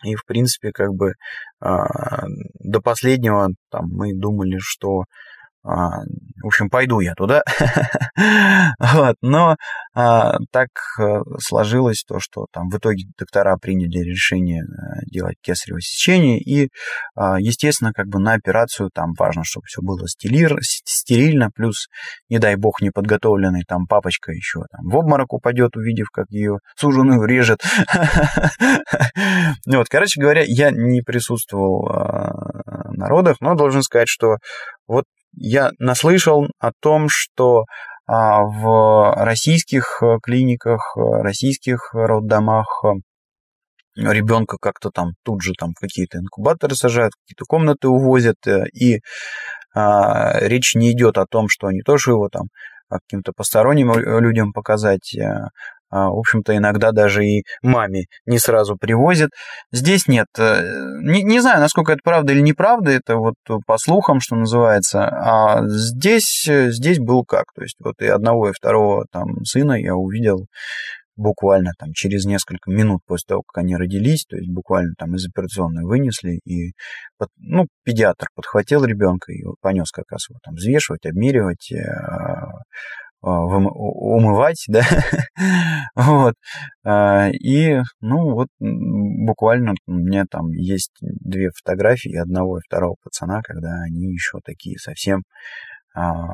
И, 0.03 0.15
в 0.15 0.25
принципе, 0.25 0.71
как 0.71 0.93
бы 0.93 1.13
а, 1.59 2.25
до 2.59 2.81
последнего 2.81 3.49
там 3.69 3.87
мы 3.89 4.13
думали, 4.13 4.57
что 4.59 5.03
в 5.63 6.45
общем, 6.45 6.69
пойду 6.69 6.99
я 6.99 7.13
туда. 7.15 7.41
вот, 8.79 9.15
но 9.21 9.55
а, 9.95 10.37
так 10.51 10.69
э, 10.99 11.21
сложилось 11.39 12.03
то, 12.05 12.19
что 12.19 12.47
там 12.51 12.69
в 12.69 12.77
итоге 12.77 13.05
доктора 13.17 13.55
приняли 13.57 13.99
решение 13.99 14.63
э, 14.63 15.05
делать 15.05 15.37
кесарево 15.41 15.79
сечение, 15.79 16.39
и, 16.39 16.69
а, 17.15 17.39
естественно, 17.39 17.93
как 17.93 18.07
бы 18.07 18.19
на 18.19 18.33
операцию 18.33 18.89
там 18.93 19.13
важно, 19.17 19.43
чтобы 19.45 19.65
все 19.67 19.81
было 19.81 20.05
стилир, 20.07 20.57
стерильно, 20.61 21.49
плюс, 21.49 21.87
не 22.29 22.39
дай 22.39 22.55
бог, 22.55 22.81
неподготовленный 22.81 23.63
там 23.65 23.85
папочка 23.87 24.31
еще 24.31 24.63
там 24.71 24.89
в 24.89 24.95
обморок 24.95 25.31
упадет, 25.31 25.77
увидев, 25.77 26.09
как 26.11 26.25
ее 26.29 26.57
суженую 26.75 27.23
режет. 27.25 27.63
вот, 29.65 29.87
короче 29.89 30.19
говоря, 30.19 30.43
я 30.45 30.71
не 30.71 31.01
присутствовал 31.01 31.87
а, 31.87 32.91
на 32.91 33.07
родах, 33.07 33.37
но 33.39 33.55
должен 33.55 33.81
сказать, 33.81 34.09
что 34.09 34.37
вот 34.87 35.05
я 35.35 35.71
наслышал 35.79 36.47
о 36.59 36.71
том, 36.79 37.07
что 37.09 37.65
а, 38.05 38.43
в 38.43 39.15
российских 39.23 39.99
э, 40.01 40.17
клиниках, 40.21 40.95
э, 40.97 41.21
российских 41.21 41.93
роддомах 41.93 42.83
э, 42.83 42.95
ребенка 43.95 44.57
как-то 44.59 44.89
там 44.89 45.13
тут 45.23 45.41
же 45.41 45.53
там 45.57 45.73
какие-то 45.73 46.17
инкубаторы 46.17 46.75
сажают, 46.75 47.13
какие-то 47.15 47.45
комнаты 47.47 47.87
увозят, 47.87 48.35
и 48.73 48.99
а, 49.73 50.37
речь 50.41 50.75
не 50.75 50.91
идет 50.91 51.17
о 51.17 51.25
том, 51.25 51.47
что 51.47 51.67
они 51.67 51.81
тоже 51.81 52.11
его 52.11 52.27
там 52.29 52.47
каким-то 52.89 53.31
посторонним 53.35 53.93
людям 53.93 54.51
показать, 54.51 55.15
а, 55.17 55.47
в 56.09 56.19
общем-то, 56.19 56.55
иногда 56.55 56.91
даже 56.91 57.25
и 57.25 57.43
маме 57.61 58.05
не 58.25 58.39
сразу 58.39 58.75
привозят. 58.77 59.31
Здесь 59.71 60.07
нет. 60.07 60.27
Э, 60.37 60.61
не, 61.01 61.23
не 61.23 61.39
знаю, 61.39 61.59
насколько 61.59 61.93
это 61.93 62.01
правда 62.03 62.33
или 62.33 62.41
неправда, 62.41 62.91
это 62.91 63.17
вот 63.17 63.35
по 63.65 63.77
слухам, 63.77 64.19
что 64.19 64.35
называется. 64.35 65.05
А 65.05 65.61
здесь, 65.67 66.47
здесь 66.47 66.99
был 66.99 67.23
как. 67.25 67.45
То 67.55 67.63
есть 67.63 67.75
вот 67.79 67.95
и 67.99 68.07
одного, 68.07 68.49
и 68.49 68.53
второго 68.53 69.05
там 69.11 69.43
сына 69.45 69.73
я 69.73 69.95
увидел 69.95 70.47
буквально 71.15 71.71
там 71.77 71.93
через 71.93 72.25
несколько 72.25 72.71
минут 72.71 73.01
после 73.05 73.25
того, 73.27 73.43
как 73.43 73.63
они 73.63 73.75
родились, 73.75 74.25
то 74.25 74.35
есть 74.35 74.49
буквально 74.49 74.93
там 74.97 75.15
из 75.15 75.25
операционной 75.27 75.83
вынесли, 75.83 76.39
и 76.45 76.73
ну, 77.37 77.67
педиатр 77.83 78.27
подхватил 78.35 78.83
ребенка 78.83 79.31
и 79.31 79.43
понес 79.61 79.91
как 79.91 80.05
раз 80.09 80.29
его 80.29 80.39
там 80.43 80.55
взвешивать, 80.55 81.05
обмеривать, 81.05 81.71
э, 81.71 81.83
а, 81.83 82.52
умывать, 83.23 84.65
да, 84.67 84.83
вот, 85.95 86.35
а, 86.83 87.29
и, 87.31 87.81
ну, 88.01 88.33
вот, 88.33 88.47
буквально 88.59 89.73
у 89.87 89.93
меня 89.93 90.25
там 90.29 90.49
есть 90.51 90.91
две 91.01 91.49
фотографии 91.51 92.15
одного 92.15 92.57
и 92.57 92.63
второго 92.67 92.95
пацана, 93.03 93.41
когда 93.41 93.81
они 93.85 94.11
еще 94.11 94.39
такие 94.43 94.77
совсем 94.77 95.23
а, 95.95 96.25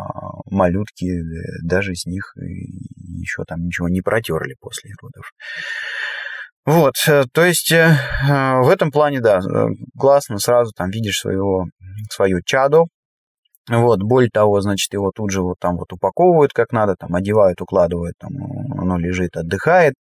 малютки, 0.50 1.22
даже 1.64 1.94
с 1.94 2.06
них 2.06 2.34
еще 2.36 3.44
там 3.48 3.66
ничего 3.66 3.90
не 3.90 4.02
протерли 4.02 4.56
после 4.60 4.92
родов. 5.02 5.32
Вот, 6.66 6.96
э, 7.08 7.24
то 7.34 7.44
есть 7.44 7.72
э, 7.72 7.96
в 8.28 8.70
этом 8.70 8.92
плане, 8.92 9.22
да, 9.22 9.40
э, 9.40 9.68
классно, 9.98 10.38
сразу 10.38 10.72
там 10.76 10.92
видишь 10.92 11.18
своего, 11.18 11.66
свою 12.12 12.42
чадо, 12.46 12.84
вот, 13.70 14.02
более 14.02 14.30
того, 14.32 14.62
значит, 14.62 14.92
его 14.94 15.12
тут 15.14 15.32
же 15.32 15.42
вот 15.42 15.58
там 15.60 15.78
вот 15.78 15.94
упаковывают 15.94 16.54
как 16.54 16.72
надо, 16.72 16.96
там 16.98 17.14
одевают, 17.16 17.62
укладывают, 17.62 18.16
там 18.20 18.32
оно 18.78 18.98
лежит, 18.98 19.38
отдыхает, 19.38 19.96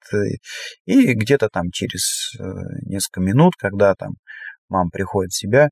и 0.86 1.12
где-то 1.12 1.48
там 1.52 1.70
через 1.70 2.34
э, 2.38 2.42
несколько 2.86 3.20
минут, 3.20 3.52
когда 3.58 3.94
там 3.94 4.12
мама 4.68 4.88
приходит 4.90 5.32
в 5.32 5.38
себя, 5.38 5.68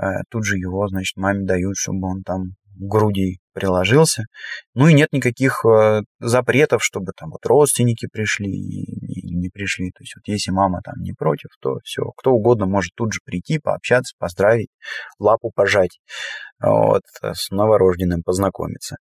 э, 0.00 0.04
тут 0.30 0.44
же 0.44 0.58
его, 0.58 0.86
значит, 0.86 1.16
маме 1.16 1.44
дают, 1.44 1.76
чтобы 1.76 2.08
он 2.08 2.22
там 2.22 2.52
груди 2.76 3.39
приложился. 3.52 4.24
Ну 4.74 4.88
и 4.88 4.94
нет 4.94 5.08
никаких 5.12 5.64
э, 5.64 6.02
запретов, 6.18 6.82
чтобы 6.84 7.12
там 7.16 7.30
вот 7.30 7.44
родственники 7.46 8.06
пришли 8.10 8.50
и 8.50 9.34
не 9.34 9.48
пришли. 9.48 9.90
То 9.90 10.02
есть 10.02 10.14
вот 10.16 10.22
если 10.26 10.50
мама 10.50 10.80
там 10.84 10.94
не 11.00 11.12
против, 11.12 11.50
то 11.60 11.78
все, 11.84 12.02
кто 12.16 12.32
угодно 12.32 12.66
может 12.66 12.92
тут 12.94 13.12
же 13.12 13.20
прийти, 13.24 13.58
пообщаться, 13.58 14.14
поздравить, 14.18 14.68
лапу 15.18 15.50
пожать, 15.54 16.00
вот, 16.62 17.02
с 17.22 17.50
новорожденным 17.50 18.22
познакомиться. 18.22 18.96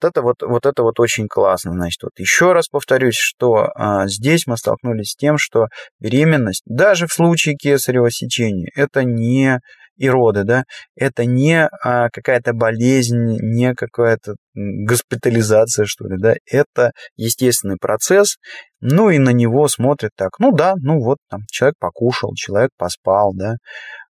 Вот 0.00 0.10
это 0.10 0.22
вот, 0.22 0.36
вот 0.42 0.66
это 0.66 0.82
вот 0.82 1.00
очень 1.00 1.28
классно. 1.28 1.72
Значит, 1.72 2.02
вот 2.02 2.12
еще 2.18 2.52
раз 2.52 2.68
повторюсь, 2.68 3.16
что 3.16 3.70
а, 3.74 4.06
здесь 4.06 4.46
мы 4.46 4.56
столкнулись 4.56 5.10
с 5.10 5.16
тем, 5.16 5.36
что 5.38 5.66
беременность, 5.98 6.62
даже 6.66 7.06
в 7.06 7.12
случае 7.12 7.56
кесарево 7.56 8.10
сечения, 8.10 8.70
это 8.74 9.04
не 9.04 9.60
и 10.00 10.08
роды, 10.08 10.44
да, 10.44 10.64
это 10.96 11.26
не 11.26 11.68
а, 11.82 12.08
какая-то 12.08 12.54
болезнь, 12.54 13.36
не 13.42 13.74
какая-то 13.74 14.36
госпитализация, 14.54 15.84
что 15.84 16.08
ли, 16.08 16.16
да, 16.18 16.34
это 16.50 16.92
естественный 17.16 17.76
процесс, 17.78 18.38
ну 18.80 19.10
и 19.10 19.18
на 19.18 19.30
него 19.30 19.68
смотрят 19.68 20.12
так, 20.16 20.38
ну 20.38 20.52
да, 20.52 20.72
ну 20.78 21.00
вот 21.02 21.18
там 21.28 21.42
человек 21.50 21.74
покушал, 21.78 22.32
человек 22.34 22.70
поспал, 22.78 23.34
да, 23.34 23.56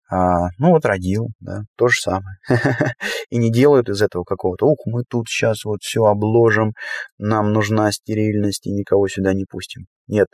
а, 0.08 0.50
ну 0.58 0.70
вот 0.70 0.84
родил, 0.84 1.30
да, 1.40 1.62
то 1.76 1.88
же 1.88 2.00
самое. 2.00 2.36
И 3.30 3.38
не 3.38 3.50
делают 3.50 3.88
из 3.88 4.00
этого 4.00 4.22
какого-то, 4.22 4.66
ух, 4.66 4.78
мы 4.86 5.02
тут 5.08 5.28
сейчас 5.28 5.64
вот 5.64 5.82
все 5.82 6.04
обложим, 6.04 6.72
нам 7.18 7.52
нужна 7.52 7.90
стерильность 7.90 8.66
и 8.66 8.72
никого 8.72 9.08
сюда 9.08 9.34
не 9.34 9.44
пустим. 9.44 9.86
Нет, 10.06 10.26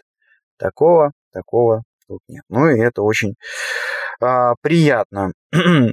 такого, 0.58 1.12
такого 1.32 1.82
тут 2.08 2.20
нет. 2.28 2.42
Ну 2.48 2.68
и 2.68 2.80
это 2.80 3.02
очень 3.02 3.34
а, 4.20 4.54
приятно. 4.62 5.32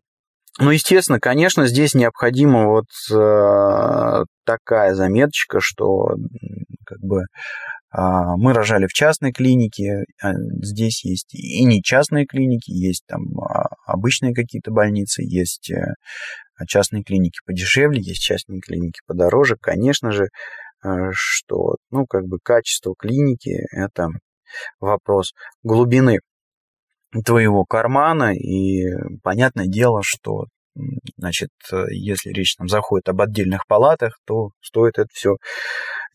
Ну, 0.60 0.70
естественно, 0.70 1.20
конечно, 1.20 1.66
здесь 1.66 1.96
необходима 1.96 2.68
вот 2.68 2.86
э, 3.12 4.24
такая 4.46 4.94
заметочка, 4.94 5.60
что 5.60 6.16
как 6.86 7.00
бы 7.00 7.22
э, 7.22 7.98
мы 8.38 8.54
рожали 8.54 8.86
в 8.86 8.94
частной 8.94 9.32
клинике, 9.32 10.04
а 10.22 10.34
здесь 10.62 11.04
есть 11.06 11.34
и 11.34 11.64
не 11.66 11.82
частные 11.82 12.28
клиники, 12.28 12.70
есть 12.70 13.04
там 13.08 13.24
а, 13.40 13.70
обычные 13.88 14.36
какие-то 14.36 14.70
больницы, 14.70 15.24
есть 15.24 15.72
э, 15.72 15.96
частные 16.68 17.04
клиники 17.04 17.40
подешевле, 17.46 18.00
есть 18.00 18.22
частные 18.22 18.62
клиники 18.62 19.00
подороже. 19.08 19.58
Конечно 19.60 20.12
же, 20.12 20.28
э, 20.84 20.88
что, 21.14 21.78
ну, 21.90 22.06
как 22.06 22.26
бы 22.28 22.38
качество 22.44 22.94
клиники– 22.96 23.66
это 23.72 24.10
вопрос 24.80 25.34
глубины 25.64 26.20
твоего 27.26 27.66
кармана, 27.66 28.34
и 28.36 28.86
понятное 29.22 29.68
дело, 29.68 30.02
что 30.04 30.46
Значит, 31.18 31.50
если 31.92 32.32
речь 32.32 32.56
там 32.56 32.68
заходит 32.68 33.08
об 33.08 33.22
отдельных 33.22 33.68
палатах, 33.68 34.18
то 34.26 34.50
стоит 34.60 34.98
это 34.98 35.08
все 35.14 35.36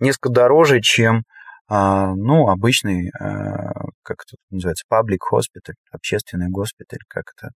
несколько 0.01 0.31
дороже, 0.31 0.81
чем 0.81 1.23
а, 1.69 2.15
ну, 2.15 2.49
обычный, 2.49 3.11
а, 3.21 3.73
как 4.03 4.25
это 4.27 4.37
называется, 4.51 4.85
public 4.91 5.19
hospital, 5.31 5.75
общественный 5.93 6.49
госпиталь, 6.49 7.01
как 7.09 7.25
это, 7.37 7.51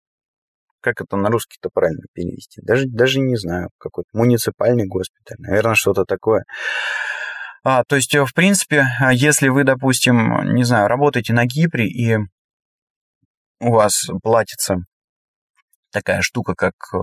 как 0.81 1.01
это 1.01 1.17
на 1.17 1.31
русский-то 1.31 1.71
правильно 1.73 2.05
перевести? 2.13 2.61
Даже, 2.63 2.87
даже 2.89 3.21
не 3.21 3.37
знаю, 3.37 3.69
какой-то 3.79 4.09
муниципальный 4.13 4.87
госпиталь, 4.87 5.37
наверное, 5.39 5.75
что-то 5.75 6.05
такое. 6.05 6.43
А, 7.63 7.85
то 7.85 7.97
есть, 7.97 8.15
в 8.15 8.33
принципе, 8.35 8.87
если 9.13 9.49
вы, 9.49 9.65
допустим, 9.65 10.55
не 10.55 10.65
знаю, 10.65 10.89
работаете 10.89 11.33
на 11.35 11.47
Кипре 11.47 11.87
и 11.87 12.17
у 13.61 13.73
вас 13.73 14.07
платится 14.23 14.77
такая 15.93 16.23
штука, 16.23 16.55
как, 16.55 16.73
э, 16.95 16.99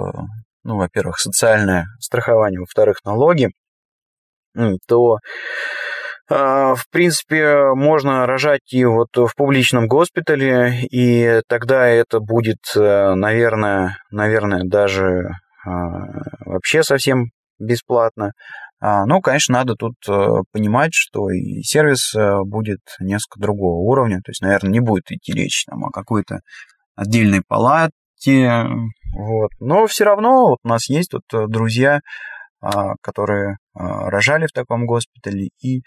ну, 0.64 0.78
во-первых, 0.78 1.20
социальное 1.20 1.86
страхование, 2.00 2.60
во-вторых, 2.60 2.98
налоги, 3.06 3.50
то 4.88 5.18
а, 6.30 6.76
в 6.76 6.90
принципе, 6.90 7.74
можно 7.74 8.26
рожать 8.26 8.74
и 8.74 8.84
вот 8.84 9.16
в 9.16 9.34
публичном 9.36 9.88
госпитале, 9.88 10.82
и 10.92 11.42
тогда 11.48 11.88
это 11.88 12.20
будет, 12.20 12.60
э, 12.76 13.14
наверное, 13.14 13.98
наверное, 14.12 14.64
даже 14.66 15.30
а, 15.66 15.70
вообще 16.46 16.84
совсем 16.84 17.32
бесплатно. 17.60 18.32
А, 18.80 19.06
ну, 19.06 19.22
конечно, 19.22 19.54
надо 19.54 19.76
тут 19.76 19.96
э, 20.08 20.28
понимать, 20.52 20.92
что 20.94 21.30
и 21.30 21.62
сервис 21.64 22.14
э, 22.14 22.42
будет 22.44 22.80
несколько 23.00 23.40
другого 23.40 23.80
уровня. 23.82 24.18
То 24.18 24.30
есть, 24.30 24.42
наверное, 24.42 24.72
не 24.72 24.80
будет 24.80 25.12
идти 25.12 25.34
речь 25.34 25.66
там, 25.66 25.86
о 25.86 25.90
какой-то 25.90 26.42
отдельной 26.96 27.42
палате. 27.48 27.92
Вот. 29.16 29.52
Но 29.60 29.88
все 29.88 30.06
равно 30.06 30.50
вот 30.50 30.60
у 30.64 30.68
нас 30.68 30.90
есть 30.90 31.14
вот 31.14 31.50
друзья, 31.50 32.02
а, 32.62 32.96
которые 33.02 33.58
рожали 33.74 34.48
в 34.48 34.52
таком 34.52 34.86
госпитале. 34.86 35.50
И 35.62 35.82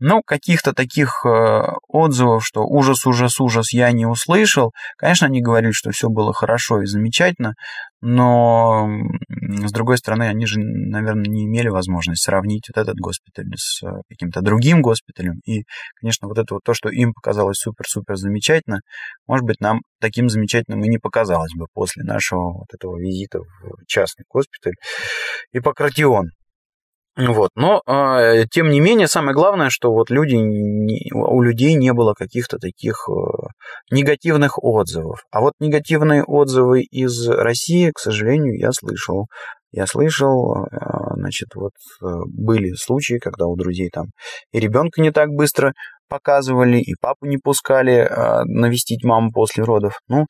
ну, 0.00 0.22
каких-то 0.26 0.72
таких 0.72 1.24
э, 1.24 1.62
отзывов, 1.88 2.44
что 2.44 2.62
ужас, 2.64 3.06
ужас, 3.06 3.40
ужас, 3.40 3.72
я 3.72 3.92
не 3.92 4.06
услышал. 4.06 4.72
Конечно, 4.96 5.26
они 5.26 5.40
говорили, 5.40 5.72
что 5.72 5.90
все 5.92 6.08
было 6.08 6.32
хорошо 6.32 6.82
и 6.82 6.86
замечательно, 6.86 7.54
но, 8.00 8.86
с 9.30 9.72
другой 9.72 9.96
стороны, 9.98 10.24
они 10.24 10.46
же, 10.46 10.58
наверное, 10.60 11.24
не 11.26 11.46
имели 11.46 11.68
возможности 11.68 12.24
сравнить 12.24 12.68
вот 12.68 12.82
этот 12.82 12.96
госпиталь 12.96 13.46
с 13.56 13.82
э, 13.82 14.02
каким-то 14.08 14.42
другим 14.42 14.82
госпиталем. 14.82 15.40
И, 15.46 15.62
конечно, 16.00 16.28
вот 16.28 16.38
это 16.38 16.54
вот 16.54 16.62
то, 16.64 16.74
что 16.74 16.90
им 16.90 17.14
показалось 17.14 17.56
супер-супер 17.56 18.16
замечательно, 18.16 18.80
может 19.26 19.46
быть, 19.46 19.60
нам 19.60 19.80
таким 20.00 20.28
замечательным 20.28 20.84
и 20.84 20.88
не 20.88 20.98
показалось 20.98 21.52
бы 21.56 21.66
после 21.72 22.02
нашего 22.02 22.52
вот 22.52 22.66
этого 22.74 22.98
визита 22.98 23.38
в 23.38 23.86
частный 23.86 24.24
госпиталь. 24.28 24.74
И 25.52 25.58
Иппократион. 25.58 26.30
Вот. 27.16 27.50
Но, 27.54 27.80
э, 27.86 28.44
тем 28.50 28.70
не 28.70 28.80
менее, 28.80 29.06
самое 29.06 29.34
главное, 29.34 29.70
что 29.70 29.92
вот 29.92 30.10
люди, 30.10 30.34
не, 30.34 31.12
у 31.12 31.42
людей 31.42 31.74
не 31.74 31.92
было 31.92 32.12
каких-то 32.12 32.58
таких 32.58 33.08
э, 33.08 33.12
негативных 33.92 34.62
отзывов. 34.62 35.20
А 35.30 35.40
вот 35.40 35.52
негативные 35.60 36.24
отзывы 36.24 36.82
из 36.82 37.28
России, 37.28 37.92
к 37.94 38.00
сожалению, 38.00 38.58
я 38.58 38.72
слышал. 38.72 39.26
Я 39.70 39.86
слышал, 39.86 40.66
э, 40.66 40.76
значит, 41.16 41.48
вот 41.54 41.72
э, 42.02 42.06
были 42.26 42.72
случаи, 42.74 43.18
когда 43.18 43.46
у 43.46 43.56
друзей 43.56 43.90
там 43.92 44.06
и 44.52 44.58
ребенка 44.58 45.00
не 45.00 45.12
так 45.12 45.30
быстро 45.30 45.72
показывали, 46.08 46.78
и 46.78 46.94
папу 47.00 47.26
не 47.26 47.38
пускали 47.38 47.94
э, 47.94 48.44
навестить 48.44 49.04
маму 49.04 49.30
после 49.32 49.64
родов. 49.64 49.98
Ну, 50.08 50.26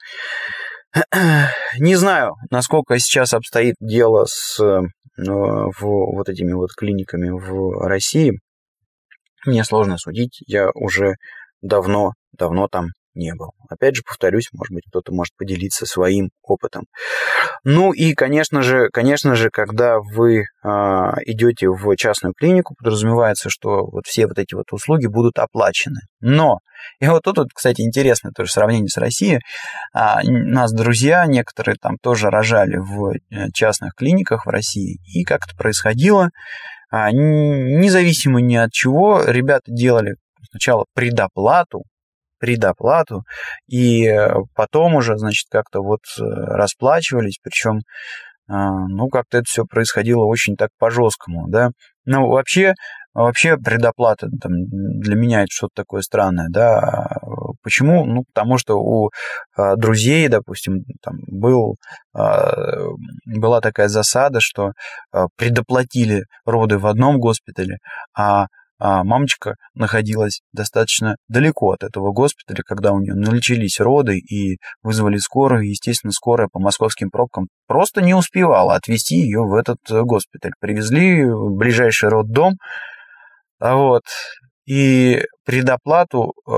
не 1.79 1.97
знаю, 1.97 2.35
насколько 2.51 2.99
сейчас 2.99 3.35
обстоит 3.35 3.75
дело 3.81 4.27
с 4.29 4.59
в 5.17 5.73
вот 5.81 6.29
этими 6.29 6.53
вот 6.53 6.73
клиниками 6.73 7.31
в 7.31 7.87
России, 7.87 8.41
мне 9.47 9.65
сложно 9.65 9.99
судить, 9.99 10.43
я 10.47 10.71
уже 10.75 11.15
давно, 11.63 12.13
давно 12.33 12.69
там 12.69 12.89
не 13.15 13.35
был. 13.35 13.53
Опять 13.69 13.97
же, 13.97 14.03
повторюсь, 14.07 14.49
может 14.53 14.73
быть, 14.73 14.85
кто-то 14.89 15.13
может 15.13 15.35
поделиться 15.37 15.87
своим 15.87 16.31
опытом. 16.43 16.85
Ну 17.65 17.93
и, 17.93 18.15
конечно 18.15 18.63
же, 18.63 18.89
конечно 18.93 19.35
же, 19.35 19.51
когда 19.51 19.99
вы 19.99 20.41
э, 20.41 20.69
идете 21.27 21.69
в 21.69 21.97
частную 21.97 22.35
клинику, 22.35 22.75
подразумевается, 22.77 23.49
что 23.51 23.87
вот 23.87 24.07
все 24.07 24.27
вот 24.27 24.39
эти 24.39 24.55
вот 24.55 24.73
услуги 24.73 25.07
будут 25.07 25.39
оплачены. 25.39 26.01
Но, 26.21 26.59
и 27.01 27.07
вот 27.07 27.23
тут, 27.25 27.39
вот, 27.39 27.49
кстати, 27.55 27.81
интересно 27.83 28.31
тоже 28.35 28.51
сравнение 28.51 28.89
с 28.89 28.97
Россией. 28.97 29.41
А, 29.93 30.21
нас 30.25 30.73
друзья 30.73 31.25
некоторые 31.27 31.77
там 31.81 31.97
тоже 32.03 32.31
рожали 32.31 32.77
в 32.77 33.13
э, 33.13 33.51
частных 33.53 33.95
клиниках 33.95 34.47
в 34.47 34.51
России, 34.51 34.99
и 35.07 35.25
как 35.25 35.47
это 35.47 35.57
происходило, 35.57 36.31
а, 36.91 37.11
независимо 37.11 38.41
ни 38.41 38.57
от 38.57 38.71
чего, 38.73 39.23
ребята 39.25 39.65
делали 39.67 40.15
сначала 40.51 40.85
предоплату, 40.95 41.83
предоплату, 42.45 43.23
и 43.69 44.07
э, 44.07 44.35
потом 44.55 44.97
уже, 44.97 45.17
значит, 45.17 45.47
как-то 45.51 45.81
вот 45.81 46.01
э, 46.21 46.23
расплачивались, 46.23 47.39
причем, 47.43 47.81
а, 48.47 48.71
ну, 48.89 49.09
как-то 49.09 49.39
это 49.39 49.45
все 49.49 49.65
происходило 49.65 50.25
очень 50.25 50.55
так 50.55 50.69
по-жесткому, 50.79 51.49
да. 51.49 51.71
Ну, 52.05 52.29
вообще, 52.29 52.75
вообще 53.15 53.57
предоплата 53.57 54.29
там, 54.43 54.53
для 55.01 55.15
меня 55.15 55.41
это 55.41 55.49
что-то 55.51 55.73
такое 55.75 56.03
странное, 56.03 56.49
да. 56.51 57.17
Почему? 57.63 58.05
Ну, 58.05 58.25
потому 58.35 58.59
что 58.59 58.79
у 58.79 59.09
друзей, 59.79 60.29
допустим, 60.29 60.85
там 61.01 61.15
был, 61.29 61.77
была 62.13 63.61
такая 63.63 63.89
засада, 63.89 64.41
что 64.41 64.73
предоплатили 65.39 66.25
роды 66.45 66.77
в 66.77 66.87
одном 66.87 67.19
госпитале, 67.19 67.79
а 68.15 68.49
а 68.79 69.05
мамочка 69.05 69.55
находилась 69.75 70.41
достаточно 70.53 71.17
далеко 71.29 71.73
от 71.73 71.85
этого 71.85 72.13
госпиталя, 72.13 72.63
когда 72.65 72.93
у 72.93 73.01
нее 73.01 73.15
начались 73.15 73.81
роды 73.81 74.19
и 74.19 74.59
вызвали 74.83 75.19
скорую. 75.19 75.69
Естественно, 75.69 76.13
скорая 76.13 76.49
по 76.53 76.59
московским 76.59 77.11
пробкам 77.11 77.49
просто 77.67 78.03
не 78.03 78.15
успевала 78.15 78.75
отвезти 78.75 79.17
ее 79.17 79.43
в 79.43 79.55
этот 79.55 79.79
э, 79.91 80.03
госпиталь. 80.03 80.53
Привезли 80.61 81.25
в 81.25 81.57
ближайший 81.57 82.09
роддом, 82.09 82.55
а 83.61 83.77
вот, 83.77 84.03
и 84.67 85.23
предоплату 85.45 86.33
э, 86.49 86.53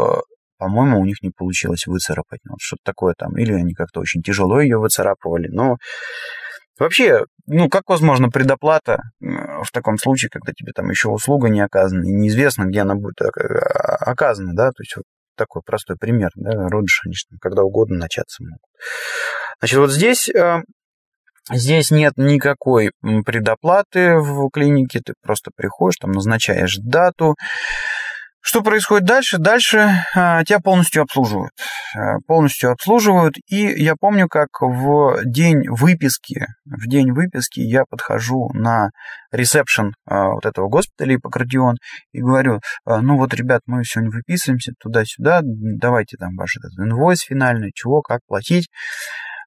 по-моему, 0.58 1.00
у 1.00 1.04
них 1.04 1.22
не 1.22 1.30
получилось 1.30 1.86
выцарапать. 1.86 2.40
Ну, 2.44 2.52
вот 2.52 2.60
что-то 2.60 2.80
такое 2.84 3.14
там. 3.16 3.36
Или 3.36 3.52
они 3.52 3.74
как-то 3.74 4.00
очень 4.00 4.22
тяжело 4.22 4.60
ее 4.60 4.78
выцарапывали. 4.78 5.48
Но 5.48 5.76
Вообще, 6.78 7.24
ну, 7.46 7.68
как 7.68 7.84
возможно 7.88 8.28
предоплата 8.28 8.98
в 9.20 9.70
таком 9.72 9.98
случае, 9.98 10.30
когда 10.30 10.52
тебе 10.52 10.72
там 10.74 10.90
еще 10.90 11.08
услуга 11.08 11.48
не 11.48 11.60
оказана, 11.60 12.04
и 12.04 12.12
неизвестно, 12.12 12.64
где 12.64 12.80
она 12.80 12.94
будет 12.94 13.20
оказана, 13.20 14.54
да, 14.54 14.68
то 14.68 14.82
есть 14.82 14.96
вот 14.96 15.04
такой 15.36 15.62
простой 15.64 15.96
пример, 15.96 16.30
да, 16.34 16.68
родишь, 16.68 17.02
они 17.04 17.14
когда 17.40 17.62
угодно 17.62 17.98
начаться 17.98 18.42
могут. 18.42 18.60
Значит, 19.60 19.78
вот 19.78 19.90
здесь 19.90 20.28
э, 20.28 20.62
Здесь 21.52 21.92
нет 21.92 22.14
никакой 22.16 22.90
предоплаты 23.24 24.16
в 24.16 24.50
клинике, 24.50 24.98
ты 24.98 25.14
просто 25.22 25.52
приходишь, 25.54 25.98
там 26.00 26.10
назначаешь 26.10 26.76
дату, 26.82 27.36
что 28.46 28.62
происходит 28.62 29.04
дальше? 29.04 29.38
Дальше 29.38 30.04
а, 30.14 30.44
тебя 30.44 30.60
полностью 30.60 31.02
обслуживают. 31.02 31.50
А, 31.96 32.20
полностью 32.28 32.70
обслуживают. 32.70 33.34
И 33.48 33.56
я 33.56 33.96
помню, 33.98 34.28
как 34.28 34.50
в 34.60 35.18
день 35.24 35.68
выписки, 35.68 36.46
в 36.64 36.86
день 36.86 37.10
выписки 37.10 37.58
я 37.58 37.82
подхожу 37.90 38.50
на 38.54 38.90
ресепшн 39.32 39.94
а, 40.04 40.28
вот 40.28 40.46
этого 40.46 40.68
госпиталя 40.68 41.16
Иппократион 41.16 41.78
и 42.12 42.20
говорю, 42.20 42.60
ну 42.86 43.16
вот, 43.16 43.34
ребят, 43.34 43.62
мы 43.66 43.82
сегодня 43.84 44.12
выписываемся 44.12 44.74
туда-сюда, 44.78 45.40
давайте 45.42 46.16
там 46.16 46.36
ваш 46.36 46.56
этот 46.56 46.78
инвойс 46.78 47.22
финальный, 47.22 47.72
чего, 47.74 48.00
как 48.00 48.20
платить. 48.28 48.68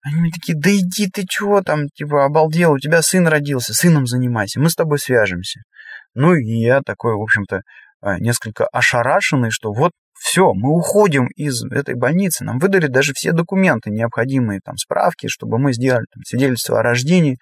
Они 0.02 0.20
мне 0.20 0.32
такие, 0.32 0.60
да 0.60 0.70
иди 0.72 1.10
ты 1.10 1.24
чего 1.26 1.62
там, 1.62 1.88
типа, 1.88 2.26
обалдел, 2.26 2.74
у 2.74 2.80
тебя 2.80 3.02
сын 3.02 3.26
родился, 3.30 3.74
сыном 3.74 4.08
занимайся, 4.08 4.60
мы 4.60 4.70
с 4.70 4.76
тобой 4.76 5.00
свяжемся. 5.00 5.62
Ну 6.16 6.34
и 6.34 6.60
я 6.60 6.82
такой, 6.82 7.16
в 7.16 7.22
общем-то, 7.22 7.62
несколько 8.20 8.66
ошарашенный, 8.68 9.52
что 9.52 9.74
вот 9.74 9.92
все, 10.20 10.54
мы 10.54 10.76
уходим 10.76 11.28
из 11.28 11.64
этой 11.64 11.96
больницы, 11.96 12.44
нам 12.44 12.60
выдали 12.60 12.88
даже 12.88 13.14
все 13.14 13.32
документы, 13.32 13.90
необходимые 13.90 14.60
там 14.64 14.76
справки, 14.78 15.28
чтобы 15.28 15.58
мы 15.58 15.74
сделали 15.74 16.06
там, 16.14 16.24
свидетельство 16.26 16.80
о 16.80 16.84
рождении. 16.84 17.38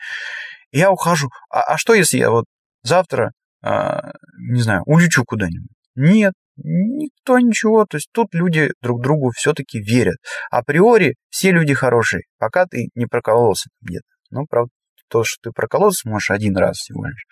Я 0.71 0.91
ухожу. 0.91 1.29
А, 1.49 1.61
а 1.61 1.77
что, 1.77 1.93
если 1.95 2.17
я 2.19 2.29
вот 2.29 2.45
завтра, 2.83 3.31
а, 3.63 4.13
не 4.37 4.61
знаю, 4.61 4.83
улечу 4.85 5.23
куда-нибудь? 5.25 5.71
Нет, 5.95 6.33
никто 6.57 7.39
ничего. 7.39 7.85
То 7.85 7.97
есть 7.97 8.09
тут 8.11 8.27
люди 8.33 8.71
друг 8.81 9.01
другу 9.01 9.31
все-таки 9.35 9.79
верят. 9.79 10.17
Априори 10.51 11.15
все 11.29 11.51
люди 11.51 11.73
хорошие, 11.73 12.23
пока 12.37 12.65
ты 12.67 12.89
не 12.93 13.07
прокололся 13.07 13.69
где-то. 13.81 14.05
Ну, 14.29 14.45
правда, 14.47 14.69
то, 15.09 15.23
что 15.23 15.49
ты 15.49 15.51
прокололся 15.51 16.07
можешь 16.09 16.31
один 16.31 16.57
раз 16.57 16.77
всего 16.77 17.05
лишь, 17.05 17.25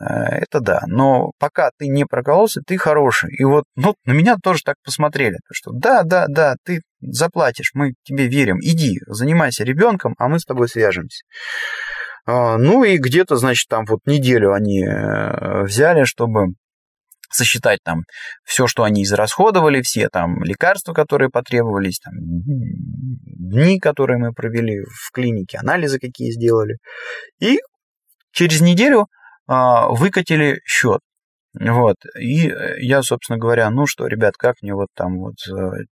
э, 0.00 0.04
это 0.42 0.60
да. 0.60 0.82
Но 0.86 1.32
пока 1.38 1.70
ты 1.78 1.88
не 1.88 2.04
прокололся, 2.04 2.60
ты 2.66 2.76
хороший. 2.76 3.34
И 3.34 3.44
вот 3.44 3.64
ну, 3.76 3.94
на 4.04 4.12
меня 4.12 4.36
тоже 4.42 4.60
так 4.64 4.76
посмотрели, 4.84 5.38
что 5.52 5.72
да, 5.72 6.02
да, 6.02 6.26
да, 6.28 6.56
ты 6.64 6.80
заплатишь, 7.00 7.70
мы 7.74 7.94
тебе 8.04 8.28
верим, 8.28 8.58
иди, 8.60 8.98
занимайся 9.06 9.64
ребенком, 9.64 10.14
а 10.18 10.28
мы 10.28 10.38
с 10.38 10.44
тобой 10.44 10.68
свяжемся. 10.68 11.24
А, 12.26 12.56
ну 12.56 12.84
и 12.84 12.96
где-то, 12.96 13.36
значит, 13.36 13.68
там 13.68 13.84
вот 13.84 14.00
неделю 14.06 14.52
они 14.52 14.82
э, 14.84 15.62
взяли, 15.64 16.04
чтобы 16.04 16.54
сосчитать 17.30 17.80
там 17.84 18.02
все, 18.44 18.66
что 18.66 18.84
они 18.84 19.04
израсходовали, 19.04 19.82
все 19.82 20.08
там 20.08 20.42
лекарства, 20.42 20.92
которые 20.92 21.30
потребовались, 21.30 21.98
там, 21.98 22.14
дни, 22.18 23.78
которые 23.78 24.18
мы 24.18 24.32
провели 24.32 24.80
в 24.80 25.10
клинике, 25.12 25.58
анализы 25.58 25.98
какие 25.98 26.30
сделали. 26.30 26.76
И 27.40 27.58
через 28.32 28.60
неделю 28.60 29.06
а, 29.46 29.88
выкатили 29.88 30.60
счет. 30.64 31.00
Вот. 31.58 31.96
И 32.18 32.52
я, 32.78 33.02
собственно 33.02 33.38
говоря, 33.38 33.70
ну 33.70 33.86
что, 33.86 34.06
ребят, 34.06 34.34
как 34.36 34.56
мне 34.60 34.74
вот 34.74 34.88
там 34.94 35.18
вот, 35.18 35.34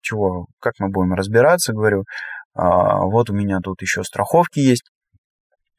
чего, 0.01 0.47
как 0.59 0.73
мы 0.79 0.89
будем 0.89 1.13
разбираться, 1.13 1.71
говорю, 1.73 2.03
вот 2.55 3.29
у 3.29 3.33
меня 3.33 3.59
тут 3.63 3.81
еще 3.81 4.03
страховки 4.03 4.59
есть. 4.59 4.92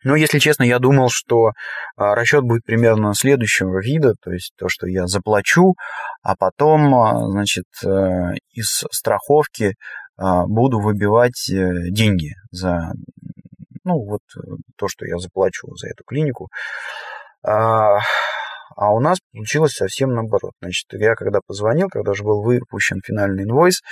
Но, 0.05 0.17
если 0.17 0.39
честно, 0.39 0.63
я 0.63 0.79
думал, 0.79 1.09
что 1.11 1.53
а, 1.97 2.15
расчет 2.15 2.43
будет 2.43 2.65
примерно 2.65 3.15
следующего 3.15 3.81
вида, 3.81 4.15
то 4.23 4.31
есть 4.31 4.53
то, 4.57 4.69
что 4.69 4.87
я 4.87 5.07
заплачу, 5.07 5.75
а 6.23 6.37
потом, 6.37 6.95
а, 6.95 7.31
значит, 7.31 7.65
э, 7.85 8.35
из 8.53 8.85
страховки 8.91 9.75
а, 10.17 10.47
буду 10.47 10.79
выбивать 10.79 11.51
э, 11.51 11.91
деньги 11.91 12.35
за, 12.51 12.93
ну, 13.85 14.05
вот 14.05 14.21
э, 14.37 14.41
то, 14.77 14.89
что 14.89 15.07
я 15.07 15.17
заплачу 15.19 15.75
за 15.75 15.89
эту 15.89 16.05
клинику. 16.05 16.49
А 18.77 18.93
у 18.93 19.01
нас 19.01 19.19
получилось 19.33 19.75
совсем 19.75 20.15
наоборот. 20.15 20.53
Значит, 20.61 20.87
я 20.93 21.15
когда 21.15 21.41
позвонил, 21.47 21.89
когда 21.89 22.11
уже 22.11 22.25
был 22.25 22.43
выпущен 22.43 23.01
финальный 23.05 23.45
инвойс, 23.45 23.83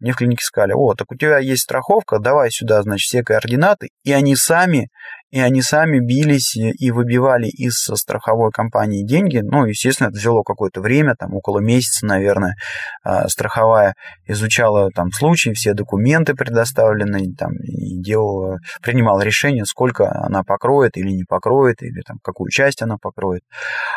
мне 0.00 0.12
в 0.12 0.16
клинике 0.16 0.44
сказали, 0.44 0.72
о, 0.72 0.94
так 0.94 1.10
у 1.12 1.16
тебя 1.16 1.38
есть 1.38 1.62
страховка, 1.62 2.18
давай 2.18 2.50
сюда, 2.50 2.82
значит, 2.82 3.06
все 3.06 3.22
координаты. 3.22 3.90
И 4.02 4.12
они 4.12 4.34
сами 4.34 4.88
и 5.32 5.40
они 5.40 5.62
сами 5.62 5.98
бились 5.98 6.54
и 6.56 6.90
выбивали 6.90 7.46
из 7.46 7.74
страховой 7.94 8.50
компании 8.52 9.02
деньги. 9.02 9.38
Ну, 9.38 9.64
естественно, 9.64 10.08
это 10.08 10.18
взяло 10.18 10.42
какое-то 10.42 10.82
время, 10.82 11.14
там 11.18 11.34
около 11.34 11.58
месяца, 11.58 12.04
наверное, 12.04 12.54
а, 13.02 13.26
страховая 13.28 13.94
изучала 14.26 14.90
там 14.90 15.10
случаи, 15.10 15.54
все 15.54 15.72
документы 15.72 16.34
предоставленные, 16.34 17.34
там, 17.34 17.52
и 17.62 17.98
делала, 17.98 18.58
принимала 18.82 19.22
решение, 19.22 19.64
сколько 19.64 20.12
она 20.12 20.42
покроет 20.44 20.98
или 20.98 21.10
не 21.10 21.24
покроет, 21.24 21.82
или 21.82 22.02
там 22.06 22.18
какую 22.22 22.50
часть 22.50 22.82
она 22.82 22.98
покроет. 23.00 23.42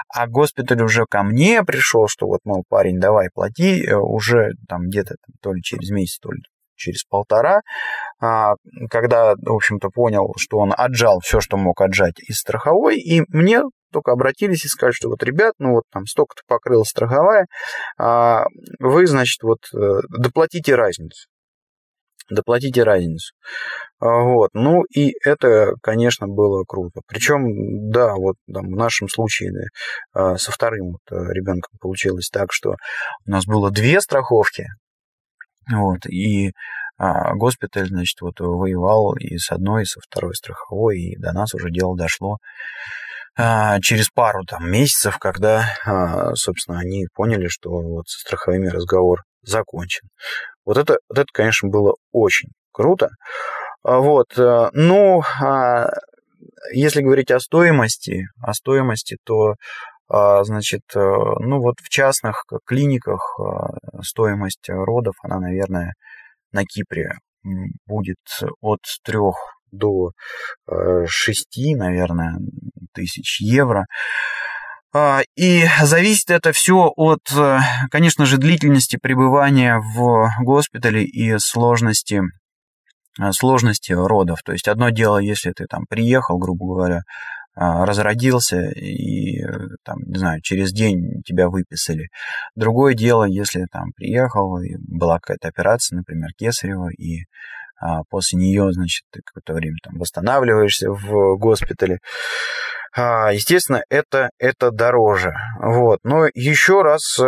А 0.08 0.28
госпиталь 0.28 0.82
уже 0.82 1.06
ко 1.06 1.24
мне 1.24 1.64
пришел, 1.64 2.08
что 2.08 2.28
вот, 2.28 2.40
мол, 2.46 2.64
парень, 2.70 3.00
давай 3.00 3.28
плати, 3.34 3.84
э, 3.84 3.94
уже 3.96 4.52
там 4.70 4.88
где-то 4.88 5.16
то 5.42 5.52
ли 5.52 5.62
через 5.62 5.90
месяц, 5.90 6.18
то 6.20 6.32
ли 6.32 6.42
через 6.76 7.04
полтора, 7.04 7.62
а, 8.20 8.54
когда, 8.90 9.36
в 9.36 9.54
общем-то, 9.54 9.90
понял, 9.90 10.34
что 10.38 10.58
он 10.58 10.74
отжал 10.76 11.20
все, 11.22 11.40
что 11.40 11.58
мог 11.58 11.82
отжать 11.82 12.20
из 12.20 12.38
страховой, 12.38 12.98
и 12.98 13.22
мне 13.30 13.62
только 13.92 14.12
обратились 14.12 14.66
и 14.66 14.68
сказали, 14.68 14.94
что 14.94 15.10
вот, 15.10 15.24
ребят, 15.24 15.54
ну 15.58 15.74
вот 15.74 15.84
там 15.92 16.06
столько-то 16.06 16.42
покрыла 16.48 16.84
страховая, 16.84 17.46
а, 17.98 18.46
вы, 18.80 19.08
значит, 19.08 19.42
вот 19.44 19.60
э, 19.74 20.02
доплатите 20.10 20.76
разницу. 20.76 21.28
Доплатите 22.30 22.84
разницу. 22.84 23.34
А, 24.00 24.08
вот. 24.24 24.50
Ну 24.54 24.84
и 24.84 25.14
это, 25.24 25.76
конечно, 25.82 26.28
было 26.28 26.64
круто. 26.68 27.02
Причем, 27.08 27.90
да, 27.92 28.16
вот 28.16 28.36
там, 28.52 28.66
в 28.66 28.76
нашем 28.76 29.08
случае 29.08 29.52
со 30.14 30.52
вторым 30.52 30.94
вот 30.94 31.02
э, 31.12 31.34
ребенком 31.34 31.78
получилось 31.80 32.30
так, 32.30 32.48
что 32.52 32.76
у 33.26 33.30
нас 33.30 33.46
было 33.46 33.72
две 33.72 34.02
страховки, 34.02 34.66
вот, 35.72 36.06
и 36.06 36.52
а, 36.98 37.34
госпиталь, 37.36 37.88
значит, 37.88 38.22
вот 38.22 38.40
воевал 38.40 39.16
и 39.16 39.38
с 39.38 39.52
одной, 39.52 39.84
и 39.84 39.86
со 39.86 40.00
второй 40.00 40.36
страховой, 40.36 41.00
и 41.00 41.18
до 41.18 41.34
нас 41.34 41.54
уже 41.54 41.70
дело 41.70 41.98
дошло 41.98 42.38
а, 43.38 43.80
через 43.82 44.10
пару 44.10 44.44
там 44.46 44.70
месяцев, 44.70 45.18
когда, 45.20 45.66
а, 45.86 46.34
собственно, 46.36 46.80
они 46.80 47.08
поняли, 47.14 47.48
что 47.48 47.70
вот 47.70 48.08
со 48.08 48.20
страховыми 48.20 48.68
разговор 48.68 49.24
закончен. 49.42 50.08
Вот 50.66 50.78
это, 50.78 50.98
вот 51.10 51.20
это, 51.20 51.28
конечно, 51.34 51.70
было 51.70 51.96
очень 52.12 52.50
круто. 52.72 53.10
А, 53.84 54.00
вот, 54.00 54.38
а, 54.38 54.70
ну, 54.74 55.22
а, 55.42 55.88
если 56.74 57.02
говорить 57.02 57.32
о 57.32 57.40
стоимости, 57.40 58.28
о 58.42 58.54
стоимости, 58.54 59.18
то 59.26 59.56
значит, 60.10 60.84
э, 60.96 61.00
ну 61.00 61.60
вот 61.60 61.76
в 61.82 61.90
частных 61.90 62.46
клиниках 62.66 63.40
а, 63.40 64.02
стоимость 64.04 64.70
родов, 64.70 65.16
она, 65.24 65.40
наверное, 65.40 65.94
на 66.52 66.64
Кипре 66.64 67.18
будет 67.86 68.18
от 68.62 68.80
3 69.04 69.20
до 69.72 70.12
6, 71.08 71.58
э, 71.58 71.76
наверное, 71.76 72.38
тысяч 72.94 73.42
евро. 73.42 73.86
А, 74.94 75.22
и 75.36 75.66
зависит 75.82 76.32
это 76.32 76.54
все 76.54 76.90
от, 76.96 77.20
э, 77.36 77.60
конечно 77.92 78.26
же, 78.26 78.38
длительности 78.38 78.98
пребывания 79.02 79.80
в 79.80 80.30
госпитале 80.42 81.04
и 81.04 81.38
сложности 81.38 82.22
сложности 83.32 83.94
родов. 83.94 84.40
То 84.44 84.52
есть 84.52 84.68
одно 84.68 84.90
дело, 84.90 85.18
если 85.20 85.52
ты 85.52 85.68
там 85.70 85.86
приехал, 85.90 86.38
грубо 86.38 86.66
говоря, 86.66 86.98
а, 86.98 87.02
разродился 87.56 88.70
и, 88.72 89.42
там, 89.84 90.00
не 90.06 90.18
знаю, 90.20 90.42
через 90.42 90.72
день 90.72 91.22
тебя 91.26 91.50
выписали. 91.50 92.10
Другое 92.56 92.94
дело, 92.94 93.24
если 93.24 93.66
там 93.72 93.92
приехал, 93.96 94.60
и 94.60 94.76
была 94.78 95.20
какая-то 95.20 95.48
операция, 95.48 95.98
например, 95.98 96.30
кесарева, 96.38 96.90
и 96.90 97.24
а, 97.80 98.04
после 98.10 98.40
нее, 98.40 98.72
значит, 98.72 99.04
ты 99.12 99.22
какое-то 99.24 99.54
время 99.54 99.78
там 99.84 99.98
восстанавливаешься 99.98 100.90
в 100.92 101.38
госпитале. 101.38 102.00
А, 102.96 103.34
естественно, 103.34 103.84
это, 103.90 104.30
это 104.40 104.72
дороже. 104.72 105.34
Вот. 105.62 106.00
Но 106.04 106.28
еще 106.34 106.82
раз 106.82 107.20
э, 107.20 107.26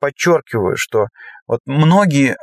подчеркиваю, 0.00 0.76
что 0.78 1.08
вот 1.46 1.60
многие 1.66 2.36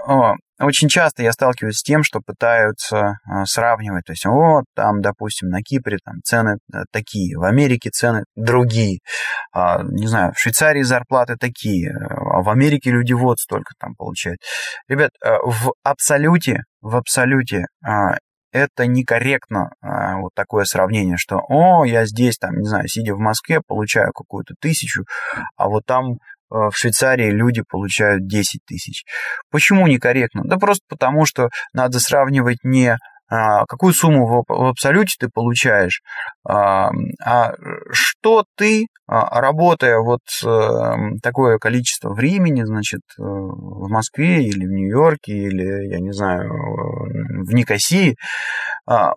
очень 0.66 0.90
часто 0.90 1.24
я 1.24 1.32
сталкиваюсь 1.32 1.78
с 1.78 1.84
тем, 1.84 2.04
что 2.04 2.20
пытаются 2.20 3.18
а, 3.26 3.46
сравнивать, 3.46 4.06
то 4.06 4.12
есть, 4.12 4.26
вот, 4.26 4.66
там, 4.76 5.02
допустим, 5.02 5.50
на 5.50 5.62
Кипре 5.62 5.98
там 6.04 6.16
цены 6.24 6.58
э, 6.74 6.84
такие, 6.92 7.38
в 7.38 7.44
Америке 7.44 7.90
цены 7.92 8.26
другие, 8.36 9.00
а, 9.54 9.82
не 9.84 10.08
знаю, 10.08 10.34
в 10.34 10.40
Швейцарии 10.40 10.82
зарплаты 10.82 11.36
такие, 11.40 11.92
а 11.92 12.42
в 12.42 12.50
Америке 12.50 12.92
люди 12.92 13.14
вот 13.14 13.40
столько 13.40 13.74
там 13.80 13.96
получают. 13.96 14.40
Ребят, 14.88 15.12
э, 15.24 15.30
в 15.44 15.74
абсолюте, 15.84 16.64
в 16.82 16.96
абсолюте 16.96 17.66
это 18.52 18.88
некорректно, 18.88 19.70
вот 19.82 20.32
такое 20.34 20.64
сравнение, 20.64 21.18
что, 21.18 21.40
о, 21.48 21.86
я 21.86 22.06
здесь, 22.06 22.38
там, 22.38 22.56
не 22.58 22.68
знаю, 22.68 22.88
сидя 22.88 23.14
в 23.14 23.20
Москве, 23.20 23.62
получаю 23.66 24.12
какую-то 24.12 24.56
тысячу, 24.60 25.04
а 25.56 25.70
вот 25.70 25.86
там 25.86 26.18
в 26.50 26.72
Швейцарии 26.74 27.32
люди 27.32 27.62
получают 27.68 28.28
10 28.28 28.62
тысяч. 28.66 29.04
Почему 29.52 29.88
некорректно? 29.88 30.44
Да 30.46 30.58
просто 30.58 30.84
потому, 30.90 31.26
что 31.26 31.50
надо 31.74 32.00
сравнивать 32.00 32.64
не 32.64 32.98
какую 33.30 33.94
сумму 33.94 34.44
в 34.48 34.70
абсолюте 34.70 35.16
ты 35.20 35.30
получаешь, 35.32 36.02
а, 36.48 36.90
а 37.24 37.54
что 37.92 38.44
ты, 38.56 38.88
а, 39.08 39.40
работая 39.40 40.00
вот 40.00 40.22
эм, 40.44 41.20
такое 41.20 41.58
количество 41.58 42.14
времени, 42.14 42.64
значит, 42.64 43.02
э, 43.18 43.22
в 43.22 43.88
Москве 43.90 44.44
или 44.44 44.66
в 44.66 44.72
Нью-Йорке, 44.72 45.32
или, 45.32 45.88
я 45.90 46.00
не 46.00 46.12
знаю, 46.12 46.50
в 46.50 47.54
Никосии, 47.54 48.16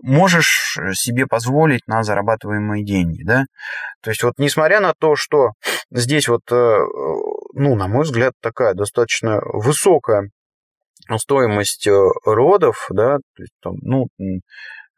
можешь 0.02 0.78
себе 0.92 1.26
позволить 1.26 1.86
на 1.86 2.02
зарабатываемые 2.02 2.84
деньги, 2.84 3.22
да? 3.24 3.44
То 4.02 4.10
есть 4.10 4.22
вот 4.22 4.34
несмотря 4.36 4.80
на 4.80 4.92
то, 4.98 5.16
что 5.16 5.52
здесь 5.90 6.28
вот, 6.28 6.42
э, 6.50 6.78
ну, 7.54 7.74
на 7.74 7.88
мой 7.88 8.02
взгляд, 8.02 8.32
такая 8.40 8.74
достаточно 8.74 9.40
высокая 9.42 10.28
стоимость 11.18 11.86
э, 11.86 11.92
родов, 12.24 12.88
да, 12.90 13.18
там, 13.62 13.74
ну, 13.82 14.06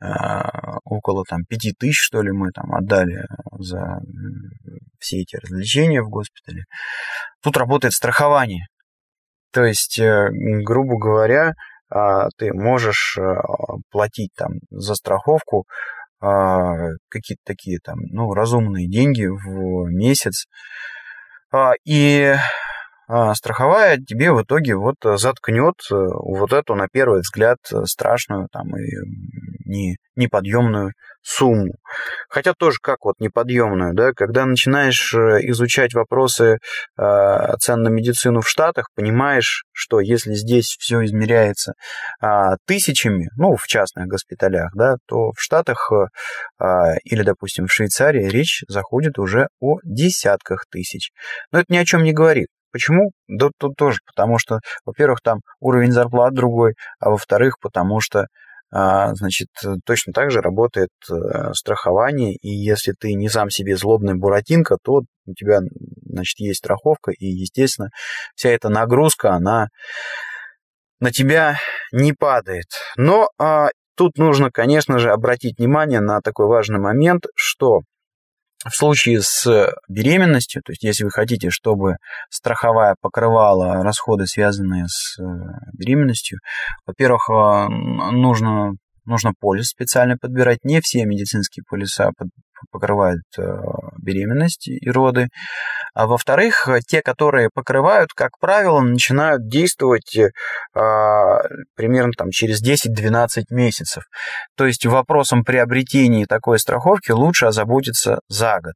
а, 0.00 0.78
около 0.84 1.24
там 1.24 1.44
пяти 1.48 1.72
тысяч, 1.72 2.00
что 2.00 2.20
ли, 2.20 2.30
мы 2.30 2.50
там 2.50 2.74
отдали 2.74 3.24
за 3.58 4.00
все 4.98 5.18
эти 5.18 5.36
развлечения 5.36 6.02
в 6.02 6.10
госпитале. 6.10 6.64
Тут 7.42 7.56
работает 7.56 7.94
страхование. 7.94 8.66
То 9.52 9.64
есть, 9.64 9.98
э, 9.98 10.28
грубо 10.32 10.98
говоря, 10.98 11.52
а, 11.88 12.28
ты 12.36 12.52
можешь 12.52 13.16
э, 13.18 13.22
платить 13.90 14.30
там 14.36 14.54
за 14.70 14.94
страховку 14.94 15.64
а, 16.20 16.88
какие-то 17.08 17.42
такие 17.44 17.78
там, 17.82 17.98
ну, 18.10 18.34
разумные 18.34 18.88
деньги 18.88 19.26
в 19.26 19.90
месяц. 19.90 20.46
И 21.84 22.34
а 22.34 22.38
страховая 23.34 23.98
тебе 23.98 24.32
в 24.32 24.42
итоге 24.42 24.76
вот 24.76 24.96
э, 25.04 25.16
заткнет 25.16 25.74
э, 25.90 25.94
вот 25.94 26.52
эту, 26.52 26.74
на 26.74 26.88
первый 26.88 27.20
взгляд, 27.20 27.58
э, 27.72 27.84
страшную 27.84 28.48
там 28.50 28.68
и 28.76 28.90
не, 29.64 29.96
неподъемную 30.16 30.92
сумму. 31.22 31.72
Хотя 32.28 32.52
тоже 32.52 32.78
как 32.82 33.04
вот 33.04 33.16
неподъемную, 33.18 33.94
да, 33.94 34.12
когда 34.12 34.44
начинаешь 34.44 35.14
изучать 35.14 35.94
вопросы 35.94 36.58
э, 36.98 37.56
цен 37.58 37.82
на 37.82 37.88
медицину 37.88 38.42
в 38.42 38.48
Штатах, 38.48 38.88
понимаешь, 38.94 39.64
что 39.72 40.00
если 40.00 40.34
здесь 40.34 40.76
все 40.78 41.04
измеряется 41.04 41.72
э, 42.22 42.26
тысячами, 42.66 43.28
ну, 43.36 43.56
в 43.56 43.66
частных 43.66 44.06
госпиталях, 44.06 44.70
да, 44.74 44.96
то 45.06 45.30
в 45.32 45.40
Штатах 45.40 45.90
э, 45.90 46.64
или, 47.04 47.22
допустим, 47.22 47.66
в 47.66 47.72
Швейцарии 47.72 48.28
речь 48.28 48.62
заходит 48.68 49.18
уже 49.18 49.48
о 49.60 49.78
десятках 49.82 50.66
тысяч. 50.70 51.10
Но 51.52 51.60
это 51.60 51.72
ни 51.72 51.78
о 51.78 51.84
чем 51.84 52.04
не 52.04 52.12
говорит. 52.12 52.48
Почему? 52.74 53.12
Да 53.28 53.50
тут 53.56 53.76
тоже, 53.76 54.00
потому 54.04 54.36
что, 54.38 54.58
во-первых, 54.84 55.20
там 55.22 55.42
уровень 55.60 55.92
зарплат 55.92 56.34
другой, 56.34 56.74
а 56.98 57.10
во-вторых, 57.10 57.58
потому 57.60 58.00
что 58.00 58.26
значит, 58.70 59.46
точно 59.86 60.12
так 60.12 60.32
же 60.32 60.40
работает 60.40 60.88
страхование, 61.52 62.34
и 62.34 62.48
если 62.48 62.92
ты 62.98 63.14
не 63.14 63.28
сам 63.28 63.48
себе 63.48 63.76
злобный 63.76 64.14
буратинка, 64.14 64.78
то 64.82 65.02
у 65.26 65.34
тебя, 65.34 65.60
значит, 66.04 66.40
есть 66.40 66.58
страховка, 66.58 67.12
и, 67.12 67.26
естественно, 67.26 67.90
вся 68.34 68.50
эта 68.50 68.70
нагрузка, 68.70 69.30
она 69.34 69.68
на 70.98 71.12
тебя 71.12 71.58
не 71.92 72.12
падает. 72.12 72.66
Но 72.96 73.28
а, 73.38 73.68
тут 73.96 74.18
нужно, 74.18 74.50
конечно 74.50 74.98
же, 74.98 75.12
обратить 75.12 75.58
внимание 75.58 76.00
на 76.00 76.20
такой 76.20 76.48
важный 76.48 76.80
момент, 76.80 77.26
что 77.36 77.82
в 78.64 78.74
случае 78.76 79.20
с 79.22 79.70
беременностью, 79.88 80.62
то 80.64 80.72
есть 80.72 80.82
если 80.82 81.04
вы 81.04 81.10
хотите, 81.10 81.50
чтобы 81.50 81.96
страховая 82.30 82.96
покрывала 83.00 83.82
расходы, 83.82 84.26
связанные 84.26 84.86
с 84.88 85.18
э, 85.20 85.22
беременностью, 85.72 86.38
во-первых, 86.86 87.28
а, 87.30 87.68
нужно 87.68 88.72
нужно 89.06 89.32
полис 89.38 89.68
специально 89.68 90.16
подбирать. 90.16 90.64
Не 90.64 90.80
все 90.80 91.04
медицинские 91.04 91.62
полиса 91.68 92.10
покрывают 92.70 93.22
э, 93.38 93.42
беременность 94.00 94.68
и 94.68 94.90
роды. 94.90 95.28
А 95.94 96.06
во-вторых, 96.06 96.68
те, 96.86 97.02
которые 97.02 97.50
покрывают, 97.52 98.10
как 98.14 98.38
правило, 98.40 98.80
начинают 98.80 99.48
действовать 99.48 100.16
э, 100.16 100.30
примерно 101.76 102.12
там, 102.16 102.30
через 102.30 102.62
10-12 102.62 103.44
месяцев. 103.50 104.04
То 104.56 104.66
есть 104.66 104.86
вопросом 104.86 105.44
приобретения 105.44 106.26
такой 106.26 106.58
страховки 106.58 107.12
лучше 107.12 107.46
озаботиться 107.46 108.20
за 108.28 108.60
год. 108.60 108.74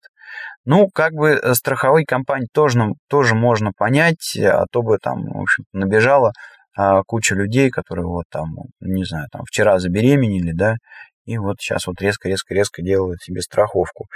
Ну, 0.65 0.89
как 0.93 1.13
бы 1.13 1.31
э, 1.31 1.55
страховые 1.55 2.05
компании 2.05 2.49
тоже, 2.53 2.81
тоже 3.09 3.35
можно 3.35 3.73
понять, 3.77 4.37
а 4.37 4.65
то 4.71 4.83
бы 4.83 4.99
там, 4.99 5.25
в 5.25 5.41
общем 5.41 5.65
набежало 5.73 6.33
а, 6.77 7.03
куча 7.05 7.35
людей, 7.35 7.71
которые 7.71 8.07
вот 8.07 8.27
там, 8.31 8.51
не 8.81 9.05
знаю, 9.05 9.27
там 9.33 9.43
вчера 9.45 9.81
забеременели, 9.81 10.53
да, 10.53 10.77
и 11.29 11.37
вот 11.37 11.57
сейчас 11.61 11.87
вот 11.87 12.01
резко-резко-резко 12.01 12.81
делают 12.81 13.21
себе 13.21 13.43
страховку. 13.43 14.07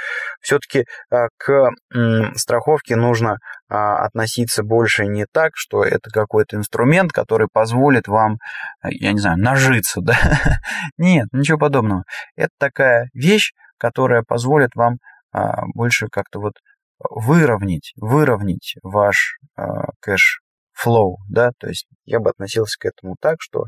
Все-таки 0.40 0.86
а, 1.10 1.26
к 1.36 1.68
страховке 2.36 2.96
нужно 2.96 3.36
а, 3.68 4.06
относиться 4.06 4.62
больше 4.62 5.06
не 5.06 5.26
так, 5.30 5.52
что 5.54 5.84
это 5.84 6.08
какой-то 6.10 6.56
инструмент, 6.56 7.12
который 7.12 7.48
позволит 7.52 8.08
вам, 8.08 8.38
я 8.82 9.12
не 9.12 9.18
знаю, 9.18 9.36
нажиться, 9.38 10.00
да? 10.02 10.16
Нет, 10.96 11.28
ничего 11.32 11.58
подобного. 11.58 12.04
Это 12.34 12.50
такая 12.58 13.10
вещь, 13.12 13.52
которая 13.78 14.22
позволит 14.26 14.70
вам 14.74 14.96
больше 15.74 16.08
как-то 16.10 16.40
вот 16.40 16.54
выровнять, 16.98 17.92
выровнять 17.96 18.76
ваш 18.82 19.38
кэш 20.00 20.40
flow, 20.82 21.16
да, 21.28 21.50
то 21.58 21.68
есть 21.68 21.86
я 22.04 22.20
бы 22.20 22.30
относился 22.30 22.78
к 22.78 22.84
этому 22.84 23.16
так, 23.20 23.36
что 23.40 23.64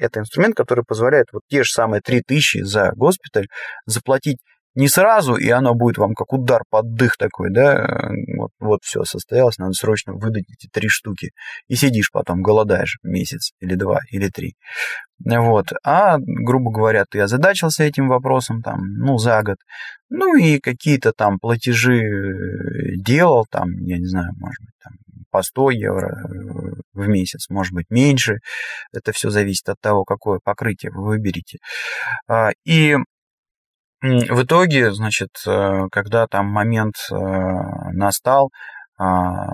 это 0.00 0.20
инструмент, 0.20 0.56
который 0.56 0.84
позволяет 0.86 1.26
вот 1.32 1.42
те 1.48 1.62
же 1.62 1.70
самые 1.70 2.00
3000 2.00 2.62
за 2.62 2.92
госпиталь 2.94 3.48
заплатить 3.86 4.38
не 4.74 4.88
сразу, 4.88 5.34
и 5.34 5.48
оно 5.48 5.74
будет 5.74 5.98
вам 5.98 6.14
как 6.14 6.32
удар 6.32 6.62
под 6.70 6.94
дых 6.94 7.16
такой, 7.16 7.50
да, 7.50 8.12
вот, 8.36 8.50
вот 8.60 8.80
все 8.82 9.02
состоялось, 9.04 9.58
надо 9.58 9.72
срочно 9.72 10.12
выдать 10.12 10.44
эти 10.48 10.68
три 10.72 10.88
штуки, 10.88 11.30
и 11.66 11.74
сидишь 11.74 12.10
потом, 12.12 12.40
голодаешь 12.40 12.98
месяц 13.02 13.50
или 13.60 13.74
два, 13.74 13.98
или 14.10 14.28
три. 14.28 14.54
Вот, 15.24 15.72
а, 15.84 16.18
грубо 16.18 16.70
говоря, 16.70 17.04
ты 17.10 17.20
озадачился 17.20 17.82
этим 17.82 18.08
вопросом, 18.08 18.62
там, 18.62 18.78
ну, 18.94 19.18
за 19.18 19.42
год, 19.42 19.56
ну, 20.08 20.36
и 20.36 20.60
какие-то 20.60 21.12
там 21.12 21.38
платежи 21.40 22.02
делал, 22.96 23.46
там, 23.50 23.70
я 23.84 23.98
не 23.98 24.06
знаю, 24.06 24.30
может 24.38 24.60
быть, 24.60 24.74
там, 24.82 24.92
по 25.30 25.42
100 25.42 25.70
евро 25.70 26.08
э, 26.08 26.80
в 26.92 27.08
месяц, 27.08 27.48
может 27.48 27.72
быть, 27.72 27.86
меньше. 27.90 28.38
Это 28.92 29.12
все 29.12 29.30
зависит 29.30 29.68
от 29.68 29.80
того, 29.80 30.04
какое 30.04 30.40
покрытие 30.42 30.92
вы 30.92 31.04
выберете. 31.04 31.58
А, 32.28 32.50
и 32.64 32.96
в 34.02 34.42
итоге, 34.44 34.92
значит, 34.92 35.30
э, 35.46 35.88
когда 35.92 36.26
там 36.26 36.46
момент 36.46 36.94
э, 37.10 37.14
настал, 37.14 38.50
а, 38.98 39.46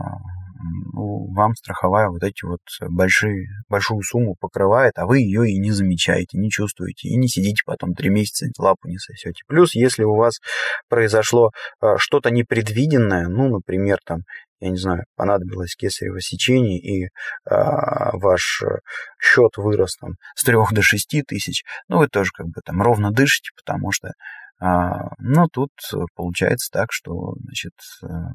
вам 1.35 1.55
страховая 1.55 2.09
вот 2.09 2.22
эти 2.22 2.45
вот 2.45 2.61
большие, 2.89 3.47
большую 3.68 4.03
сумму 4.03 4.37
покрывает, 4.41 4.93
а 4.97 5.07
вы 5.07 5.18
ее 5.18 5.51
и 5.51 5.59
не 5.59 5.70
замечаете, 5.70 6.39
не 6.39 6.49
чувствуете, 6.51 7.09
и 7.09 7.16
не 7.16 7.29
сидите 7.29 7.62
потом 7.66 7.95
три 7.95 8.09
месяца, 8.09 8.47
лапу 8.59 8.89
не 8.89 8.99
сосете. 8.99 9.43
Плюс, 9.47 9.74
если 9.74 10.03
у 10.05 10.14
вас 10.14 10.39
произошло 10.89 11.51
что-то 11.99 12.31
непредвиденное, 12.31 13.29
ну, 13.29 13.49
например, 13.51 13.99
там 14.05 14.20
я 14.61 14.71
не 14.71 14.77
знаю, 14.77 15.05
понадобилось 15.17 15.77
кесарево 15.77 16.21
сечение, 16.21 16.79
и 16.79 17.09
а, 17.45 18.17
ваш 18.17 18.63
э, 18.63 18.79
счет 19.21 19.57
вырос 19.57 19.97
там 19.97 20.13
с 20.35 20.45
3 20.45 20.57
до 20.73 20.83
6 20.83 21.23
тысяч, 21.27 21.63
ну, 21.89 21.99
вы 21.99 22.09
тоже 22.09 22.31
как 22.35 22.47
бы 22.47 22.61
там 22.65 22.81
ровно 22.81 23.11
дышите, 23.11 23.51
потому 23.57 23.93
что, 23.93 24.13
а, 24.61 25.11
ну, 25.19 25.47
тут 25.49 25.71
получается 26.15 26.71
так, 26.73 26.89
что, 26.91 27.35
значит, 27.43 27.75
а, 28.03 28.33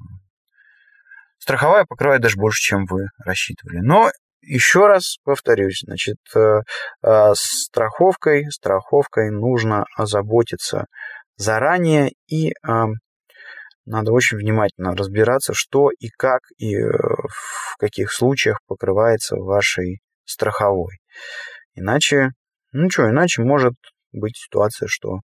страховая 1.39 1.86
покрывает 1.86 2.22
даже 2.22 2.38
больше, 2.38 2.61
чем 2.61 2.86
вы 2.86 3.07
рассчитывали. 3.26 3.80
Но 3.80 4.11
еще 4.41 4.88
раз 4.88 5.17
повторюсь, 5.24 5.82
значит, 5.84 6.17
а, 7.03 7.34
страховкой, 7.36 8.45
страховкой 8.51 9.32
нужно 9.32 9.86
озаботиться 9.97 10.86
заранее 11.36 12.11
и 12.28 12.53
надо 13.86 14.11
очень 14.11 14.38
внимательно 14.38 14.95
разбираться, 14.95 15.53
что 15.53 15.89
и 15.91 16.09
как 16.09 16.41
и 16.57 16.75
э, 16.75 16.89
в 16.89 17.77
каких 17.77 18.11
случаях 18.11 18.59
покрывается 18.67 19.36
вашей 19.38 20.01
страховой. 20.25 20.99
Иначе, 21.73 22.29
ну 22.71 22.89
что, 22.89 23.09
иначе 23.09 23.41
может 23.41 23.73
быть 24.11 24.38
ситуация, 24.38 24.88
что 24.88 25.19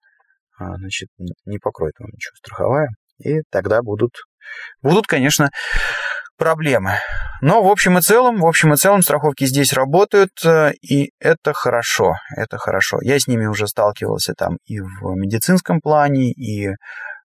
а, 0.59 0.77
значит, 0.77 1.09
не 1.47 1.59
покроет 1.59 1.95
вам 1.99 2.11
ничего 2.13 2.37
страховая, 2.37 2.89
и 3.19 3.41
тогда 3.51 3.83
будут, 3.83 4.13
будут, 4.83 5.07
конечно, 5.07 5.51
проблемы. 6.37 6.93
Но 7.41 7.63
в 7.63 7.71
общем 7.71 7.99
и 7.99 8.03
целом, 8.03 8.41
в 8.41 8.47
общем 8.47 8.73
и 8.73 8.77
целом 8.77 9.03
страховки 9.03 9.45
здесь 9.45 9.73
работают, 9.73 10.31
э, 10.45 10.73
и 10.81 11.11
это 11.19 11.53
хорошо, 11.53 12.15
это 12.37 12.59
хорошо. 12.59 12.99
Я 13.03 13.19
с 13.19 13.27
ними 13.27 13.47
уже 13.47 13.67
сталкивался 13.67 14.35
там 14.37 14.59
и 14.65 14.81
в 14.81 15.15
медицинском 15.15 15.81
плане, 15.81 16.33
и 16.33 16.71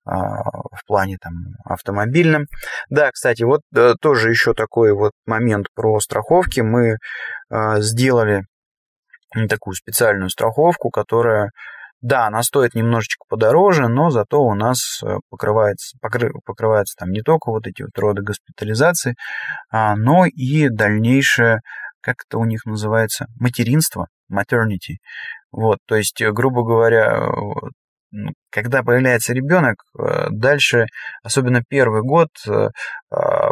в 0.06 0.86
плане 0.86 1.18
там 1.20 1.32
автомобильном. 1.64 2.46
Да, 2.90 3.10
кстати, 3.10 3.42
вот 3.42 3.62
э, 3.74 3.94
тоже 4.00 4.30
еще 4.30 4.54
такой 4.54 4.92
вот 4.92 5.12
момент 5.26 5.66
про 5.74 5.98
страховки. 6.00 6.60
Мы 6.60 6.96
а, 7.50 7.80
сделали 7.80 8.44
такую 9.48 9.74
специальную 9.74 10.30
страховку, 10.30 10.90
которая, 10.90 11.50
да, 12.00 12.26
она 12.26 12.42
стоит 12.42 12.74
немножечко 12.74 13.24
подороже, 13.28 13.88
но 13.88 14.10
зато 14.10 14.40
у 14.40 14.54
нас 14.54 15.00
э, 15.02 15.16
покрывается, 15.28 15.98
покры, 16.00 16.32
покрывается 16.44 16.94
там 16.96 17.10
не 17.10 17.22
только 17.22 17.50
вот 17.50 17.66
эти 17.66 17.82
вот 17.82 17.98
роды 17.98 18.22
госпитализации, 18.22 19.16
а, 19.70 19.96
но 19.96 20.26
и 20.26 20.68
дальнейшее, 20.68 21.60
как 22.00 22.16
это 22.28 22.38
у 22.38 22.44
них 22.44 22.64
называется, 22.64 23.26
материнство, 23.38 24.06
maternity. 24.32 24.98
Вот, 25.52 25.78
то 25.86 25.96
есть, 25.96 26.22
грубо 26.22 26.62
говоря, 26.62 27.28
когда 28.50 28.82
появляется 28.82 29.32
ребенок, 29.32 29.76
э, 29.98 30.28
дальше, 30.30 30.86
особенно 31.22 31.62
первый 31.68 32.02
год, 32.02 32.28
э, 32.48 32.68
а, 33.10 33.50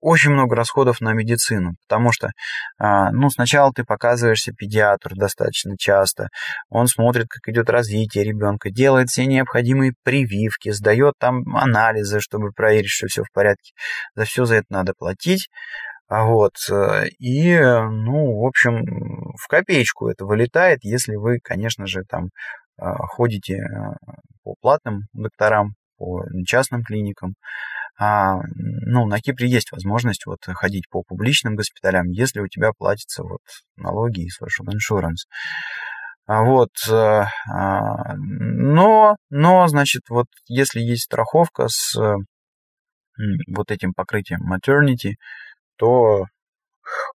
очень 0.00 0.30
много 0.30 0.54
расходов 0.54 1.00
на 1.00 1.12
медицину, 1.12 1.72
потому 1.88 2.12
что, 2.12 2.30
а, 2.78 3.10
ну, 3.10 3.28
сначала 3.30 3.72
ты 3.72 3.84
показываешься 3.84 4.52
педиатру 4.52 5.16
достаточно 5.16 5.76
часто, 5.78 6.28
он 6.68 6.86
смотрит, 6.86 7.26
как 7.28 7.52
идет 7.52 7.70
развитие 7.70 8.24
ребенка, 8.24 8.70
делает 8.70 9.08
все 9.08 9.26
необходимые 9.26 9.92
прививки, 10.04 10.70
сдает 10.70 11.14
там 11.18 11.56
анализы, 11.56 12.20
чтобы 12.20 12.52
проверить, 12.52 12.90
что 12.90 13.08
все 13.08 13.22
в 13.22 13.32
порядке. 13.32 13.72
За 14.14 14.24
все 14.24 14.44
за 14.44 14.56
это 14.56 14.66
надо 14.70 14.92
платить. 14.96 15.48
А 16.08 16.24
вот, 16.24 16.54
э, 16.70 17.08
и, 17.18 17.58
ну, 17.58 18.40
в 18.40 18.46
общем, 18.46 18.84
в 19.36 19.48
копеечку 19.48 20.08
это 20.08 20.24
вылетает, 20.24 20.80
если 20.84 21.16
вы, 21.16 21.40
конечно 21.42 21.86
же, 21.86 22.04
там 22.08 22.28
ходите 22.78 23.58
а, 23.62 23.94
по 24.42 24.54
платным 24.60 25.02
докторам, 25.12 25.74
по 25.98 26.24
частным 26.46 26.82
клиникам. 26.82 27.34
А, 27.98 28.40
ну, 28.54 29.06
на 29.06 29.20
Кипре 29.20 29.48
есть 29.48 29.72
возможность 29.72 30.26
вот 30.26 30.40
ходить 30.44 30.88
по 30.90 31.02
публичным 31.02 31.56
госпиталям, 31.56 32.10
если 32.10 32.40
у 32.40 32.48
тебя 32.48 32.72
платятся 32.76 33.22
вот 33.22 33.40
налоги 33.76 34.26
и 34.26 34.28
social 34.28 34.66
insurance. 34.68 35.26
Вот, 36.28 36.70
но, 38.16 39.16
но, 39.30 39.68
значит, 39.68 40.02
вот 40.08 40.26
если 40.48 40.80
есть 40.80 41.04
страховка 41.04 41.68
с 41.68 41.96
вот 43.46 43.70
этим 43.70 43.92
покрытием 43.94 44.40
maternity, 44.52 45.14
то, 45.76 46.24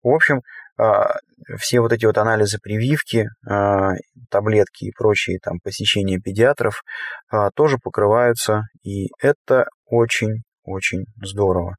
в 0.04 0.08
общем, 0.08 0.38
а, 0.38 0.42
все 1.58 1.80
вот 1.80 1.92
эти 1.92 2.06
вот 2.06 2.18
анализы 2.18 2.58
прививки, 2.62 3.28
а, 3.48 3.92
таблетки 4.30 4.86
и 4.86 4.92
прочие 4.92 5.40
там 5.40 5.60
посещения 5.64 6.20
педиатров 6.20 6.82
а, 7.30 7.50
тоже 7.56 7.78
покрываются, 7.82 8.64
и 8.84 9.08
это 9.22 9.66
очень-очень 9.86 11.06
здорово. 11.22 11.76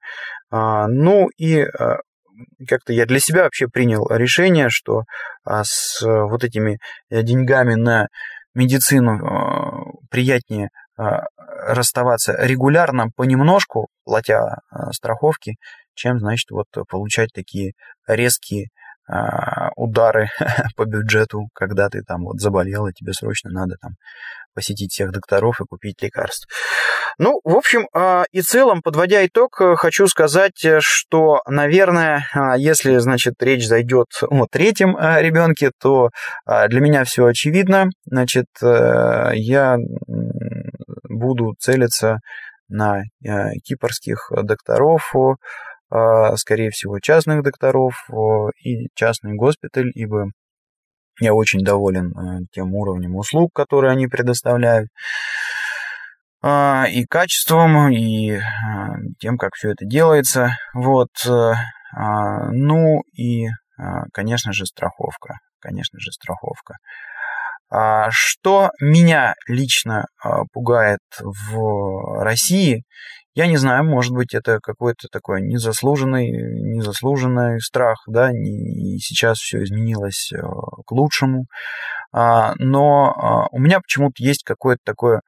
Ну 0.50 1.28
и 1.38 1.66
как-то 2.68 2.92
я 2.92 3.06
для 3.06 3.20
себя 3.20 3.44
вообще 3.44 3.68
принял 3.68 4.06
решение, 4.08 4.68
что 4.68 5.02
а, 5.44 5.62
с 5.64 6.00
вот 6.02 6.44
этими 6.44 6.78
деньгами 7.10 7.74
на 7.74 8.08
медицину 8.54 9.24
а, 9.24 9.82
приятнее 10.10 10.68
а, 10.96 11.24
расставаться 11.36 12.34
регулярно, 12.38 13.08
понемножку, 13.14 13.88
платя 14.04 14.58
страховки, 14.90 15.56
чем, 15.94 16.18
значит, 16.18 16.50
вот 16.50 16.66
получать 16.88 17.30
такие 17.32 17.72
резкие 18.06 18.68
удары 19.76 20.28
по 20.76 20.84
бюджету, 20.84 21.48
когда 21.54 21.88
ты 21.88 22.02
там 22.02 22.24
вот 22.24 22.40
заболел, 22.40 22.86
и 22.86 22.92
тебе 22.92 23.12
срочно 23.12 23.50
надо 23.50 23.76
там 23.80 23.92
посетить 24.54 24.92
всех 24.92 25.10
докторов 25.12 25.60
и 25.60 25.64
купить 25.64 26.02
лекарств. 26.02 26.46
Ну, 27.18 27.40
в 27.44 27.54
общем 27.54 27.86
а, 27.94 28.24
и 28.32 28.40
целом, 28.40 28.80
подводя 28.82 29.24
итог, 29.26 29.60
э, 29.60 29.74
хочу 29.76 30.06
сказать, 30.06 30.64
э, 30.64 30.78
что, 30.80 31.40
наверное, 31.46 32.26
а, 32.34 32.56
если, 32.56 32.96
значит, 32.98 33.34
речь 33.40 33.66
зайдет 33.66 34.08
о 34.22 34.46
третьем 34.50 34.96
а, 34.96 35.20
ребенке, 35.20 35.70
то 35.80 36.10
для 36.46 36.80
меня 36.80 37.04
все 37.04 37.26
очевидно. 37.26 37.86
Значит, 38.06 38.46
э, 38.62 39.30
я 39.34 39.76
буду 41.08 41.54
целиться 41.58 42.18
на 42.68 43.02
кипрских 43.64 44.30
докторов, 44.30 45.12
скорее 46.36 46.70
всего, 46.70 46.98
частных 47.00 47.42
докторов 47.42 48.08
и 48.64 48.88
частный 48.94 49.34
госпиталь, 49.34 49.90
ибо 49.94 50.26
я 51.20 51.34
очень 51.34 51.60
доволен 51.60 52.12
тем 52.52 52.74
уровнем 52.74 53.16
услуг, 53.16 53.50
которые 53.54 53.92
они 53.92 54.06
предоставляют. 54.06 54.88
А, 56.44 56.86
и 56.88 57.04
качеством, 57.04 57.90
и 57.92 58.32
а, 58.32 58.96
тем, 59.20 59.38
как 59.38 59.54
все 59.54 59.70
это 59.70 59.84
делается. 59.84 60.56
Вот. 60.74 61.10
Э, 61.24 61.52
а, 61.96 62.50
ну 62.50 63.02
и, 63.16 63.46
конечно 64.12 64.52
же, 64.52 64.66
страховка. 64.66 65.36
Конечно 65.60 66.00
же, 66.00 66.10
страховка. 66.10 66.74
Что 68.10 68.70
меня 68.80 69.34
лично 69.48 70.04
пугает 70.52 71.00
в 71.20 72.22
России, 72.22 72.84
я 73.34 73.46
не 73.46 73.56
знаю, 73.56 73.84
может 73.84 74.12
быть, 74.12 74.34
это 74.34 74.58
какой-то 74.62 75.08
такой 75.10 75.40
незаслуженный, 75.40 76.28
незаслуженный 76.30 77.60
страх, 77.60 77.96
да, 78.06 78.30
и 78.30 78.98
сейчас 78.98 79.38
все 79.38 79.62
изменилось 79.62 80.32
э, 80.34 80.38
к 80.38 80.92
лучшему. 80.92 81.46
А, 82.12 82.52
но 82.58 83.10
а, 83.10 83.46
у 83.52 83.58
меня 83.58 83.80
почему-то 83.80 84.22
есть 84.22 84.44
какое-то 84.44 84.82
такое 84.84 85.22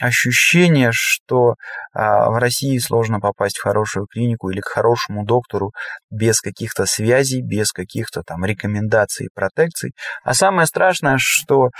ощущение, 0.00 0.90
что 0.92 1.54
а, 1.92 2.30
в 2.30 2.38
России 2.38 2.78
сложно 2.78 3.18
попасть 3.18 3.58
в 3.58 3.62
хорошую 3.62 4.06
клинику 4.06 4.50
или 4.50 4.60
к 4.60 4.68
хорошему 4.68 5.24
доктору 5.24 5.72
без 6.10 6.40
каких-то 6.40 6.86
связей, 6.86 7.42
без 7.42 7.72
каких-то 7.72 8.22
там 8.22 8.44
рекомендаций 8.44 9.26
и 9.26 9.30
протекций. 9.34 9.92
А 10.22 10.34
самое 10.34 10.66
страшное, 10.66 11.16
что 11.18 11.70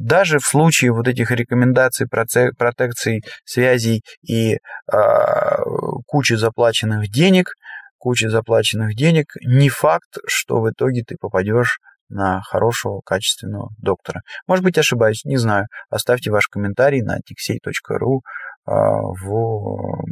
даже 0.00 0.38
в 0.38 0.46
случае 0.46 0.92
вот 0.92 1.08
этих 1.08 1.30
рекомендаций, 1.30 2.06
протекций, 2.06 3.22
связей 3.44 4.02
и 4.26 4.58
кучи 6.06 6.34
заплаченных 6.34 7.08
денег, 7.10 7.54
кучи 7.98 8.26
заплаченных 8.26 8.94
денег, 8.94 9.26
не 9.42 9.68
факт, 9.68 10.18
что 10.26 10.60
в 10.60 10.70
итоге 10.70 11.02
ты 11.06 11.16
попадешь 11.18 11.78
на 12.10 12.42
хорошего, 12.42 13.00
качественного 13.04 13.70
доктора. 13.78 14.22
Может 14.46 14.64
быть, 14.64 14.78
ошибаюсь, 14.78 15.24
не 15.24 15.36
знаю. 15.36 15.66
Оставьте 15.88 16.30
ваш 16.30 16.48
комментарий 16.48 17.02
на 17.02 17.18
tixey.ru 17.18 18.20
а, 18.66 18.72
в 19.00 20.04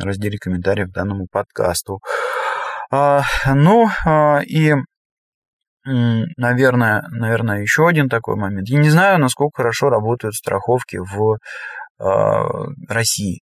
разделе 0.00 0.38
комментариев 0.38 0.90
данному 0.90 1.26
подкасту. 1.30 2.00
А, 2.90 3.22
ну, 3.52 3.88
а, 4.04 4.40
и 4.46 4.74
наверное, 5.84 7.04
наверное, 7.10 7.60
еще 7.60 7.86
один 7.86 8.08
такой 8.08 8.36
момент. 8.36 8.68
Я 8.68 8.80
не 8.80 8.90
знаю, 8.90 9.20
насколько 9.20 9.62
хорошо 9.62 9.88
работают 9.88 10.34
страховки 10.34 10.96
в 10.96 11.38
России. 12.88 13.40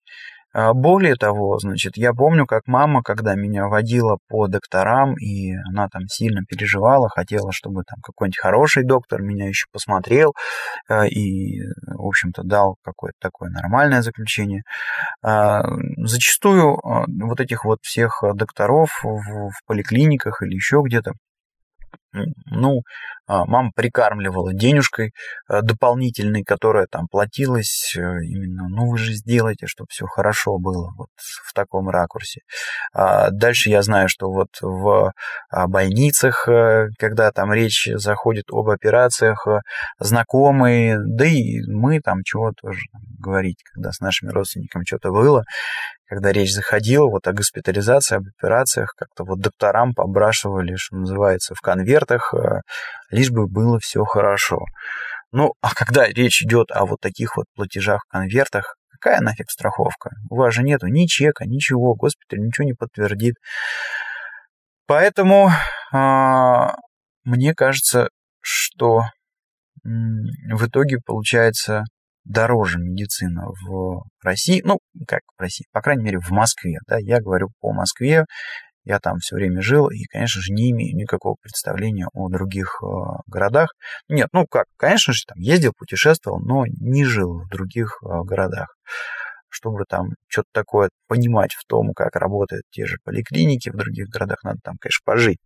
А, 0.52 0.72
более 0.74 1.14
того, 1.14 1.58
значит, 1.58 1.96
я 1.96 2.12
помню, 2.12 2.46
как 2.46 2.66
мама, 2.66 3.02
когда 3.02 3.34
меня 3.34 3.68
водила 3.68 4.18
по 4.28 4.48
докторам, 4.48 5.14
и 5.14 5.52
она 5.68 5.88
там 5.88 6.08
сильно 6.08 6.42
переживала, 6.48 7.08
хотела, 7.08 7.52
чтобы 7.52 7.82
там 7.84 8.00
какой-нибудь 8.02 8.38
хороший 8.38 8.84
доктор 8.84 9.22
меня 9.22 9.48
еще 9.48 9.66
посмотрел 9.72 10.34
а, 10.88 11.06
и, 11.06 11.60
в 11.86 12.06
общем-то, 12.06 12.42
дал 12.42 12.76
какое-то 12.82 13.16
такое 13.20 13.50
нормальное 13.50 14.02
заключение. 14.02 14.62
А, 15.22 15.62
зачастую 15.98 16.78
вот 16.82 17.40
этих 17.40 17.64
вот 17.64 17.78
всех 17.82 18.22
докторов 18.34 19.00
в 19.02 19.52
поликлиниках 19.66 20.42
или 20.42 20.54
еще 20.54 20.80
где-то 20.84 21.12
ну, 22.12 22.80
а, 23.26 23.44
мама 23.44 23.70
прикармливала 23.74 24.52
денежкой 24.52 25.12
э, 25.48 25.62
дополнительной, 25.62 26.42
которая 26.42 26.86
там 26.90 27.06
платилась 27.06 27.94
э, 27.96 28.00
именно, 28.00 28.68
ну 28.68 28.90
вы 28.90 28.98
же 28.98 29.12
сделайте, 29.12 29.66
чтобы 29.68 29.86
все 29.90 30.06
хорошо 30.06 30.58
было 30.58 30.90
вот 30.96 31.10
в 31.16 31.52
таком 31.52 31.88
ракурсе. 31.88 32.40
А 32.92 33.30
дальше 33.30 33.70
я 33.70 33.82
знаю, 33.82 34.08
что 34.08 34.32
вот 34.32 34.48
в 34.60 35.12
а, 35.50 35.66
больницах, 35.68 36.48
э, 36.48 36.88
когда 36.98 37.30
там 37.30 37.52
речь 37.52 37.88
заходит 37.94 38.46
об 38.50 38.68
операциях, 38.68 39.46
знакомые, 40.00 40.98
да 40.98 41.26
и 41.26 41.60
мы 41.68 42.00
там 42.00 42.24
чего 42.24 42.52
тоже 42.60 42.80
говорить, 43.20 43.58
когда 43.72 43.92
с 43.92 44.00
нашими 44.00 44.30
родственниками 44.30 44.84
что-то 44.84 45.12
было, 45.12 45.44
когда 46.10 46.32
речь 46.32 46.52
заходила 46.52 47.08
вот 47.08 47.28
о 47.28 47.32
госпитализации, 47.32 48.16
об 48.16 48.24
операциях, 48.26 48.94
как-то 48.96 49.24
вот 49.24 49.38
докторам 49.38 49.94
побрашивали, 49.94 50.74
что 50.74 50.96
называется, 50.96 51.54
в 51.54 51.60
конвертах, 51.60 51.99
э, 52.08 52.60
лишь 53.10 53.30
бы 53.30 53.46
было 53.46 53.78
все 53.80 54.04
хорошо. 54.04 54.60
Ну, 55.32 55.52
а 55.60 55.74
когда 55.74 56.06
речь 56.06 56.42
идет 56.42 56.70
о 56.72 56.86
вот 56.86 57.00
таких 57.00 57.36
вот 57.36 57.46
платежах 57.54 58.02
в 58.04 58.12
конвертах, 58.12 58.76
какая 58.90 59.20
нафиг 59.20 59.50
страховка? 59.50 60.10
У 60.28 60.36
вас 60.36 60.54
же 60.54 60.62
нету 60.62 60.86
ни 60.88 61.06
чека, 61.06 61.44
ничего, 61.46 61.94
госпиталь 61.94 62.40
ничего 62.40 62.66
не 62.66 62.74
подтвердит. 62.74 63.34
Поэтому 64.86 65.50
а, 65.92 66.74
мне 67.24 67.54
кажется, 67.54 68.08
что 68.40 69.02
в 69.84 70.66
итоге 70.66 70.98
получается 71.04 71.84
дороже 72.24 72.78
медицина 72.78 73.46
в 73.64 74.02
России, 74.22 74.62
ну, 74.64 74.78
как 75.06 75.20
в 75.36 75.40
России, 75.40 75.66
по 75.72 75.80
крайней 75.80 76.04
мере, 76.04 76.18
в 76.18 76.30
Москве, 76.30 76.78
да, 76.86 76.98
я 76.98 77.20
говорю 77.20 77.50
по 77.60 77.72
Москве, 77.72 78.24
я 78.84 78.98
там 78.98 79.18
все 79.18 79.36
время 79.36 79.60
жил 79.62 79.88
и, 79.90 80.04
конечно 80.04 80.40
же, 80.40 80.52
не 80.52 80.70
имею 80.70 80.96
никакого 80.96 81.36
представления 81.40 82.06
о 82.12 82.28
других 82.28 82.80
э, 82.82 82.86
городах. 83.26 83.74
Нет, 84.08 84.28
ну 84.32 84.46
как, 84.46 84.66
конечно 84.76 85.12
же, 85.12 85.24
там 85.26 85.38
ездил, 85.38 85.72
путешествовал, 85.76 86.40
но 86.40 86.64
не 86.66 87.04
жил 87.04 87.42
в 87.42 87.48
других 87.48 87.98
э, 88.02 88.06
городах. 88.24 88.74
Чтобы 89.48 89.84
там 89.88 90.10
что-то 90.28 90.48
такое 90.52 90.90
понимать 91.08 91.52
в 91.54 91.64
том, 91.66 91.92
как 91.92 92.14
работают 92.16 92.62
те 92.70 92.86
же 92.86 92.98
поликлиники 93.04 93.68
в 93.68 93.76
других 93.76 94.08
городах, 94.08 94.42
надо 94.44 94.60
там, 94.62 94.76
конечно, 94.80 95.02
пожить. 95.04 95.38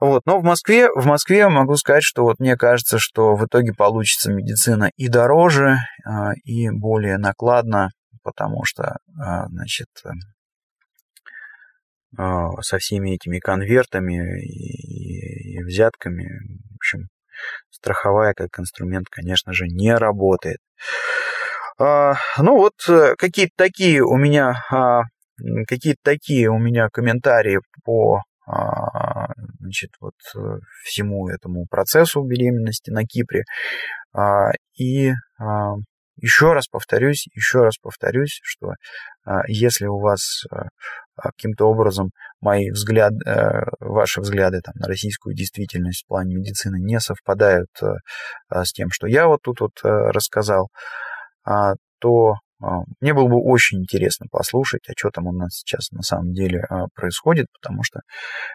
Вот. 0.00 0.22
Но 0.26 0.40
в 0.40 0.42
Москве, 0.42 0.90
в 0.90 1.06
Москве 1.06 1.48
могу 1.48 1.76
сказать, 1.76 2.02
что 2.02 2.22
вот 2.22 2.38
мне 2.40 2.56
кажется, 2.56 2.98
что 2.98 3.34
в 3.34 3.46
итоге 3.46 3.72
получится 3.72 4.32
медицина 4.32 4.90
и 4.96 5.08
дороже, 5.08 5.78
а, 6.04 6.32
и 6.44 6.68
более 6.68 7.16
накладно, 7.16 7.90
потому 8.22 8.64
что, 8.64 8.96
значит, 9.48 9.86
со 12.16 12.78
всеми 12.78 13.14
этими 13.14 13.38
конвертами 13.38 14.40
и 14.42 15.62
взятками, 15.64 16.28
в 16.72 16.76
общем, 16.76 17.08
страховая 17.70 18.32
как 18.34 18.58
инструмент, 18.58 19.06
конечно 19.10 19.52
же, 19.52 19.66
не 19.66 19.94
работает. 19.94 20.58
Ну 21.78 22.16
вот 22.38 22.74
э, 22.88 23.16
какие-то 23.18 23.52
такие 23.56 24.02
у 24.02 24.16
меня 24.16 24.54
какие-то 25.66 26.00
такие 26.02 26.48
у 26.48 26.58
меня 26.58 26.88
комментарии 26.90 27.58
по 27.84 28.22
а, 28.46 29.26
значит, 29.58 29.90
вот 30.00 30.14
э, 30.36 30.38
всему 30.84 31.28
этому 31.28 31.66
процессу 31.68 32.22
беременности 32.22 32.90
на 32.90 33.04
Кипре. 33.04 33.42
А, 34.12 34.50
и 34.76 35.10
а, 35.40 35.74
еще 36.16 36.52
раз 36.52 36.68
повторюсь, 36.68 37.26
еще 37.34 37.64
раз 37.64 37.76
повторюсь, 37.76 38.40
что 38.42 38.72
если 39.48 39.86
у 39.86 39.98
вас 39.98 40.44
каким-то 41.16 41.66
образом 41.66 42.10
мои 42.40 42.70
взгляды, 42.70 43.18
э, 43.26 43.62
ваши 43.80 44.20
взгляды 44.20 44.60
там, 44.60 44.74
на 44.76 44.86
российскую 44.86 45.34
действительность 45.34 46.04
в 46.04 46.08
плане 46.08 46.34
медицины 46.36 46.78
не 46.80 47.00
совпадают 47.00 47.70
э, 47.82 48.64
с 48.64 48.72
тем, 48.72 48.88
что 48.90 49.06
я 49.06 49.26
вот 49.26 49.40
тут 49.42 49.60
вот 49.60 49.72
рассказал, 49.82 50.68
то 52.00 52.34
а, 52.62 52.80
мне 53.00 53.12
было 53.12 53.28
бы 53.28 53.36
очень 53.42 53.80
интересно 53.80 54.26
послушать, 54.30 54.88
а 54.88 54.92
что 54.96 55.10
там 55.10 55.26
у 55.26 55.32
нас 55.32 55.56
сейчас 55.56 55.90
на 55.90 56.02
самом 56.02 56.32
деле 56.32 56.64
а, 56.68 56.86
происходит, 56.94 57.46
потому 57.52 57.82
что, 57.82 58.00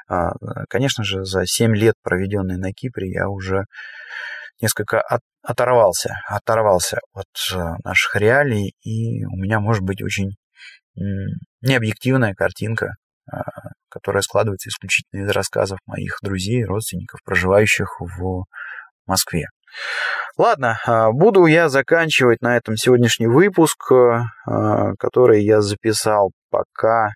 а, 0.07 0.31
конечно 0.69 1.03
же, 1.03 1.23
за 1.23 1.45
7 1.45 1.75
лет, 1.75 1.95
проведенные 2.01 2.57
на 2.57 2.71
Кипре, 2.73 3.11
я 3.11 3.29
уже 3.29 3.65
несколько 4.59 5.01
от, 5.01 5.21
оторвался, 5.43 6.15
оторвался 6.27 6.99
от 7.13 7.27
наших 7.83 8.15
реалий, 8.15 8.73
и 8.83 9.23
у 9.25 9.37
меня 9.37 9.59
может 9.59 9.83
быть 9.83 10.01
очень 10.01 10.31
необъективная 11.61 12.33
картинка, 12.33 12.95
которая 13.89 14.21
складывается 14.21 14.69
исключительно 14.69 15.23
из 15.23 15.29
рассказов 15.29 15.79
моих 15.85 16.17
друзей, 16.21 16.63
родственников, 16.65 17.19
проживающих 17.23 17.99
в 17.99 18.45
Москве. 19.05 19.47
Ладно, 20.37 20.79
а, 20.85 21.11
буду 21.11 21.45
я 21.45 21.69
заканчивать 21.69 22.41
на 22.41 22.57
этом 22.57 22.75
сегодняшний 22.75 23.27
выпуск, 23.27 23.91
а, 23.91 24.93
который 24.97 25.43
я 25.43 25.61
записал 25.61 26.31
пока 26.49 27.09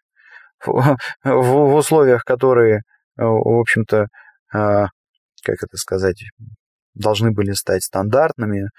в, 0.65 0.97
в 1.23 1.76
условиях, 1.76 2.23
которые, 2.23 2.81
в 3.15 3.60
общем-то, 3.60 4.07
а, 4.53 4.88
как 5.43 5.64
это 5.64 5.77
сказать, 5.77 6.23
должны 6.93 7.31
были 7.31 7.52
стать 7.52 7.84
стандартными. 7.84 8.69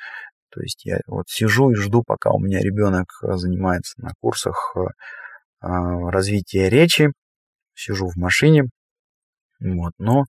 То 0.56 0.62
есть 0.62 0.86
я 0.86 1.00
вот 1.06 1.26
сижу 1.28 1.70
и 1.70 1.74
жду, 1.74 2.02
пока 2.02 2.30
у 2.30 2.38
меня 2.38 2.60
ребенок 2.60 3.08
занимается 3.20 4.00
на 4.00 4.12
курсах 4.22 4.74
развития 5.60 6.70
речи, 6.70 7.12
сижу 7.74 8.08
в 8.08 8.16
машине, 8.16 8.64
вот, 9.60 9.92
но 9.98 10.24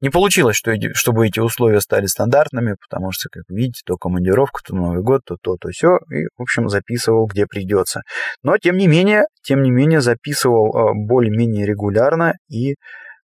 не 0.00 0.08
получилось, 0.08 0.56
что, 0.56 0.72
чтобы 0.94 1.26
эти 1.26 1.38
условия 1.38 1.82
стали 1.82 2.06
стандартными, 2.06 2.76
потому 2.80 3.12
что, 3.12 3.28
как 3.30 3.44
видите, 3.48 3.82
то 3.84 3.96
командировка, 3.96 4.60
то 4.64 4.74
Новый 4.74 5.02
год, 5.02 5.20
то 5.26 5.36
то, 5.38 5.56
то 5.60 5.68
все, 5.68 5.98
и, 6.10 6.28
в 6.36 6.42
общем, 6.42 6.70
записывал, 6.70 7.26
где 7.26 7.46
придется. 7.46 8.02
Но, 8.42 8.56
тем 8.56 8.78
не 8.78 8.86
менее, 8.86 9.24
тем 9.42 9.62
не 9.62 9.70
менее, 9.70 10.00
записывал 10.00 10.74
а, 10.74 10.94
более-менее 10.94 11.66
регулярно, 11.66 12.34
и 12.48 12.76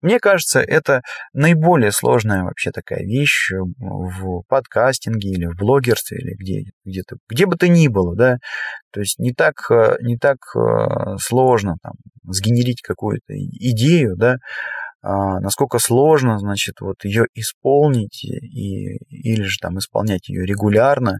мне 0.02 0.18
кажется, 0.18 0.60
это 0.60 1.02
наиболее 1.32 1.92
сложная 1.92 2.44
вообще 2.44 2.70
такая 2.70 3.00
вещь 3.00 3.50
в 3.52 4.42
подкастинге 4.48 5.30
или 5.30 5.46
в 5.46 5.56
блогерстве, 5.56 6.18
или 6.18 6.34
где, 6.34 6.70
где-то, 6.84 7.16
где 7.28 7.46
бы 7.46 7.56
то 7.56 7.68
ни 7.68 7.88
было, 7.88 8.16
да, 8.16 8.36
то 8.92 9.00
есть 9.00 9.18
не 9.18 9.32
так, 9.32 9.70
а, 9.70 9.96
не 10.00 10.16
так 10.16 10.38
а, 10.56 11.16
сложно 11.18 11.76
там 11.82 11.92
сгенерить 12.24 12.82
какую-то 12.82 13.34
идею, 13.34 14.16
да, 14.16 14.36
а, 15.02 15.40
насколько 15.40 15.78
сложно, 15.78 16.38
значит, 16.38 16.80
вот 16.80 17.04
ее 17.04 17.24
исполнить 17.34 18.24
и, 18.24 18.96
или 19.08 19.42
же 19.42 19.56
там 19.60 19.78
исполнять 19.78 20.28
ее 20.28 20.44
регулярно. 20.44 21.18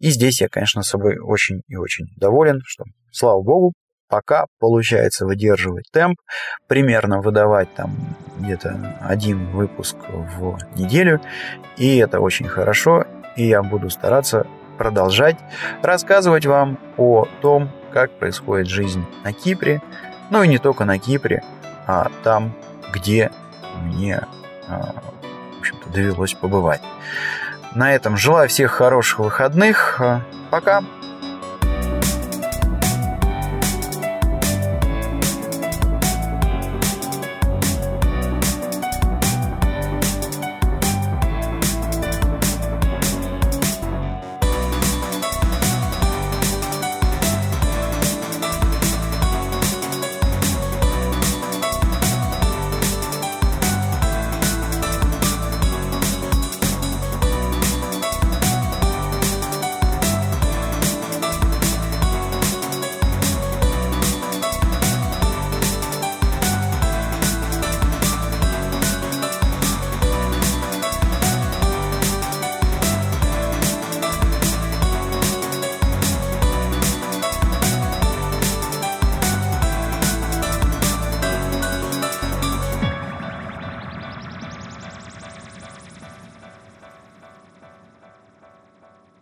И 0.00 0.10
здесь 0.10 0.40
я, 0.40 0.48
конечно, 0.48 0.82
собой 0.82 1.18
очень 1.18 1.62
и 1.68 1.76
очень 1.76 2.06
доволен, 2.16 2.60
что, 2.64 2.84
слава 3.12 3.40
богу, 3.42 3.74
пока 4.12 4.44
получается 4.60 5.24
выдерживать 5.24 5.86
темп, 5.90 6.20
примерно 6.68 7.22
выдавать 7.22 7.74
там 7.74 7.96
где-то 8.38 8.98
один 9.00 9.46
выпуск 9.52 9.96
в 10.10 10.58
неделю, 10.76 11.18
и 11.78 11.96
это 11.96 12.20
очень 12.20 12.46
хорошо, 12.46 13.06
и 13.36 13.46
я 13.46 13.62
буду 13.62 13.88
стараться 13.88 14.46
продолжать 14.76 15.38
рассказывать 15.82 16.44
вам 16.44 16.78
о 16.98 17.26
том, 17.40 17.70
как 17.90 18.10
происходит 18.18 18.68
жизнь 18.68 19.02
на 19.24 19.32
Кипре, 19.32 19.80
ну 20.28 20.42
и 20.42 20.48
не 20.48 20.58
только 20.58 20.84
на 20.84 20.98
Кипре, 20.98 21.42
а 21.86 22.10
там, 22.22 22.52
где 22.92 23.30
мне, 23.82 24.26
а, 24.68 24.92
в 25.56 25.60
общем-то, 25.60 25.88
довелось 25.88 26.34
побывать. 26.34 26.82
На 27.74 27.94
этом 27.94 28.18
желаю 28.18 28.50
всех 28.50 28.72
хороших 28.72 29.20
выходных. 29.20 29.98
Пока! 30.50 30.82